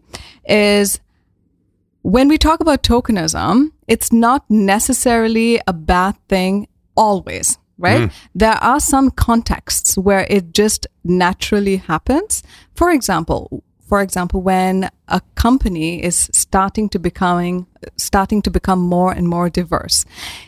is 0.48 1.00
when 2.08 2.30
we 2.30 2.38
talk 2.38 2.62
about 2.62 2.84
tokenism, 2.84 3.74
it's 3.86 4.14
not 4.14 4.46
necessarily 4.50 5.60
a 5.68 5.74
bad 5.74 6.16
thing 6.30 6.70
always, 6.96 7.60
right? 7.78 8.10
There 8.34 8.58
are 8.64 8.80
some 8.80 9.12
contexts 9.12 9.98
where 9.98 10.26
it 10.30 10.54
just 10.54 10.88
naturally 11.04 11.76
happens. 11.76 12.44
For 12.76 12.92
example, 12.92 13.62
for 13.90 14.02
example, 14.02 14.42
when 14.42 14.90
a 15.10 15.22
company 15.36 16.02
is 16.02 16.30
starting 16.32 16.88
to 16.90 17.00
becoming 17.00 17.68
starting 17.98 18.42
to 18.44 18.52
become 18.52 18.80
more 18.80 19.12
and 19.12 19.28
more 19.28 19.50
diverse, 19.50 20.06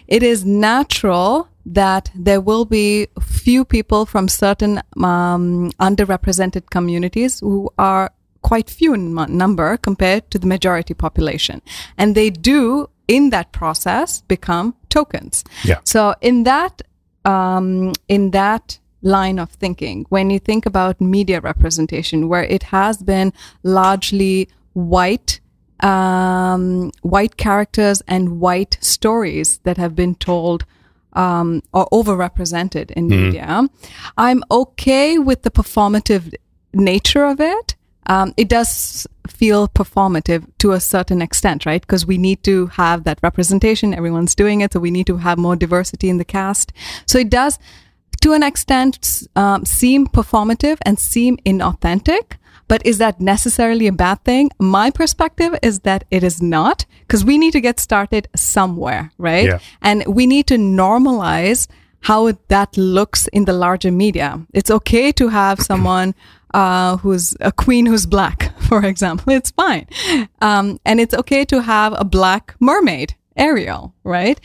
it 0.07 0.23
is 0.23 0.45
natural 0.45 1.49
that 1.65 2.09
there 2.15 2.39
will 2.39 2.63
be 2.63 3.07
few 3.21 3.65
people 3.65 4.05
from 4.05 4.29
certain 4.29 4.81
um, 5.03 5.71
underrepresented 5.79 6.69
communities 6.69 7.41
who 7.41 7.69
are 7.77 8.11
quite 8.41 8.69
few 8.69 8.93
in 8.93 9.13
number 9.13 9.77
compared 9.77 10.29
to 10.31 10.39
the 10.39 10.47
majority 10.47 10.93
population, 10.93 11.61
and 11.97 12.15
they 12.15 12.29
do 12.29 12.89
in 13.07 13.31
that 13.31 13.51
process 13.51 14.21
become 14.21 14.75
tokens. 14.89 15.43
Yeah. 15.63 15.79
So 15.83 16.15
in 16.21 16.43
that 16.43 16.81
um, 17.25 17.93
in 18.07 18.31
that 18.31 18.79
line 19.01 19.39
of 19.39 19.49
thinking, 19.51 20.05
when 20.09 20.29
you 20.29 20.39
think 20.39 20.65
about 20.65 20.99
media 21.01 21.39
representation, 21.41 22.29
where 22.29 22.43
it 22.43 22.63
has 22.63 22.97
been 22.97 23.33
largely 23.63 24.49
white, 24.73 25.39
um, 25.81 26.91
white 27.01 27.37
characters 27.37 28.01
and 28.07 28.39
white 28.39 28.77
stories 28.81 29.59
that 29.59 29.77
have 29.77 29.95
been 29.95 30.15
told 30.15 30.65
um, 31.13 31.61
or 31.73 31.87
overrepresented 31.91 32.91
in 32.91 33.07
media, 33.07 33.67
I'm 34.17 34.43
okay 34.51 35.17
with 35.17 35.43
the 35.43 35.51
performative 35.51 36.33
nature 36.73 37.25
of 37.25 37.39
it. 37.39 37.75
Um, 38.07 38.33
it 38.37 38.49
does 38.49 39.05
feel 39.27 39.67
performative 39.67 40.45
to 40.57 40.71
a 40.71 40.79
certain 40.79 41.21
extent, 41.21 41.65
right? 41.65 41.81
Because 41.81 42.05
we 42.05 42.17
need 42.17 42.43
to 42.43 42.67
have 42.67 43.03
that 43.03 43.19
representation. 43.21 43.93
Everyone's 43.93 44.35
doing 44.35 44.61
it, 44.61 44.73
so 44.73 44.79
we 44.79 44.91
need 44.91 45.07
to 45.07 45.17
have 45.17 45.37
more 45.37 45.55
diversity 45.55 46.09
in 46.09 46.17
the 46.17 46.25
cast. 46.25 46.73
So 47.05 47.19
it 47.19 47.29
does, 47.29 47.59
to 48.21 48.33
an 48.33 48.43
extent, 48.43 49.27
um, 49.35 49.65
seem 49.65 50.07
performative 50.07 50.77
and 50.85 50.97
seem 50.99 51.37
inauthentic. 51.45 52.37
But 52.67 52.85
is 52.85 52.99
that 52.99 53.19
necessarily 53.19 53.87
a 53.87 53.91
bad 53.91 54.23
thing? 54.23 54.51
My 54.59 54.91
perspective 54.91 55.57
is 55.63 55.79
that 55.79 56.03
it 56.11 56.23
is 56.23 56.41
not, 56.41 56.85
because 57.01 57.25
we 57.25 57.37
need 57.37 57.53
to 57.53 57.61
get 57.61 57.79
started 57.79 58.27
somewhere, 58.35 59.11
right? 59.17 59.45
Yeah. 59.45 59.59
And 59.81 60.03
we 60.05 60.27
need 60.27 60.45
to 60.47 60.55
normalize 60.55 61.67
how 62.01 62.31
that 62.47 62.77
looks 62.77 63.27
in 63.27 63.45
the 63.45 63.53
larger 63.53 63.91
media. 63.91 64.45
It's 64.53 64.71
okay 64.71 65.11
to 65.13 65.29
have 65.29 65.59
someone 65.59 66.13
uh, 66.53 66.97
who's 66.97 67.35
a 67.39 67.51
queen 67.51 67.85
who's 67.85 68.05
black, 68.05 68.51
for 68.67 68.83
example. 68.85 69.33
It's 69.33 69.51
fine. 69.51 69.87
Um, 70.41 70.79
and 70.85 70.99
it's 70.99 71.13
okay 71.13 71.45
to 71.45 71.61
have 71.61 71.93
a 71.97 72.03
black 72.05 72.55
mermaid, 72.59 73.15
Ariel, 73.35 73.93
right? 74.03 74.39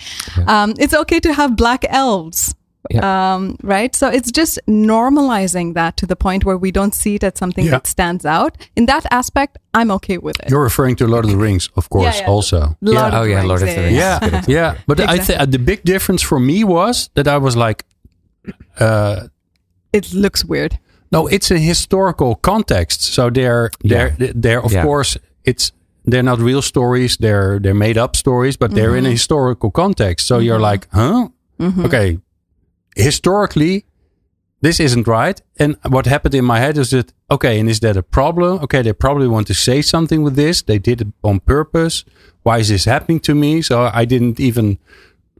Um, 0.46 0.74
it's 0.78 0.94
okay 0.94 1.20
to 1.20 1.32
have 1.32 1.56
black 1.56 1.84
elves. 1.88 2.54
Yeah. 2.90 3.00
Um, 3.34 3.56
right? 3.62 3.96
So 3.96 4.08
it's 4.08 4.30
just 4.30 4.58
normalizing 4.68 5.72
that 5.72 5.96
to 5.96 6.06
the 6.06 6.16
point 6.16 6.44
where 6.44 6.58
we 6.58 6.70
don't 6.70 6.94
see 6.94 7.14
it 7.14 7.24
as 7.24 7.32
something 7.36 7.64
Yeah. 7.64 7.70
that 7.70 7.86
stands 7.86 8.26
out. 8.26 8.58
In 8.76 8.84
that 8.86 9.06
aspect, 9.10 9.56
I'm 9.72 9.90
okay 9.92 10.18
with 10.18 10.38
it. 10.40 10.50
You're 10.50 10.62
referring 10.62 10.96
to 10.96 11.06
Lord 11.06 11.24
of 11.24 11.30
the 11.30 11.38
Rings, 11.38 11.70
of 11.76 11.88
course, 11.88 12.20
yeah. 12.20 12.26
also. 12.28 12.76
Lord 12.82 13.14
Oh, 13.14 13.22
yeah, 13.22 13.36
Rings, 13.36 13.48
Lord 13.48 13.62
of 13.62 13.68
the 13.68 13.80
Rings. 13.80 13.96
Yeah, 13.96 14.42
yeah. 14.46 14.76
But 14.86 15.00
I 15.00 15.06
th- 15.06 15.20
Exactly. 15.20 15.46
the 15.52 15.58
big 15.64 15.82
difference 15.84 16.20
for 16.22 16.38
me 16.38 16.62
was 16.62 17.08
that 17.14 17.26
I 17.26 17.38
was 17.38 17.56
like, 17.56 17.86
uh, 18.78 19.28
It 19.94 20.12
looks 20.12 20.44
weird. 20.44 20.78
No, 21.14 21.26
it's 21.28 21.50
a 21.50 21.58
historical 21.58 22.34
context. 22.34 23.02
So 23.02 23.30
they're 23.30 23.70
they're 23.80 24.16
they're 24.18 24.62
of 24.62 24.72
Yeah. 24.72 24.82
course 24.82 25.16
it's 25.44 25.72
they're 26.04 26.22
not 26.22 26.38
real 26.38 26.62
stories. 26.62 27.16
They're 27.16 27.58
they're 27.58 27.74
made 27.86 27.98
up 27.98 28.16
stories, 28.16 28.56
but 28.56 28.74
they're 28.74 28.96
in 28.96 29.04
a 29.04 29.08
mm-hmm. 29.08 29.12
historical 29.12 29.70
context. 29.70 30.26
So 30.26 30.38
you're 30.38 30.56
mm-hmm. 30.56 30.72
like, 30.72 30.88
huh? 30.92 31.28
Mm-hmm. 31.58 31.84
Okay, 31.86 32.18
historically, 32.96 33.84
this 34.60 34.80
isn't 34.80 35.06
right. 35.06 35.40
And 35.58 35.76
what 35.88 36.06
happened 36.06 36.34
in 36.34 36.44
my 36.44 36.58
head 36.58 36.76
is 36.78 36.90
that 36.90 37.12
okay, 37.30 37.60
and 37.60 37.68
is 37.70 37.80
that 37.80 37.96
a 37.96 38.02
problem? 38.02 38.58
Okay, 38.64 38.82
they 38.82 38.92
probably 38.92 39.28
want 39.28 39.46
to 39.46 39.54
say 39.54 39.82
something 39.82 40.24
with 40.24 40.36
this. 40.36 40.62
They 40.62 40.78
did 40.78 41.00
it 41.00 41.08
on 41.22 41.40
purpose. 41.40 42.04
Why 42.42 42.58
is 42.58 42.68
this 42.68 42.84
happening 42.84 43.20
to 43.20 43.34
me? 43.34 43.62
So 43.62 43.90
I 43.92 44.04
didn't 44.04 44.38
even 44.40 44.66
li- 44.66 44.78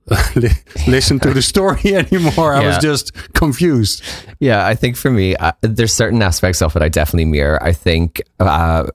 listen 0.86 1.18
to 1.20 1.32
the 1.32 1.42
story 1.42 1.94
anymore. 1.94 2.54
I 2.54 2.66
was 2.66 2.78
just 2.78 3.12
confused. 3.32 4.02
Yeah, 4.38 4.66
I 4.66 4.74
think 4.74 4.96
for 4.96 5.10
me, 5.10 5.34
uh, 5.36 5.52
there's 5.62 5.92
certain 5.92 6.22
aspects 6.22 6.60
of 6.60 6.76
it 6.76 6.82
I 6.82 6.88
definitely 6.88 7.24
mirror. 7.24 7.62
I 7.62 7.72
think 7.72 8.22
uh, 8.38 8.86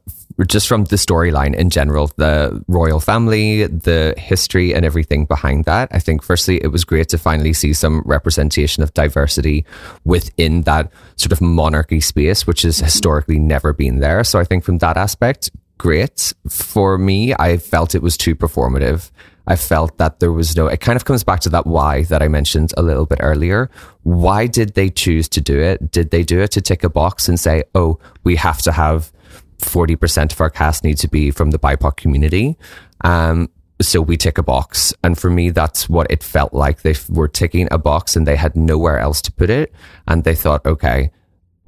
just 0.45 0.68
from 0.68 0.86
the 0.86 0.95
storyline 0.95 1.55
in 1.55 1.70
general, 1.70 2.12
the 2.16 2.64
royal 2.68 2.99
family, 2.99 3.66
the 3.66 4.14
history, 4.18 4.74
and 4.74 4.86
everything 4.86 5.26
behind 5.26 5.66
that. 5.66 5.89
I 5.91 5.99
think, 5.99 6.24
firstly, 6.24 6.60
it 6.64 6.68
was 6.68 6.86
great 6.86 7.10
to 7.10 7.18
finally 7.18 7.53
see 7.53 7.74
some 7.74 8.03
representation 8.05 8.84
of 8.84 8.93
diversity 8.93 9.66
within 10.05 10.62
that 10.64 10.91
sort 11.16 11.32
of 11.32 11.41
monarchy 11.41 11.99
space, 11.99 12.47
which 12.47 12.62
has 12.62 12.80
historically 12.80 13.39
never 13.39 13.74
been 13.74 13.99
there. 13.99 14.24
So 14.24 14.39
I 14.39 14.43
think 14.43 14.64
from 14.64 14.78
that 14.78 14.95
aspect, 14.95 15.49
great. 15.78 16.34
For 16.47 16.97
me, 16.97 17.34
I 17.34 17.57
felt 17.57 17.95
it 17.95 18.01
was 18.01 18.16
too 18.16 18.36
performative. 18.36 19.12
I 19.50 19.56
felt 19.56 19.97
that 19.97 20.20
there 20.20 20.32
was 20.32 20.56
no, 20.56 20.68
it 20.68 20.80
kind 20.80 20.95
of 20.95 21.06
comes 21.06 21.24
back 21.24 21.39
to 21.41 21.50
that 21.50 21.66
why 21.66 22.04
that 22.04 22.22
I 22.22 22.28
mentioned 22.28 22.72
a 22.78 22.84
little 22.84 23.08
bit 23.08 23.18
earlier. 23.22 23.70
Why 24.04 24.45
did 24.45 24.76
they 24.76 24.89
choose 24.89 25.28
to 25.30 25.41
do 25.41 25.60
it? 25.60 25.91
Did 25.91 26.12
they 26.12 26.24
do 26.24 26.39
it 26.39 26.52
to 26.52 26.62
tick 26.62 26.84
a 26.84 26.89
box 26.89 27.28
and 27.28 27.39
say, 27.39 27.64
oh, 27.74 27.97
we 28.24 28.36
have 28.36 28.62
to 28.62 28.72
have 28.72 29.12
40% 29.58 30.32
of 30.32 30.39
our 30.39 30.52
cast 30.52 30.84
need 30.84 31.00
to 31.00 31.08
be 31.08 31.32
from 31.32 31.50
the 31.50 31.58
BIPOC 31.58 31.97
community? 31.97 32.58
Um, 33.02 33.50
so 33.82 34.02
we 34.02 34.18
tick 34.18 34.38
a 34.38 34.43
box. 34.43 34.93
And 35.04 35.18
for 35.18 35.32
me, 35.32 35.50
that's 35.50 35.89
what 35.89 36.08
it 36.12 36.22
felt 36.22 36.54
like. 36.54 36.84
They 36.84 36.95
were 37.10 37.28
ticking 37.28 37.68
a 37.72 37.80
box 37.80 38.16
and 38.16 38.28
they 38.28 38.36
had 38.36 38.56
nowhere 38.56 39.00
else 39.00 39.20
to 39.24 39.32
put 39.32 39.50
it. 39.50 39.74
And 40.08 40.26
they 40.26 40.36
thought, 40.36 40.64
okay, 40.66 41.10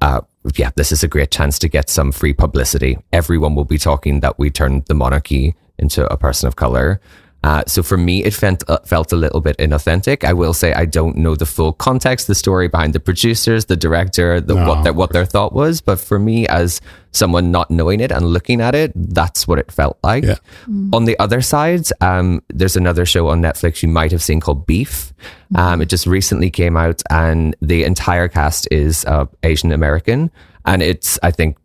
uh, 0.00 0.20
yeah, 0.54 0.70
this 0.76 0.92
is 0.92 1.02
a 1.02 1.08
great 1.08 1.32
chance 1.32 1.58
to 1.60 1.68
get 1.68 1.90
some 1.90 2.12
free 2.12 2.32
publicity. 2.32 2.98
Everyone 3.12 3.56
will 3.56 3.64
be 3.64 3.78
talking 3.78 4.20
that 4.20 4.38
we 4.38 4.50
turned 4.50 4.84
the 4.86 4.94
monarchy 4.94 5.54
into 5.78 6.06
a 6.12 6.16
person 6.16 6.46
of 6.46 6.56
color. 6.56 7.00
Uh, 7.44 7.62
so 7.66 7.82
for 7.82 7.96
me, 7.96 8.22
it 8.24 8.32
felt 8.34 8.62
uh, 8.68 8.78
felt 8.84 9.12
a 9.12 9.16
little 9.16 9.40
bit 9.40 9.56
inauthentic. 9.58 10.24
I 10.24 10.32
will 10.32 10.54
say 10.54 10.72
I 10.74 10.84
don't 10.84 11.16
know 11.16 11.34
the 11.34 11.46
full 11.46 11.72
context, 11.72 12.26
the 12.26 12.34
story 12.34 12.68
behind 12.68 12.92
the 12.92 13.00
producers, 13.00 13.64
the 13.64 13.76
director, 13.76 14.40
the, 14.40 14.54
No, 14.54 14.68
what 14.68 14.84
their, 14.84 14.92
what 14.92 15.12
their 15.12 15.24
thought 15.24 15.52
was. 15.52 15.80
But 15.80 15.98
for 15.98 16.18
me, 16.18 16.46
as 16.46 16.80
someone 17.10 17.50
not 17.50 17.70
knowing 17.70 18.00
it 18.00 18.12
and 18.12 18.26
looking 18.26 18.60
at 18.60 18.74
it, 18.74 18.92
that's 18.94 19.46
what 19.46 19.58
it 19.58 19.72
felt 19.72 19.98
like. 20.02 20.24
Yeah. 20.24 20.36
On 20.92 21.04
the 21.04 21.18
other 21.18 21.42
side, 21.42 21.86
um, 22.00 22.42
there's 22.48 22.76
another 22.76 23.04
show 23.04 23.28
on 23.28 23.42
Netflix 23.42 23.82
you 23.82 23.88
might 23.88 24.12
have 24.12 24.22
seen 24.22 24.40
called 24.40 24.66
Beef. 24.66 25.12
Um, 25.54 25.82
it 25.82 25.86
just 25.88 26.06
recently 26.06 26.50
came 26.50 26.76
out, 26.76 27.02
and 27.10 27.54
the 27.60 27.84
entire 27.84 28.28
cast 28.28 28.68
is 28.70 29.04
uh, 29.04 29.26
Asian 29.42 29.72
American. 29.72 30.30
And 30.64 30.82
it's, 30.82 31.18
I 31.22 31.30
think, 31.30 31.56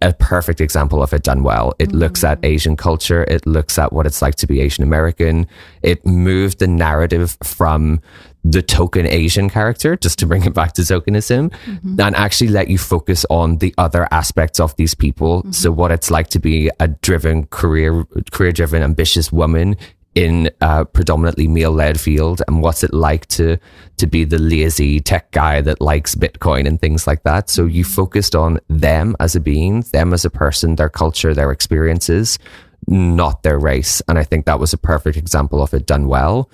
a- 0.00 0.12
perfect 0.12 0.60
example 0.60 1.02
of 1.02 1.12
it 1.12 1.22
done 1.22 1.42
well. 1.42 1.74
It 1.78 1.90
mm. 1.90 1.98
looks 1.98 2.22
at 2.24 2.38
Asian 2.44 2.76
culture. 2.76 3.24
It 3.24 3.46
looks 3.46 3.78
at 3.78 3.92
what 3.92 4.06
it's 4.06 4.22
like 4.22 4.36
to 4.36 4.46
be 4.46 4.60
Asian 4.60 4.84
American. 4.84 5.46
It 5.82 6.06
moved 6.06 6.60
the 6.60 6.68
narrative 6.68 7.36
from 7.42 8.00
the 8.44 8.62
token 8.62 9.06
Asian 9.06 9.48
character, 9.48 9.96
just 9.96 10.18
to 10.18 10.26
bring 10.26 10.44
it 10.44 10.52
back 10.52 10.74
to 10.74 10.82
tokenism, 10.82 11.50
mm-hmm. 11.50 12.00
and 12.00 12.14
actually 12.14 12.48
let 12.48 12.68
you 12.68 12.76
focus 12.76 13.24
on 13.30 13.56
the 13.58 13.74
other 13.78 14.06
aspects 14.10 14.60
of 14.60 14.76
these 14.76 14.94
people. 14.94 15.40
Mm-hmm. 15.40 15.52
So 15.52 15.72
what 15.72 15.90
it's 15.90 16.10
like 16.10 16.28
to 16.28 16.38
be 16.38 16.70
a 16.78 16.88
driven 16.88 17.46
career, 17.46 18.04
career 18.32 18.52
driven, 18.52 18.82
ambitious 18.82 19.32
woman 19.32 19.76
in 20.14 20.50
a 20.60 20.84
predominantly 20.84 21.48
male 21.48 21.72
led 21.72 22.00
field 22.00 22.42
and 22.46 22.62
what's 22.62 22.84
it 22.84 22.94
like 22.94 23.26
to 23.26 23.58
to 23.96 24.06
be 24.06 24.24
the 24.24 24.38
lazy 24.38 25.00
tech 25.00 25.30
guy 25.32 25.60
that 25.60 25.80
likes 25.80 26.14
bitcoin 26.14 26.66
and 26.66 26.80
things 26.80 27.06
like 27.06 27.22
that. 27.24 27.50
So 27.50 27.66
you 27.66 27.84
focused 27.84 28.34
on 28.34 28.60
them 28.68 29.16
as 29.20 29.34
a 29.34 29.40
being 29.40 29.80
them 29.92 30.12
as 30.12 30.24
a 30.24 30.30
person 30.30 30.76
their 30.76 30.88
culture 30.88 31.34
their 31.34 31.50
experiences 31.50 32.38
not 32.86 33.42
their 33.42 33.58
race. 33.58 34.02
And 34.08 34.18
i 34.18 34.24
think 34.24 34.44
that 34.46 34.60
was 34.60 34.72
a 34.72 34.78
perfect 34.78 35.16
example 35.16 35.62
of 35.62 35.72
it 35.72 35.86
done 35.86 36.06
well. 36.06 36.50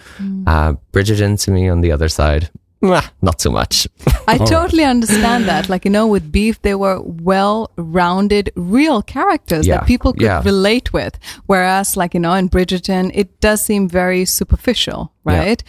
Uh, 0.46 0.74
bridgerton 0.92 1.40
to 1.44 1.50
me 1.50 1.68
on 1.68 1.80
the 1.80 1.92
other 1.92 2.08
side 2.08 2.50
mwah, 2.82 3.10
not 3.22 3.40
so 3.40 3.50
much 3.50 3.86
I 4.26 4.38
totally 4.38 4.84
understand 4.84 5.44
that. 5.46 5.68
Like, 5.68 5.84
you 5.84 5.90
know, 5.90 6.06
with 6.06 6.30
Beef, 6.30 6.62
they 6.62 6.74
were 6.76 7.00
well 7.02 7.70
rounded, 7.76 8.52
real 8.54 9.02
characters 9.02 9.66
Yeah, 9.66 9.78
that 9.78 9.86
people 9.86 10.12
could 10.12 10.22
yeah. 10.22 10.42
relate 10.44 10.92
with. 10.92 11.18
Whereas, 11.46 11.96
like, 11.96 12.14
you 12.14 12.20
know, 12.20 12.34
in 12.34 12.48
Bridgerton, 12.48 13.10
it 13.14 13.40
does 13.40 13.60
seem 13.60 13.88
very 13.88 14.24
superficial, 14.24 15.12
Yeah. 15.26 15.38
right? 15.38 15.62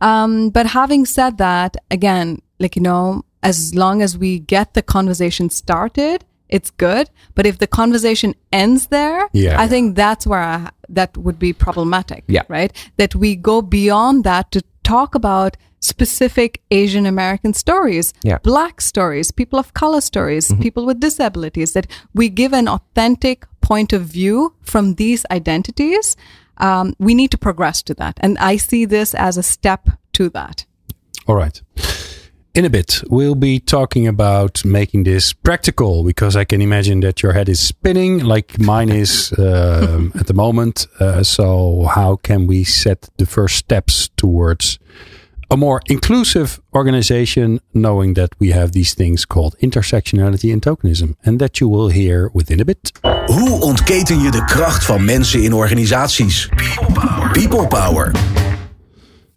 Um, 0.00 0.50
but 0.50 0.66
having 0.66 1.06
said 1.06 1.38
that, 1.38 1.76
again, 1.90 2.40
like, 2.60 2.76
you 2.76 2.82
know, 2.82 3.24
as 3.42 3.74
long 3.74 4.00
as 4.00 4.16
we 4.16 4.38
get 4.38 4.74
the 4.74 4.82
conversation 4.82 5.50
started, 5.50 6.24
it's 6.48 6.70
good. 6.70 7.10
But 7.34 7.46
if 7.46 7.58
the 7.58 7.66
conversation 7.66 8.34
ends 8.52 8.86
there, 8.88 9.28
Yeah. 9.32 9.60
I 9.60 9.66
think 9.66 9.96
that's 9.96 10.24
where 10.26 10.40
I, 10.40 10.70
that 10.88 11.16
would 11.16 11.38
be 11.38 11.52
problematic, 11.52 12.22
Yeah. 12.28 12.42
right? 12.48 12.72
That 12.96 13.14
we 13.16 13.34
go 13.34 13.60
beyond 13.60 14.22
that 14.24 14.52
to 14.52 14.62
talk 14.84 15.14
about 15.16 15.56
specific 15.84 16.60
Asian 16.70 17.06
American 17.06 17.52
stories, 17.54 18.12
Yeah. 18.24 18.38
black 18.42 18.80
stories, 18.80 19.30
people 19.30 19.58
of 19.58 19.72
color 19.74 20.00
stories, 20.00 20.52
people 20.60 20.86
with 20.86 21.00
disabilities, 21.00 21.72
that 21.72 21.86
we 22.14 22.28
give 22.28 22.52
an 22.52 22.68
authentic 22.68 23.44
point 23.60 23.92
of 23.92 24.02
view 24.02 24.52
from 24.62 24.94
these 24.94 25.24
identities. 25.30 26.16
Um, 26.58 26.94
we 26.98 27.14
need 27.14 27.30
to 27.30 27.38
progress 27.38 27.82
to 27.82 27.94
that. 27.94 28.14
And 28.20 28.38
I 28.38 28.56
see 28.58 28.86
this 28.86 29.14
as 29.14 29.36
a 29.36 29.42
step 29.42 29.88
to 30.12 30.28
that. 30.30 30.66
All 31.26 31.36
right. 31.36 31.60
In 32.54 32.64
a 32.64 32.70
bit, 32.70 33.02
we'll 33.10 33.34
be 33.34 33.58
talking 33.58 34.06
about 34.06 34.64
making 34.64 35.02
this 35.04 35.32
practical 35.32 36.04
because 36.04 36.36
I 36.36 36.44
can 36.44 36.60
imagine 36.62 37.00
that 37.00 37.20
your 37.20 37.32
head 37.32 37.48
is 37.48 37.58
spinning 37.58 38.20
like 38.20 38.60
mine 38.60 38.90
is 38.90 39.32
um, 39.38 40.12
at 40.14 40.28
the 40.28 40.34
moment. 40.34 40.86
Uh, 41.00 41.24
so, 41.24 41.88
how 41.94 42.14
can 42.16 42.46
we 42.46 42.62
set 42.62 43.10
the 43.18 43.26
first 43.26 43.56
steps 43.56 44.08
towards 44.16 44.78
a 45.48 45.56
more 45.56 45.80
inclusive 45.84 46.60
organization, 46.72 47.60
knowing 47.70 48.14
that 48.14 48.34
we 48.38 48.50
have 48.52 48.70
these 48.72 48.94
things 48.94 49.24
called 49.26 49.56
intersectionality 49.58 50.52
and 50.52 50.60
tokenism, 50.62 51.14
and 51.24 51.38
that 51.38 51.58
you 51.58 51.68
will 51.68 51.88
hear 51.88 52.30
within 52.32 52.60
a 52.60 52.64
bit. 52.64 52.92
Hoe 53.26 53.60
ontketen 53.60 54.20
je 54.20 54.30
de 54.30 54.44
kracht 54.44 54.84
van 54.84 55.04
mensen 55.04 55.42
in 55.42 55.52
organisaties? 55.52 56.48
People 57.32 57.66
Power. 57.66 58.12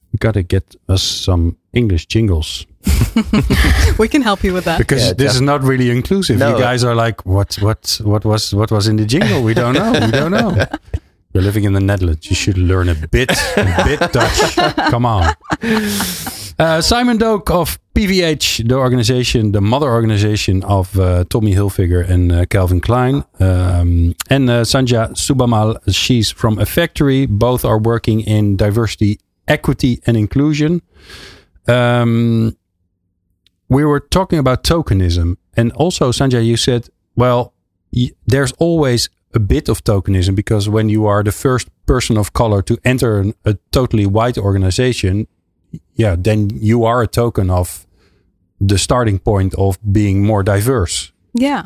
We 0.09 0.17
gotta 0.17 0.43
get 0.47 0.77
us 0.85 1.23
some 1.23 1.55
English 1.71 2.05
jingles. 2.07 2.65
We 3.97 4.07
can 4.07 4.21
help 4.21 4.41
you 4.41 4.53
with 4.53 4.63
that. 4.63 4.77
because 4.77 5.03
Yeah, 5.05 5.15
this 5.15 5.33
is 5.33 5.39
not 5.39 5.63
really 5.63 5.89
inclusive. 5.89 6.37
No. 6.39 6.49
You 6.49 6.57
guys 6.63 6.83
are 6.83 6.95
like, 7.05 7.21
what, 7.25 7.57
what, 7.61 7.99
what 8.03 8.23
was, 8.23 8.53
what 8.53 8.69
was 8.71 8.87
in 8.87 8.95
the 8.95 9.05
jingle? 9.05 9.41
We 9.43 9.53
don't 9.53 9.73
know. 9.73 9.91
We 9.91 10.11
don't 10.11 10.31
know. 10.31 10.55
You're 11.37 11.43
living 11.43 11.65
in 11.65 11.73
the 11.73 11.79
Netherlands. 11.79 12.27
You 12.31 12.35
should 12.35 12.57
learn 12.57 12.89
a 12.89 12.95
bit, 12.95 13.29
a 13.57 13.83
bit 13.85 13.99
Dutch. 14.11 14.55
Come 14.89 15.05
on. 15.05 15.35
Uh, 16.57 16.81
Simon 16.81 17.17
Doak 17.17 17.51
of 17.51 17.77
PVH, 17.93 18.67
the 18.67 18.73
organization, 18.73 19.51
the 19.51 19.61
mother 19.61 19.87
organization 19.87 20.63
of 20.63 20.99
uh, 20.99 21.25
Tommy 21.25 21.53
Hilfiger 21.53 22.09
and 22.09 22.31
uh, 22.31 22.45
Calvin 22.47 22.81
Klein, 22.81 23.23
um, 23.39 24.15
and 24.31 24.49
uh, 24.49 24.63
Sandhya 24.63 25.11
Subbammal. 25.11 25.77
She's 25.93 26.31
from 26.31 26.57
Effectory. 26.57 27.27
Both 27.27 27.63
are 27.63 27.77
working 27.77 28.21
in 28.21 28.57
diversity, 28.57 29.19
equity, 29.47 30.01
and 30.07 30.17
inclusion. 30.17 30.81
Um, 31.67 32.57
we 33.69 33.85
were 33.85 33.99
talking 33.99 34.39
about 34.39 34.63
tokenism, 34.63 35.37
and 35.55 35.71
also 35.73 36.11
Sandhya, 36.11 36.43
you 36.43 36.57
said, 36.57 36.89
well, 37.15 37.53
there's 38.25 38.53
always 38.53 39.09
a 39.37 39.39
bit 39.39 39.69
of 39.69 39.83
tokenism 39.83 40.35
because 40.35 40.69
when 40.69 40.89
you 40.89 41.07
are 41.07 41.23
the 41.23 41.31
first 41.31 41.67
person 41.85 42.17
of 42.17 42.31
color 42.33 42.61
to 42.63 42.75
enter 42.83 43.19
an- 43.19 43.33
a 43.45 43.53
totally 43.71 44.05
white 44.05 44.37
organization, 44.37 45.27
yeah, 45.95 46.15
then 46.27 46.49
you 46.69 46.85
are 46.85 47.01
a 47.01 47.07
token 47.07 47.49
of 47.49 47.85
the 48.59 48.77
starting 48.77 49.19
point 49.19 49.53
of 49.55 49.77
being 49.91 50.25
more 50.25 50.43
diverse. 50.43 51.11
Yeah, 51.33 51.63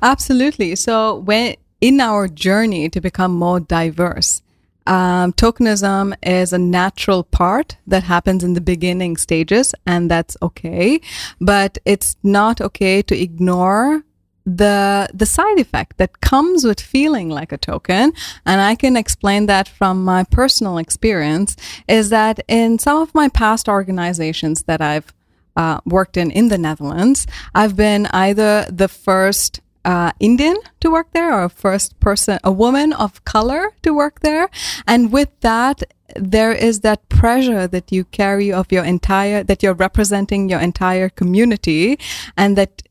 absolutely. 0.00 0.76
So 0.76 1.16
when 1.28 1.56
in 1.80 2.00
our 2.00 2.28
journey 2.28 2.88
to 2.90 3.00
become 3.00 3.32
more 3.32 3.60
diverse, 3.60 4.42
um, 4.86 5.32
tokenism 5.32 6.14
is 6.22 6.52
a 6.52 6.58
natural 6.58 7.22
part 7.24 7.76
that 7.86 8.02
happens 8.04 8.42
in 8.42 8.54
the 8.54 8.60
beginning 8.60 9.16
stages, 9.16 9.74
and 9.86 10.10
that's 10.10 10.36
okay. 10.42 11.00
But 11.40 11.78
it's 11.84 12.16
not 12.22 12.60
okay 12.60 13.02
to 13.02 13.14
ignore 13.14 14.02
the 14.46 15.08
the 15.12 15.26
side 15.26 15.58
effect 15.58 15.98
that 15.98 16.20
comes 16.20 16.64
with 16.64 16.80
feeling 16.80 17.28
like 17.28 17.52
a 17.52 17.58
token 17.58 18.12
and 18.46 18.60
i 18.60 18.74
can 18.74 18.96
explain 18.96 19.46
that 19.46 19.68
from 19.68 20.04
my 20.04 20.24
personal 20.24 20.78
experience 20.78 21.56
is 21.88 22.10
that 22.10 22.40
in 22.48 22.78
some 22.78 23.00
of 23.00 23.14
my 23.14 23.28
past 23.28 23.68
organizations 23.68 24.62
that 24.62 24.80
i've 24.80 25.12
uh, 25.56 25.80
worked 25.84 26.16
in 26.16 26.30
in 26.30 26.48
the 26.48 26.56
netherlands 26.56 27.26
i've 27.54 27.76
been 27.76 28.06
either 28.06 28.66
the 28.70 28.88
first 28.88 29.60
uh, 29.84 30.12
Indian 30.20 30.56
to 30.80 30.90
work 30.90 31.12
there 31.12 31.32
or 31.32 31.44
a 31.44 31.48
first 31.48 31.98
person, 32.00 32.38
a 32.44 32.52
woman 32.52 32.92
of 32.92 33.24
color 33.24 33.72
to 33.82 33.94
work 33.94 34.20
there. 34.20 34.50
And 34.86 35.10
with 35.12 35.30
that, 35.40 35.82
there 36.16 36.52
is 36.52 36.80
that 36.80 37.08
pressure 37.08 37.66
that 37.66 37.92
you 37.92 38.04
carry 38.04 38.52
of 38.52 38.70
your 38.72 38.84
entire, 38.84 39.42
that 39.44 39.62
you're 39.62 39.74
representing 39.74 40.48
your 40.48 40.60
entire 40.60 41.08
community 41.08 41.98
and 42.36 42.58
that 42.58 42.82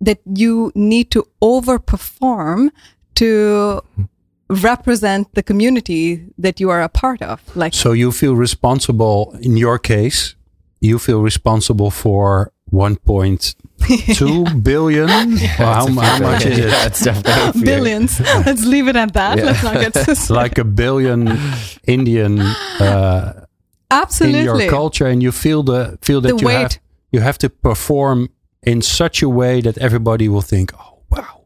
that 0.00 0.20
you 0.24 0.72
need 0.74 1.10
to 1.10 1.26
overperform 1.42 2.70
to 3.14 3.82
represent 4.48 5.32
the 5.34 5.42
community 5.42 6.24
that 6.38 6.60
you 6.60 6.70
are 6.70 6.80
a 6.80 6.88
part 6.88 7.20
of 7.20 7.42
like 7.54 7.74
so 7.74 7.92
you 7.92 8.10
feel 8.10 8.34
responsible 8.34 9.36
in 9.42 9.58
your 9.58 9.78
case 9.78 10.34
you 10.80 10.98
feel 10.98 11.20
responsible 11.20 11.90
for 11.90 12.52
1.2 12.72 13.54
yeah. 14.46 14.54
billion? 14.54 15.08
Well, 15.58 15.86
how, 15.86 15.86
how, 15.86 16.18
much 16.20 16.46
is 16.46 16.58
it? 16.58 16.68
Yeah, 16.68 16.86
it's 16.86 17.02
definitely 17.02 17.62
billions. 17.64 18.20
Let's 18.20 18.64
leave 18.64 18.88
it 18.88 18.96
at 18.96 19.12
that. 19.14 19.38
Yeah. 19.38 19.44
let's 19.44 19.62
not 19.62 19.74
get 19.74 20.30
like 20.30 20.58
a 20.58 20.64
billion 20.64 21.38
indian 21.86 22.40
uh, 22.40 23.46
absolutely 23.90 24.40
in 24.40 24.44
your 24.44 24.70
culture 24.70 25.06
and 25.06 25.22
you 25.22 25.32
feel 25.32 25.62
the 25.62 25.98
feel 26.02 26.20
that 26.20 26.36
the 26.36 26.40
you 26.40 26.46
weight. 26.46 26.54
have 26.54 26.78
you 27.10 27.20
have 27.20 27.38
to 27.38 27.48
perform 27.48 28.28
in 28.62 28.82
such 28.82 29.22
a 29.22 29.28
way 29.28 29.60
that 29.60 29.78
everybody 29.78 30.28
will 30.28 30.42
think, 30.42 30.72
oh, 30.78 30.98
wow. 31.10 31.44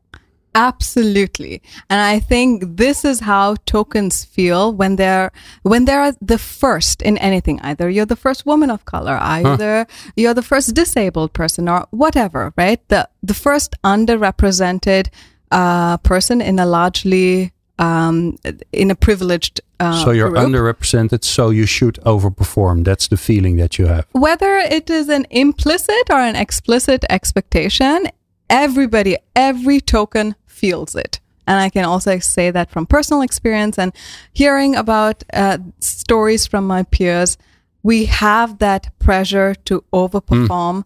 Absolutely. 0.55 1.63
And 1.89 2.01
I 2.01 2.21
think 2.21 2.77
this 2.77 3.07
is 3.07 3.21
how 3.21 3.57
tokens 3.65 4.25
feel 4.25 4.73
when 4.73 4.97
they're, 4.97 5.33
when 5.63 5.87
they're 5.87 6.13
the 6.21 6.37
first 6.39 7.01
in 7.01 7.17
anything. 7.19 7.59
Either 7.63 7.89
you're 7.89 8.05
the 8.05 8.17
first 8.17 8.45
woman 8.45 8.71
of 8.71 8.85
color, 8.85 9.19
either 9.23 9.87
huh. 9.89 10.11
you're 10.15 10.35
the 10.35 10.43
first 10.43 10.75
disabled 10.75 11.33
person 11.33 11.69
or 11.69 11.87
whatever, 11.91 12.53
right? 12.57 12.87
The, 12.89 13.09
the 13.23 13.35
first 13.35 13.77
underrepresented, 13.83 15.09
uh, 15.51 15.97
person 15.99 16.43
in 16.43 16.59
a 16.59 16.67
largely, 16.67 17.53
um, 17.79 18.37
in 18.73 18.91
a 18.91 18.95
privileged 18.95 19.63
uh, 19.83 20.05
so 20.05 20.11
you're 20.13 20.31
group. 20.31 20.45
underrepresented, 20.45 21.25
so 21.25 21.51
you 21.51 21.67
should 21.67 21.97
overperform. 22.07 22.85
That's 22.85 23.09
the 23.09 23.17
feeling 23.17 23.57
that 23.57 23.79
you 23.79 23.87
have. 23.87 24.07
Whether 24.13 24.59
it 24.59 24.89
is 24.89 25.09
an 25.09 25.27
implicit 25.31 26.09
or 26.09 26.21
an 26.21 26.37
explicit 26.37 27.05
expectation, 27.11 28.07
everybody, 28.49 29.17
every 29.35 29.81
token 29.81 30.37
feels 30.47 30.95
it. 30.95 31.19
And 31.49 31.59
I 31.59 31.69
can 31.69 31.85
also 31.85 32.21
say 32.21 32.53
that 32.53 32.71
from 32.71 32.87
personal 32.87 33.23
experience 33.23 33.77
and 33.77 33.93
hearing 34.33 34.77
about 34.77 35.25
uh, 35.33 35.59
stories 35.81 36.47
from 36.47 36.65
my 36.67 36.85
peers, 36.85 37.37
we 37.83 38.05
have 38.05 38.59
that 38.59 38.97
pressure 39.01 39.57
to 39.65 39.83
overperform. 39.93 40.49
Mm 40.49 40.85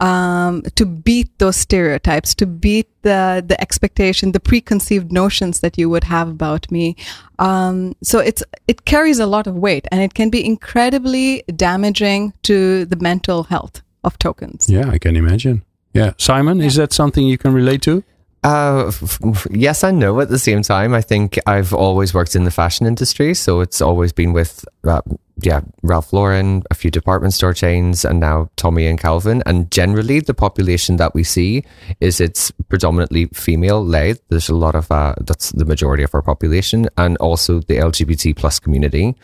um, 0.00 0.62
to 0.74 0.84
beat 0.84 1.38
those 1.38 1.56
stereotypes, 1.56 2.34
to 2.36 2.46
beat 2.46 2.88
the 3.06 3.42
the 3.50 3.58
expectation, 3.66 4.32
the 4.32 4.40
preconceived 4.40 5.12
notions 5.12 5.60
that 5.60 5.78
you 5.78 5.86
would 5.92 6.04
have 6.04 6.28
about 6.28 6.70
me. 6.70 6.96
Um, 7.38 7.94
so 8.02 8.18
it's 8.28 8.42
it 8.66 8.78
carries 8.84 9.18
a 9.20 9.26
lot 9.26 9.46
of 9.46 9.54
weight, 9.54 9.86
and 9.90 10.00
it 10.02 10.12
can 10.14 10.30
be 10.30 10.40
incredibly 10.54 11.42
damaging 11.54 12.32
to 12.42 12.84
the 12.92 12.98
mental 13.00 13.44
health 13.52 13.82
of 14.02 14.18
tokens. 14.18 14.68
Yeah, 14.68 14.94
I 14.94 14.98
can 14.98 15.16
imagine. 15.16 15.62
Yeah, 15.94 16.12
Simon, 16.18 16.58
yeah. 16.58 16.66
is 16.66 16.74
that 16.74 16.92
something 16.92 17.26
you 17.26 17.38
can 17.38 17.54
relate 17.54 17.82
to? 17.82 18.02
Uh, 18.44 18.86
f- 18.88 19.18
f- 19.24 19.46
yes 19.50 19.82
and 19.82 19.98
no 19.98 20.20
at 20.20 20.28
the 20.28 20.38
same 20.38 20.62
time. 20.62 20.94
I 20.94 21.02
think 21.02 21.38
I've 21.46 21.72
always 21.72 22.14
worked 22.14 22.36
in 22.36 22.44
the 22.44 22.50
fashion 22.50 22.86
industry, 22.86 23.34
so 23.34 23.60
it's 23.60 23.80
always 23.80 24.12
been 24.12 24.32
with, 24.34 24.64
uh, 24.84 25.00
yeah, 25.42 25.60
Ralph 25.82 26.12
Lauren, 26.12 26.62
a 26.70 26.74
few 26.74 26.90
department 26.90 27.34
store 27.34 27.52
chains, 27.52 28.04
and 28.04 28.20
now 28.20 28.48
Tommy 28.56 28.86
and 28.86 28.98
Calvin. 28.98 29.42
And 29.44 29.70
generally, 29.70 30.20
the 30.20 30.32
population 30.32 30.96
that 30.96 31.14
we 31.14 31.24
see 31.24 31.64
is 32.00 32.20
it's 32.20 32.50
predominantly 32.68 33.26
female 33.26 33.84
led. 33.84 34.18
There's 34.30 34.48
a 34.48 34.54
lot 34.54 34.74
of 34.74 34.90
uh, 34.90 35.14
that's 35.20 35.52
the 35.52 35.66
majority 35.66 36.02
of 36.02 36.14
our 36.14 36.22
population, 36.22 36.88
and 36.96 37.16
also 37.18 37.60
the 37.60 37.76
LGBT 37.76 38.34
plus 38.36 38.58
community. 38.58 39.14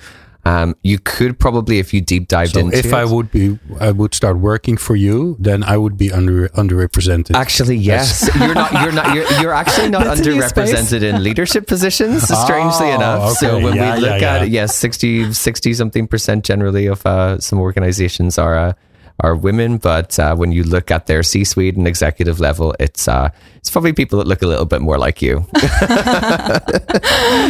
Um, 0.44 0.74
you 0.82 0.98
could 0.98 1.38
probably, 1.38 1.78
if 1.78 1.94
you 1.94 2.00
deep 2.00 2.26
dived 2.26 2.54
so 2.54 2.60
into 2.60 2.76
if 2.76 2.86
it, 2.86 2.94
I 2.94 3.04
would 3.04 3.30
be, 3.30 3.58
I 3.78 3.92
would 3.92 4.12
start 4.12 4.38
working 4.38 4.76
for 4.76 4.96
you, 4.96 5.36
then 5.38 5.62
I 5.62 5.76
would 5.76 5.96
be 5.96 6.10
under 6.10 6.48
underrepresented. 6.48 7.36
Actually, 7.36 7.76
yes, 7.76 8.28
you're 8.40 8.52
not. 8.54 8.72
You're 8.72 8.90
not. 8.92 9.14
You're, 9.14 9.30
you're 9.40 9.52
actually 9.52 9.90
not 9.90 10.04
underrepresented 10.16 11.02
in 11.02 11.22
leadership 11.22 11.68
positions. 11.68 12.22
Strangely 12.44 12.90
Oh, 12.90 12.94
enough, 12.96 13.22
okay. 13.22 13.34
so 13.34 13.60
when 13.60 13.76
Yeah, 13.76 13.94
we 13.94 14.00
look 14.00 14.20
yeah, 14.20 14.34
at 14.34 14.40
yeah. 14.40 14.44
it, 14.44 14.50
yes, 14.50 14.74
60, 14.74 15.32
60 15.32 15.74
something 15.74 16.08
percent 16.08 16.44
generally 16.44 16.86
of 16.86 17.06
uh, 17.06 17.38
some 17.38 17.60
organizations 17.60 18.36
are. 18.36 18.56
Uh, 18.58 18.72
are 19.20 19.36
women, 19.36 19.78
but 19.78 20.18
uh, 20.18 20.34
when 20.34 20.52
you 20.52 20.62
look 20.64 20.90
at 20.90 21.06
their 21.06 21.22
C-suite 21.22 21.76
and 21.76 21.86
executive 21.86 22.40
level, 22.40 22.74
it's 22.80 23.06
uh, 23.08 23.30
it's 23.56 23.70
probably 23.70 23.92
people 23.92 24.18
that 24.18 24.26
look 24.26 24.42
a 24.42 24.46
little 24.46 24.64
bit 24.64 24.80
more 24.82 24.98
like 24.98 25.22
you. 25.22 25.46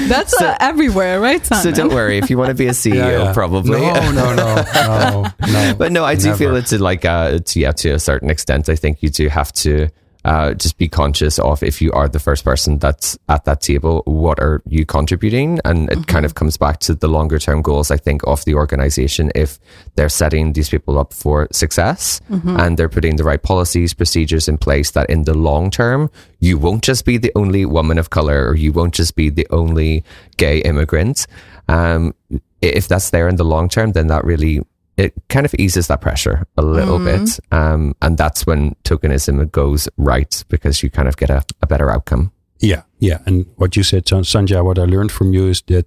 That's 0.09 0.41
uh, 0.41 0.57
everywhere, 0.61 1.21
right, 1.21 1.45
Simon? 1.45 1.63
so 1.63 1.71
don't 1.73 1.95
worry 1.95 2.19
if 2.19 2.29
you 2.31 2.37
want 2.39 2.49
to 2.49 2.55
be 2.55 2.67
a 2.67 2.73
CEO, 2.73 2.95
Yeah, 2.95 3.11
yeah. 3.25 3.33
probably. 3.33 3.81
No, 3.81 3.95
no, 4.13 4.35
no, 4.35 4.65
no, 4.75 5.25
no. 5.53 5.75
but 5.77 5.93
no, 5.93 6.05
I 6.05 6.15
do 6.15 6.27
Never. 6.27 6.39
feel 6.39 6.57
it's 6.57 6.73
like 6.73 7.05
uh, 7.05 7.39
to, 7.39 7.61
yeah, 7.61 7.73
to 7.73 7.91
a 7.91 7.99
certain 7.99 8.31
extent. 8.31 8.69
I 8.69 8.77
think 8.77 9.03
you 9.03 9.09
do 9.11 9.29
have 9.29 9.53
to 9.55 9.89
uh, 10.25 10.55
just 10.55 10.79
be 10.79 10.89
conscious 10.89 11.39
of 11.39 11.63
if 11.63 11.83
you 11.83 11.91
are 11.93 12.09
the 12.09 12.21
first 12.21 12.45
person 12.45 12.79
that's 12.79 13.19
at 13.29 13.45
that 13.45 13.61
table, 13.61 14.03
what 14.07 14.39
are 14.41 14.63
you 14.67 14.87
contributing? 14.87 15.59
And 15.65 15.91
it 15.91 16.07
kind 16.07 16.25
of 16.25 16.35
comes 16.35 16.57
back 16.57 16.79
to 16.81 16.95
the 16.95 17.09
longer 17.09 17.39
term 17.39 17.63
goals, 17.63 17.91
I 17.91 17.97
think, 17.97 18.23
of 18.27 18.45
the 18.45 18.55
organization. 18.55 19.33
If 19.35 19.59
they're 19.97 20.09
setting 20.09 20.53
these 20.53 20.69
people 20.69 20.99
up 20.99 21.13
for 21.13 21.49
success 21.53 22.21
and 22.61 22.79
they're 22.79 22.89
putting 22.89 23.17
the 23.17 23.25
right 23.25 23.43
policies, 23.43 23.95
procedures 23.95 24.49
in 24.49 24.59
place 24.59 24.93
that 24.93 25.11
in 25.11 25.25
the 25.25 25.35
long 25.35 25.71
term, 25.71 26.11
you 26.39 26.59
won't 26.59 26.85
just 26.85 27.05
be 27.05 27.19
the 27.19 27.33
only 27.35 27.67
woman 27.67 27.99
of 27.99 28.11
color 28.11 28.47
or 28.47 28.55
you 28.55 28.73
won't 28.73 28.95
just 28.95 29.17
be 29.17 29.31
the 29.31 29.47
only 29.51 30.05
gay 30.37 30.59
immigrant. 30.61 31.27
Um, 31.69 32.15
if 32.61 32.87
that's 32.87 33.11
there 33.11 33.29
in 33.29 33.37
the 33.37 33.45
long 33.45 33.69
term, 33.69 33.93
then 33.93 34.07
that 34.07 34.25
really 34.25 34.61
it 34.97 35.15
kind 35.29 35.47
of 35.47 35.55
eases 35.59 35.87
that 35.87 36.01
pressure 36.01 36.47
a 36.57 36.63
little 36.63 36.99
bit. 36.99 37.41
Um, 37.51 37.95
and 38.03 38.19
that's 38.19 38.47
when 38.47 38.75
tokenism 38.85 39.51
goes 39.51 39.89
right 39.97 40.45
because 40.49 40.83
you 40.83 40.91
kind 40.91 41.09
of 41.09 41.17
get 41.17 41.31
a, 41.31 41.43
a 41.63 41.67
better 41.67 41.91
outcome. 41.91 42.31
Yeah, 42.61 42.83
yeah. 42.99 43.19
And 43.27 43.47
what 43.57 43.75
you 43.77 43.83
said, 43.83 44.07
San- 44.09 44.23
Sandhya, 44.25 44.63
what 44.65 44.79
I 44.79 44.85
learned 44.85 45.11
from 45.13 45.33
you 45.33 45.49
is 45.49 45.63
that 45.63 45.87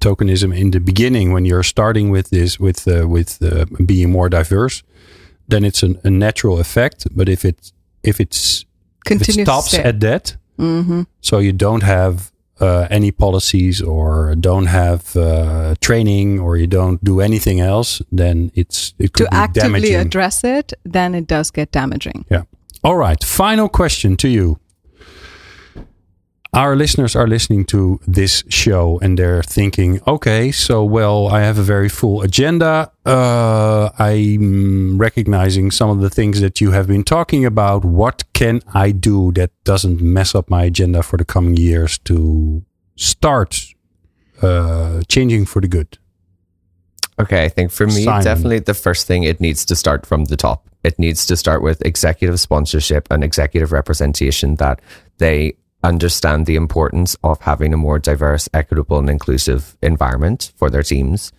tokenism 0.00 0.56
in 0.56 0.70
the 0.70 0.80
beginning, 0.80 1.32
when 1.32 1.44
you're 1.44 1.62
starting 1.62 2.10
with 2.10 2.30
this, 2.30 2.58
with 2.58 2.86
uh, 2.88 3.06
with 3.08 3.40
uh, 3.42 3.64
being 3.86 4.10
more 4.10 4.28
diverse, 4.28 4.82
then 5.48 5.64
it's 5.64 5.82
an, 5.82 5.98
a 6.04 6.10
natural 6.10 6.58
effect. 6.58 7.06
But 7.14 7.28
if 7.28 7.44
it 7.44 7.72
if 8.02 8.20
it's 8.20 8.64
if 9.08 9.28
it 9.28 9.32
stops 9.42 9.68
stay. 9.68 9.82
at 9.82 10.00
that, 10.00 10.36
Mm-hmm. 10.58 11.02
so 11.20 11.38
you 11.38 11.52
don't 11.52 11.82
have 11.82 12.30
uh, 12.62 12.86
any 12.90 13.10
policies 13.10 13.82
or 13.82 14.34
don't 14.36 14.66
have 14.66 15.16
uh, 15.16 15.74
training 15.80 16.40
or 16.40 16.56
you 16.56 16.66
don't 16.66 17.02
do 17.02 17.20
anything 17.20 17.60
else, 17.60 18.00
then 18.12 18.50
it's 18.54 18.94
it 18.98 19.12
could 19.12 19.24
be 19.24 19.30
to 19.30 19.34
actively 19.34 19.80
damaging. 19.80 19.96
address 19.96 20.44
it, 20.44 20.72
then 20.84 21.14
it 21.14 21.26
does 21.26 21.50
get 21.50 21.72
damaging. 21.72 22.24
Yeah. 22.30 22.42
All 22.84 22.96
right. 22.96 23.22
Final 23.22 23.68
question 23.68 24.16
to 24.16 24.28
you. 24.28 24.58
Our 26.54 26.76
listeners 26.76 27.16
are 27.16 27.26
listening 27.26 27.64
to 27.66 27.98
this 28.06 28.44
show 28.50 28.98
and 29.00 29.18
they're 29.18 29.42
thinking, 29.42 30.00
okay, 30.06 30.52
so 30.52 30.84
well, 30.84 31.28
I 31.28 31.40
have 31.40 31.56
a 31.56 31.62
very 31.62 31.88
full 31.88 32.20
agenda. 32.20 32.92
Uh, 33.06 33.88
I'm 33.98 34.98
recognizing 34.98 35.70
some 35.70 35.88
of 35.88 36.00
the 36.00 36.10
things 36.10 36.42
that 36.42 36.60
you 36.60 36.72
have 36.72 36.86
been 36.86 37.04
talking 37.04 37.46
about. 37.46 37.86
What 37.86 38.24
can 38.34 38.60
I 38.74 38.90
do 38.90 39.32
that 39.32 39.50
doesn't 39.64 40.02
mess 40.02 40.34
up 40.34 40.50
my 40.50 40.64
agenda 40.64 41.02
for 41.02 41.16
the 41.16 41.24
coming 41.24 41.56
years 41.56 41.96
to 42.00 42.62
start 42.96 43.58
uh, 44.42 45.00
changing 45.08 45.46
for 45.46 45.62
the 45.62 45.68
good? 45.68 45.96
Okay, 47.18 47.44
I 47.44 47.48
think 47.48 47.70
for 47.70 47.86
me, 47.86 48.04
Simon. 48.04 48.24
definitely 48.24 48.58
the 48.58 48.74
first 48.74 49.06
thing 49.06 49.22
it 49.22 49.40
needs 49.40 49.64
to 49.64 49.74
start 49.74 50.04
from 50.04 50.26
the 50.26 50.36
top. 50.36 50.68
It 50.84 50.98
needs 50.98 51.24
to 51.26 51.36
start 51.36 51.62
with 51.62 51.80
executive 51.86 52.38
sponsorship 52.40 53.08
and 53.10 53.24
executive 53.24 53.72
representation 53.72 54.56
that 54.56 54.82
they 55.16 55.54
understand 55.82 56.46
the 56.46 56.56
importance 56.56 57.16
of 57.24 57.40
having 57.40 57.72
a 57.72 57.76
more 57.76 57.98
diverse, 57.98 58.48
equitable, 58.54 58.98
and 58.98 59.10
inclusive 59.10 59.76
environment 59.82 60.52
for 60.56 60.70
their 60.70 60.82
teams. 60.82 61.32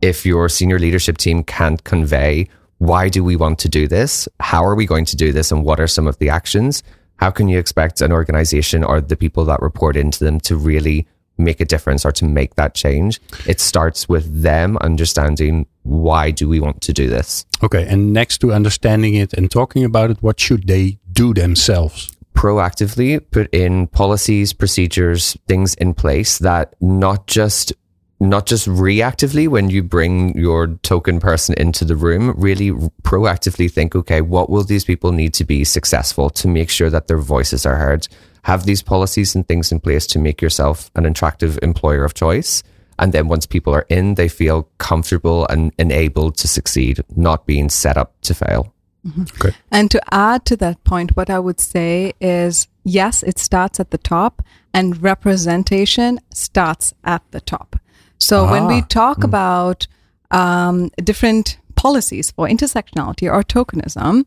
If 0.00 0.24
your 0.24 0.48
senior 0.48 0.78
leadership 0.78 1.18
team 1.18 1.44
can't 1.44 1.82
convey 1.84 2.48
why 2.78 3.10
do 3.10 3.22
we 3.22 3.36
want 3.36 3.58
to 3.58 3.68
do 3.68 3.86
this, 3.86 4.26
how 4.40 4.64
are 4.64 4.74
we 4.74 4.86
going 4.86 5.04
to 5.04 5.16
do 5.16 5.32
this, 5.32 5.52
and 5.52 5.64
what 5.64 5.78
are 5.80 5.86
some 5.86 6.06
of 6.06 6.16
the 6.18 6.30
actions, 6.30 6.82
how 7.16 7.30
can 7.30 7.48
you 7.48 7.58
expect 7.58 8.00
an 8.00 8.10
organization 8.10 8.82
or 8.82 9.02
the 9.02 9.16
people 9.16 9.44
that 9.44 9.60
report 9.60 9.96
into 9.96 10.24
them 10.24 10.40
to 10.40 10.56
really 10.56 11.06
make 11.40 11.60
a 11.60 11.64
difference 11.64 12.04
or 12.04 12.12
to 12.12 12.24
make 12.24 12.54
that 12.54 12.74
change. 12.74 13.20
It 13.46 13.60
starts 13.60 14.08
with 14.08 14.42
them 14.42 14.76
understanding 14.78 15.66
why 15.82 16.30
do 16.30 16.48
we 16.48 16.60
want 16.60 16.80
to 16.82 16.92
do 16.92 17.08
this. 17.08 17.46
Okay, 17.62 17.86
and 17.88 18.12
next 18.12 18.38
to 18.38 18.52
understanding 18.52 19.14
it 19.14 19.32
and 19.32 19.50
talking 19.50 19.84
about 19.84 20.10
it, 20.10 20.22
what 20.22 20.38
should 20.38 20.66
they 20.66 20.98
do 21.10 21.34
themselves? 21.34 22.12
Proactively 22.34 23.20
put 23.30 23.52
in 23.52 23.86
policies, 23.88 24.52
procedures, 24.52 25.36
things 25.46 25.74
in 25.74 25.94
place 25.94 26.38
that 26.38 26.74
not 26.80 27.26
just 27.26 27.72
not 28.20 28.44
just 28.44 28.68
reactively 28.68 29.48
when 29.48 29.70
you 29.70 29.82
bring 29.82 30.36
your 30.36 30.66
token 30.82 31.18
person 31.18 31.54
into 31.56 31.86
the 31.86 31.96
room, 31.96 32.34
really 32.36 32.70
proactively 33.02 33.70
think, 33.70 33.96
okay, 33.96 34.20
what 34.20 34.50
will 34.50 34.62
these 34.62 34.84
people 34.84 35.10
need 35.10 35.32
to 35.32 35.44
be 35.44 35.64
successful 35.64 36.28
to 36.28 36.46
make 36.46 36.68
sure 36.68 36.90
that 36.90 37.08
their 37.08 37.18
voices 37.18 37.64
are 37.64 37.76
heard? 37.76 38.06
Have 38.42 38.66
these 38.66 38.82
policies 38.82 39.34
and 39.34 39.48
things 39.48 39.72
in 39.72 39.80
place 39.80 40.06
to 40.08 40.18
make 40.18 40.42
yourself 40.42 40.90
an 40.96 41.06
attractive 41.06 41.58
employer 41.62 42.04
of 42.04 42.12
choice. 42.12 42.62
And 42.98 43.14
then 43.14 43.28
once 43.28 43.46
people 43.46 43.74
are 43.74 43.86
in, 43.88 44.14
they 44.16 44.28
feel 44.28 44.68
comfortable 44.76 45.46
and 45.48 45.72
enabled 45.78 46.36
to 46.38 46.48
succeed, 46.48 47.02
not 47.16 47.46
being 47.46 47.70
set 47.70 47.96
up 47.96 48.20
to 48.22 48.34
fail. 48.34 48.74
Mm-hmm. 49.06 49.22
Okay. 49.22 49.56
And 49.70 49.90
to 49.90 50.00
add 50.12 50.44
to 50.46 50.56
that 50.56 50.82
point, 50.84 51.16
what 51.16 51.30
I 51.30 51.38
would 51.38 51.60
say 51.60 52.12
is 52.20 52.68
yes, 52.84 53.22
it 53.22 53.38
starts 53.38 53.80
at 53.80 53.90
the 53.90 53.98
top, 53.98 54.42
and 54.72 55.02
representation 55.02 56.20
starts 56.32 56.94
at 57.04 57.22
the 57.30 57.40
top. 57.40 57.76
So 58.18 58.44
ah. 58.44 58.50
when 58.50 58.66
we 58.66 58.78
ah. 58.78 58.86
talk 58.88 59.18
mm. 59.18 59.24
about 59.24 59.86
um, 60.30 60.90
different 61.02 61.58
policies 61.76 62.30
for 62.30 62.46
intersectionality 62.46 63.32
or 63.32 63.42
tokenism, 63.42 64.24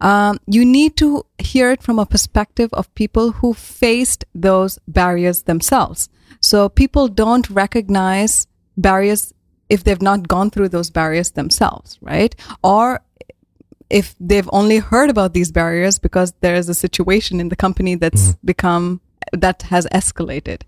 um, 0.00 0.38
you 0.46 0.64
need 0.64 0.96
to 0.96 1.24
hear 1.38 1.70
it 1.70 1.82
from 1.82 1.98
a 1.98 2.06
perspective 2.06 2.70
of 2.72 2.92
people 2.94 3.32
who 3.32 3.54
faced 3.54 4.24
those 4.34 4.78
barriers 4.88 5.42
themselves. 5.42 6.08
So 6.40 6.68
people 6.68 7.08
don't 7.08 7.48
recognize 7.50 8.46
barriers 8.76 9.32
if 9.68 9.84
they've 9.84 10.02
not 10.02 10.28
gone 10.28 10.50
through 10.50 10.70
those 10.70 10.90
barriers 10.90 11.32
themselves, 11.32 11.98
right? 12.00 12.34
Or 12.62 13.00
if 13.90 14.14
they've 14.20 14.48
only 14.52 14.78
heard 14.78 15.10
about 15.10 15.32
these 15.32 15.50
barriers 15.50 15.98
because 15.98 16.32
there 16.40 16.54
is 16.54 16.68
a 16.68 16.74
situation 16.74 17.40
in 17.40 17.48
the 17.48 17.56
company 17.56 17.94
that's 17.94 18.32
mm. 18.32 18.38
become 18.44 19.00
that 19.32 19.62
has 19.62 19.86
escalated. 19.92 20.62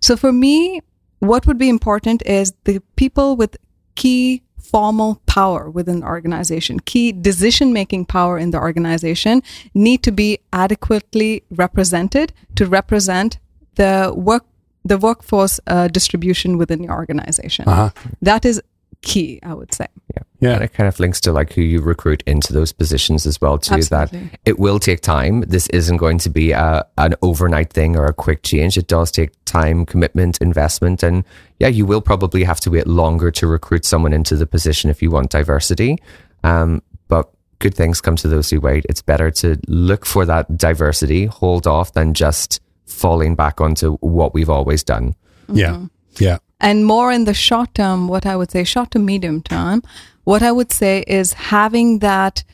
So 0.00 0.16
for 0.16 0.32
me, 0.32 0.80
what 1.20 1.46
would 1.46 1.58
be 1.58 1.68
important 1.68 2.22
is 2.26 2.52
the 2.64 2.80
people 2.96 3.36
with 3.36 3.56
key 3.94 4.42
formal 4.58 5.20
power 5.26 5.70
within 5.70 6.00
the 6.00 6.06
organization, 6.06 6.80
key 6.80 7.12
decision 7.12 7.72
making 7.72 8.06
power 8.06 8.38
in 8.38 8.50
the 8.50 8.58
organization 8.58 9.42
need 9.74 10.02
to 10.02 10.12
be 10.12 10.38
adequately 10.52 11.42
represented 11.50 12.32
to 12.56 12.66
represent 12.66 13.38
the 13.74 14.12
work 14.14 14.44
the 14.84 14.98
workforce 14.98 15.60
uh, 15.68 15.86
distribution 15.86 16.58
within 16.58 16.82
the 16.82 16.90
organization. 16.90 17.68
Uh-huh. 17.68 17.90
That 18.20 18.44
is 18.44 18.60
key, 19.02 19.40
I 19.42 19.54
would 19.54 19.74
say. 19.74 19.86
Yeah. 20.14 20.22
Yeah. 20.40 20.54
And 20.54 20.64
it 20.64 20.72
kind 20.72 20.88
of 20.88 20.98
links 20.98 21.20
to 21.22 21.32
like 21.32 21.52
who 21.52 21.62
you 21.62 21.80
recruit 21.80 22.22
into 22.26 22.52
those 22.52 22.72
positions 22.72 23.26
as 23.26 23.40
well, 23.40 23.58
too, 23.58 23.74
Absolutely. 23.74 24.18
that 24.20 24.40
it 24.44 24.58
will 24.58 24.78
take 24.78 25.00
time. 25.00 25.42
This 25.42 25.66
isn't 25.68 25.98
going 25.98 26.18
to 26.18 26.30
be 26.30 26.52
a, 26.52 26.84
an 26.98 27.14
overnight 27.22 27.72
thing 27.72 27.96
or 27.96 28.06
a 28.06 28.12
quick 28.12 28.42
change. 28.42 28.76
It 28.76 28.88
does 28.88 29.10
take 29.10 29.30
time, 29.44 29.86
commitment, 29.86 30.38
investment. 30.38 31.02
And 31.02 31.24
yeah, 31.60 31.68
you 31.68 31.86
will 31.86 32.00
probably 32.00 32.42
have 32.44 32.60
to 32.60 32.70
wait 32.70 32.86
longer 32.86 33.30
to 33.32 33.46
recruit 33.46 33.84
someone 33.84 34.12
into 34.12 34.36
the 34.36 34.46
position 34.46 34.90
if 34.90 35.02
you 35.02 35.10
want 35.10 35.30
diversity. 35.30 35.98
Um, 36.42 36.82
but 37.08 37.30
good 37.60 37.74
things 37.74 38.00
come 38.00 38.16
to 38.16 38.28
those 38.28 38.50
who 38.50 38.60
wait. 38.60 38.84
It's 38.88 39.02
better 39.02 39.30
to 39.30 39.56
look 39.68 40.04
for 40.04 40.26
that 40.26 40.56
diversity, 40.56 41.26
hold 41.26 41.66
off 41.66 41.92
than 41.92 42.14
just 42.14 42.60
falling 42.86 43.36
back 43.36 43.60
onto 43.60 43.96
what 43.98 44.34
we've 44.34 44.50
always 44.50 44.82
done. 44.82 45.14
Yeah. 45.48 45.74
Mm-hmm. 45.74 45.86
Yeah. 46.18 46.38
And 46.62 46.86
more 46.86 47.10
in 47.10 47.24
the 47.24 47.34
short 47.34 47.74
term, 47.74 48.08
what 48.08 48.24
I 48.24 48.36
would 48.36 48.50
say, 48.52 48.64
short 48.64 48.92
to 48.92 48.98
medium 48.98 49.42
term, 49.42 49.82
what 50.24 50.42
I 50.42 50.52
would 50.52 50.72
say 50.72 51.04
is 51.08 51.32
having 51.32 51.98
that 51.98 52.44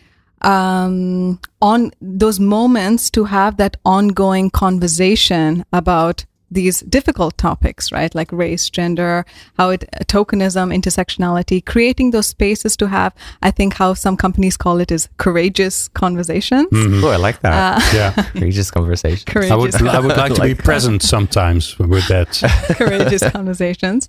um, 0.41 1.39
on 1.61 1.93
those 2.01 2.41
moments 2.41 3.11
to 3.11 3.25
have 3.25 3.59
that 3.59 3.77
ongoing 3.85 4.51
conversation 4.51 5.65
about 5.73 6.25
these 6.51 6.81
difficult 6.81 7.37
topics, 7.37 7.93
right? 7.93 8.15
Like 8.15 8.33
race, 8.33 8.71
gender, 8.71 9.25
how 9.59 9.71
it, 9.71 9.85
tokenism, 10.07 10.75
intersectionality, 10.75 11.65
creating 11.65 12.11
those 12.11 12.27
spaces 12.27 12.77
to 12.79 12.89
have, 12.89 13.15
I 13.43 13.51
think 13.51 13.75
how 13.75 13.95
some 13.95 14.17
companies 14.17 14.57
call 14.57 14.79
it 14.81 14.91
is 14.91 15.09
courageous 15.19 15.89
conversations. 15.89 16.69
Mm-hmm. 16.69 17.05
Oh, 17.05 17.11
I 17.11 17.17
like 17.17 17.41
that. 17.41 17.53
Uh, 17.53 17.97
yeah. 17.97 18.23
courageous 18.33 18.71
conversation. 18.71 19.25
Courageous 19.27 19.51
I 19.51 19.57
would, 19.57 19.75
I 19.75 20.01
would 20.01 20.17
like 20.17 20.35
to 20.35 20.41
like 20.41 20.57
be 20.57 20.63
present 20.63 21.03
sometimes 21.03 21.79
with 21.79 22.09
that. 22.09 22.41
courageous 22.77 23.29
conversations. 23.31 24.09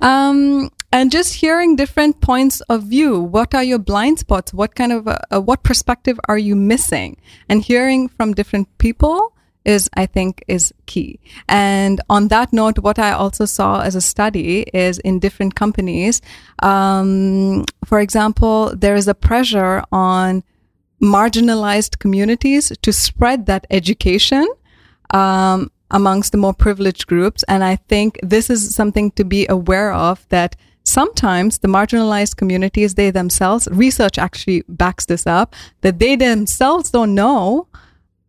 Um, 0.00 0.70
and 0.92 1.10
just 1.10 1.34
hearing 1.34 1.76
different 1.76 2.20
points 2.20 2.60
of 2.62 2.84
view. 2.84 3.20
What 3.20 3.54
are 3.54 3.64
your 3.64 3.78
blind 3.78 4.18
spots? 4.18 4.52
What 4.52 4.74
kind 4.74 4.92
of, 4.92 5.06
uh, 5.08 5.40
what 5.40 5.62
perspective 5.62 6.18
are 6.28 6.38
you 6.38 6.56
missing? 6.56 7.16
And 7.48 7.62
hearing 7.62 8.08
from 8.08 8.34
different 8.34 8.76
people 8.78 9.35
is, 9.66 9.90
I 9.94 10.06
think, 10.06 10.42
is 10.48 10.72
key. 10.86 11.20
And 11.48 12.00
on 12.08 12.28
that 12.28 12.52
note, 12.52 12.78
what 12.78 12.98
I 12.98 13.12
also 13.12 13.44
saw 13.44 13.80
as 13.80 13.94
a 13.94 14.00
study 14.00 14.60
is 14.72 14.98
in 15.00 15.18
different 15.18 15.54
companies, 15.54 16.22
um, 16.62 17.64
for 17.84 18.00
example, 18.00 18.72
there 18.74 18.94
is 18.94 19.08
a 19.08 19.14
pressure 19.14 19.82
on 19.92 20.42
marginalized 21.02 21.98
communities 21.98 22.72
to 22.80 22.92
spread 22.92 23.46
that 23.46 23.66
education. 23.70 24.46
Um, 25.12 25.70
amongst 25.90 26.32
the 26.32 26.38
more 26.38 26.52
privileged 26.52 27.06
groups. 27.06 27.44
And 27.44 27.62
I 27.62 27.76
think 27.76 28.18
this 28.20 28.50
is 28.50 28.74
something 28.74 29.12
to 29.12 29.24
be 29.24 29.46
aware 29.48 29.92
of 29.92 30.26
that 30.30 30.56
sometimes 30.82 31.58
the 31.58 31.68
marginalized 31.68 32.36
communities, 32.36 32.94
they 32.94 33.10
themselves, 33.10 33.68
research 33.70 34.18
actually 34.18 34.64
backs 34.68 35.06
this 35.06 35.26
up, 35.26 35.54
that 35.82 35.98
they 35.98 36.16
themselves 36.16 36.90
don't 36.90 37.14
know 37.14 37.68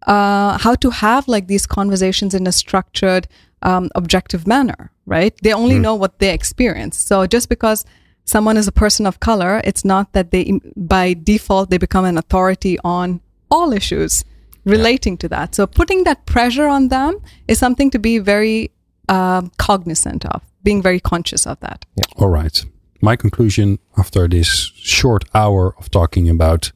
uh, 0.07 0.57
how 0.57 0.73
to 0.75 0.89
have 0.89 1.27
like 1.27 1.47
these 1.47 1.67
conversations 1.67 2.33
in 2.33 2.47
a 2.47 2.51
structured, 2.51 3.27
um, 3.61 3.89
objective 3.93 4.47
manner, 4.47 4.91
right? 5.05 5.33
They 5.43 5.53
only 5.53 5.75
mm. 5.75 5.81
know 5.81 5.95
what 5.95 6.19
they 6.19 6.33
experience. 6.33 6.97
So 6.97 7.27
just 7.27 7.49
because 7.49 7.85
someone 8.23 8.57
is 8.57 8.67
a 8.67 8.71
person 8.71 9.05
of 9.05 9.19
color, 9.19 9.61
it's 9.63 9.83
not 9.83 10.13
that 10.13 10.31
they, 10.31 10.59
by 10.75 11.13
default, 11.13 11.69
they 11.69 11.77
become 11.77 12.05
an 12.05 12.17
authority 12.17 12.77
on 12.83 13.21
all 13.51 13.73
issues 13.73 14.23
relating 14.65 15.13
yeah. 15.13 15.19
to 15.19 15.29
that. 15.29 15.55
So 15.55 15.67
putting 15.67 16.03
that 16.05 16.25
pressure 16.25 16.67
on 16.67 16.87
them 16.87 17.19
is 17.47 17.59
something 17.59 17.91
to 17.91 17.99
be 17.99 18.19
very 18.19 18.71
um, 19.09 19.51
cognizant 19.57 20.25
of, 20.25 20.41
being 20.63 20.81
very 20.81 20.99
conscious 20.99 21.45
of 21.45 21.59
that. 21.59 21.85
Yeah. 21.95 22.03
All 22.17 22.29
right. 22.29 22.65
My 23.01 23.15
conclusion 23.15 23.79
after 23.97 24.27
this 24.27 24.71
short 24.75 25.23
hour 25.33 25.75
of 25.77 25.91
talking 25.91 26.29
about 26.29 26.71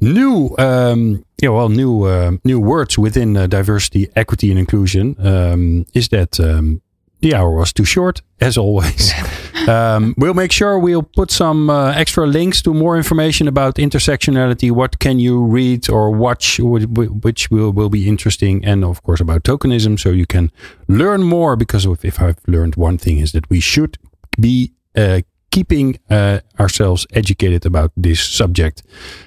new, 0.00 0.54
um, 0.58 1.24
yeah, 1.40 1.50
well, 1.50 1.68
new 1.68 2.04
uh, 2.04 2.32
new 2.44 2.60
words 2.60 2.98
within 2.98 3.36
uh, 3.36 3.46
diversity, 3.46 4.08
equity, 4.16 4.50
and 4.50 4.58
inclusion 4.58 5.16
um, 5.18 5.86
is 5.94 6.08
that 6.08 6.38
um, 6.40 6.80
the 7.20 7.34
hour 7.34 7.50
was 7.50 7.72
too 7.72 7.84
short, 7.84 8.22
as 8.40 8.58
always. 8.58 9.12
um, 9.68 10.14
we'll 10.18 10.34
make 10.34 10.52
sure 10.52 10.78
we'll 10.78 11.02
put 11.02 11.30
some 11.30 11.70
uh, 11.70 11.92
extra 11.92 12.26
links 12.26 12.62
to 12.62 12.74
more 12.74 12.96
information 12.96 13.48
about 13.48 13.76
intersectionality. 13.76 14.70
What 14.70 14.98
can 14.98 15.18
you 15.18 15.42
read 15.42 15.88
or 15.88 16.10
watch, 16.10 16.60
which 16.60 17.50
will, 17.50 17.72
will 17.72 17.88
be 17.88 18.08
interesting, 18.08 18.64
and 18.64 18.84
of 18.84 19.02
course 19.02 19.20
about 19.20 19.44
tokenism, 19.44 19.98
so 19.98 20.10
you 20.10 20.26
can 20.26 20.52
learn 20.88 21.22
more. 21.22 21.56
Because 21.56 21.86
if 21.86 22.20
I've 22.20 22.38
learned 22.46 22.76
one 22.76 22.98
thing, 22.98 23.18
is 23.18 23.32
that 23.32 23.48
we 23.48 23.60
should 23.60 23.98
be 24.38 24.72
uh, 24.94 25.22
keeping 25.50 25.98
uh, 26.10 26.40
ourselves 26.58 27.06
educated 27.12 27.66
about 27.66 27.90
this 27.96 28.20
subject. 28.20 28.82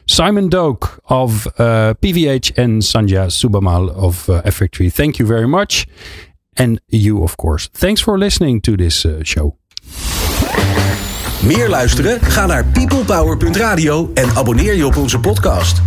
Simon 0.06 0.50
Doak 0.50 1.02
of 1.06 1.48
uh, 1.58 1.94
PVH 2.02 2.58
and 2.58 2.84
Sandhya 2.84 3.30
Subbammal 3.30 3.90
of 3.90 4.30
uh, 4.30 4.42
Effectory, 4.46 4.90
thank 4.90 5.20
you 5.20 5.26
very 5.28 5.48
much. 5.48 5.88
And 6.58 6.80
you, 6.90 7.24
of 7.24 7.38
course. 7.38 7.70
Thanks 7.74 8.02
for 8.02 8.18
listening 8.18 8.62
to 8.62 8.76
this 8.76 9.06
uh, 9.06 9.24
show. 9.24 9.56
Meer 11.44 11.70
luisteren? 11.70 12.22
Ga 12.22 12.46
naar 12.46 12.66
peoplepower.radio 12.66 14.12
en 14.14 14.36
abonneer 14.36 14.76
je 14.76 14.86
op 14.86 14.96
onze 14.96 15.20
podcast. 15.20 15.82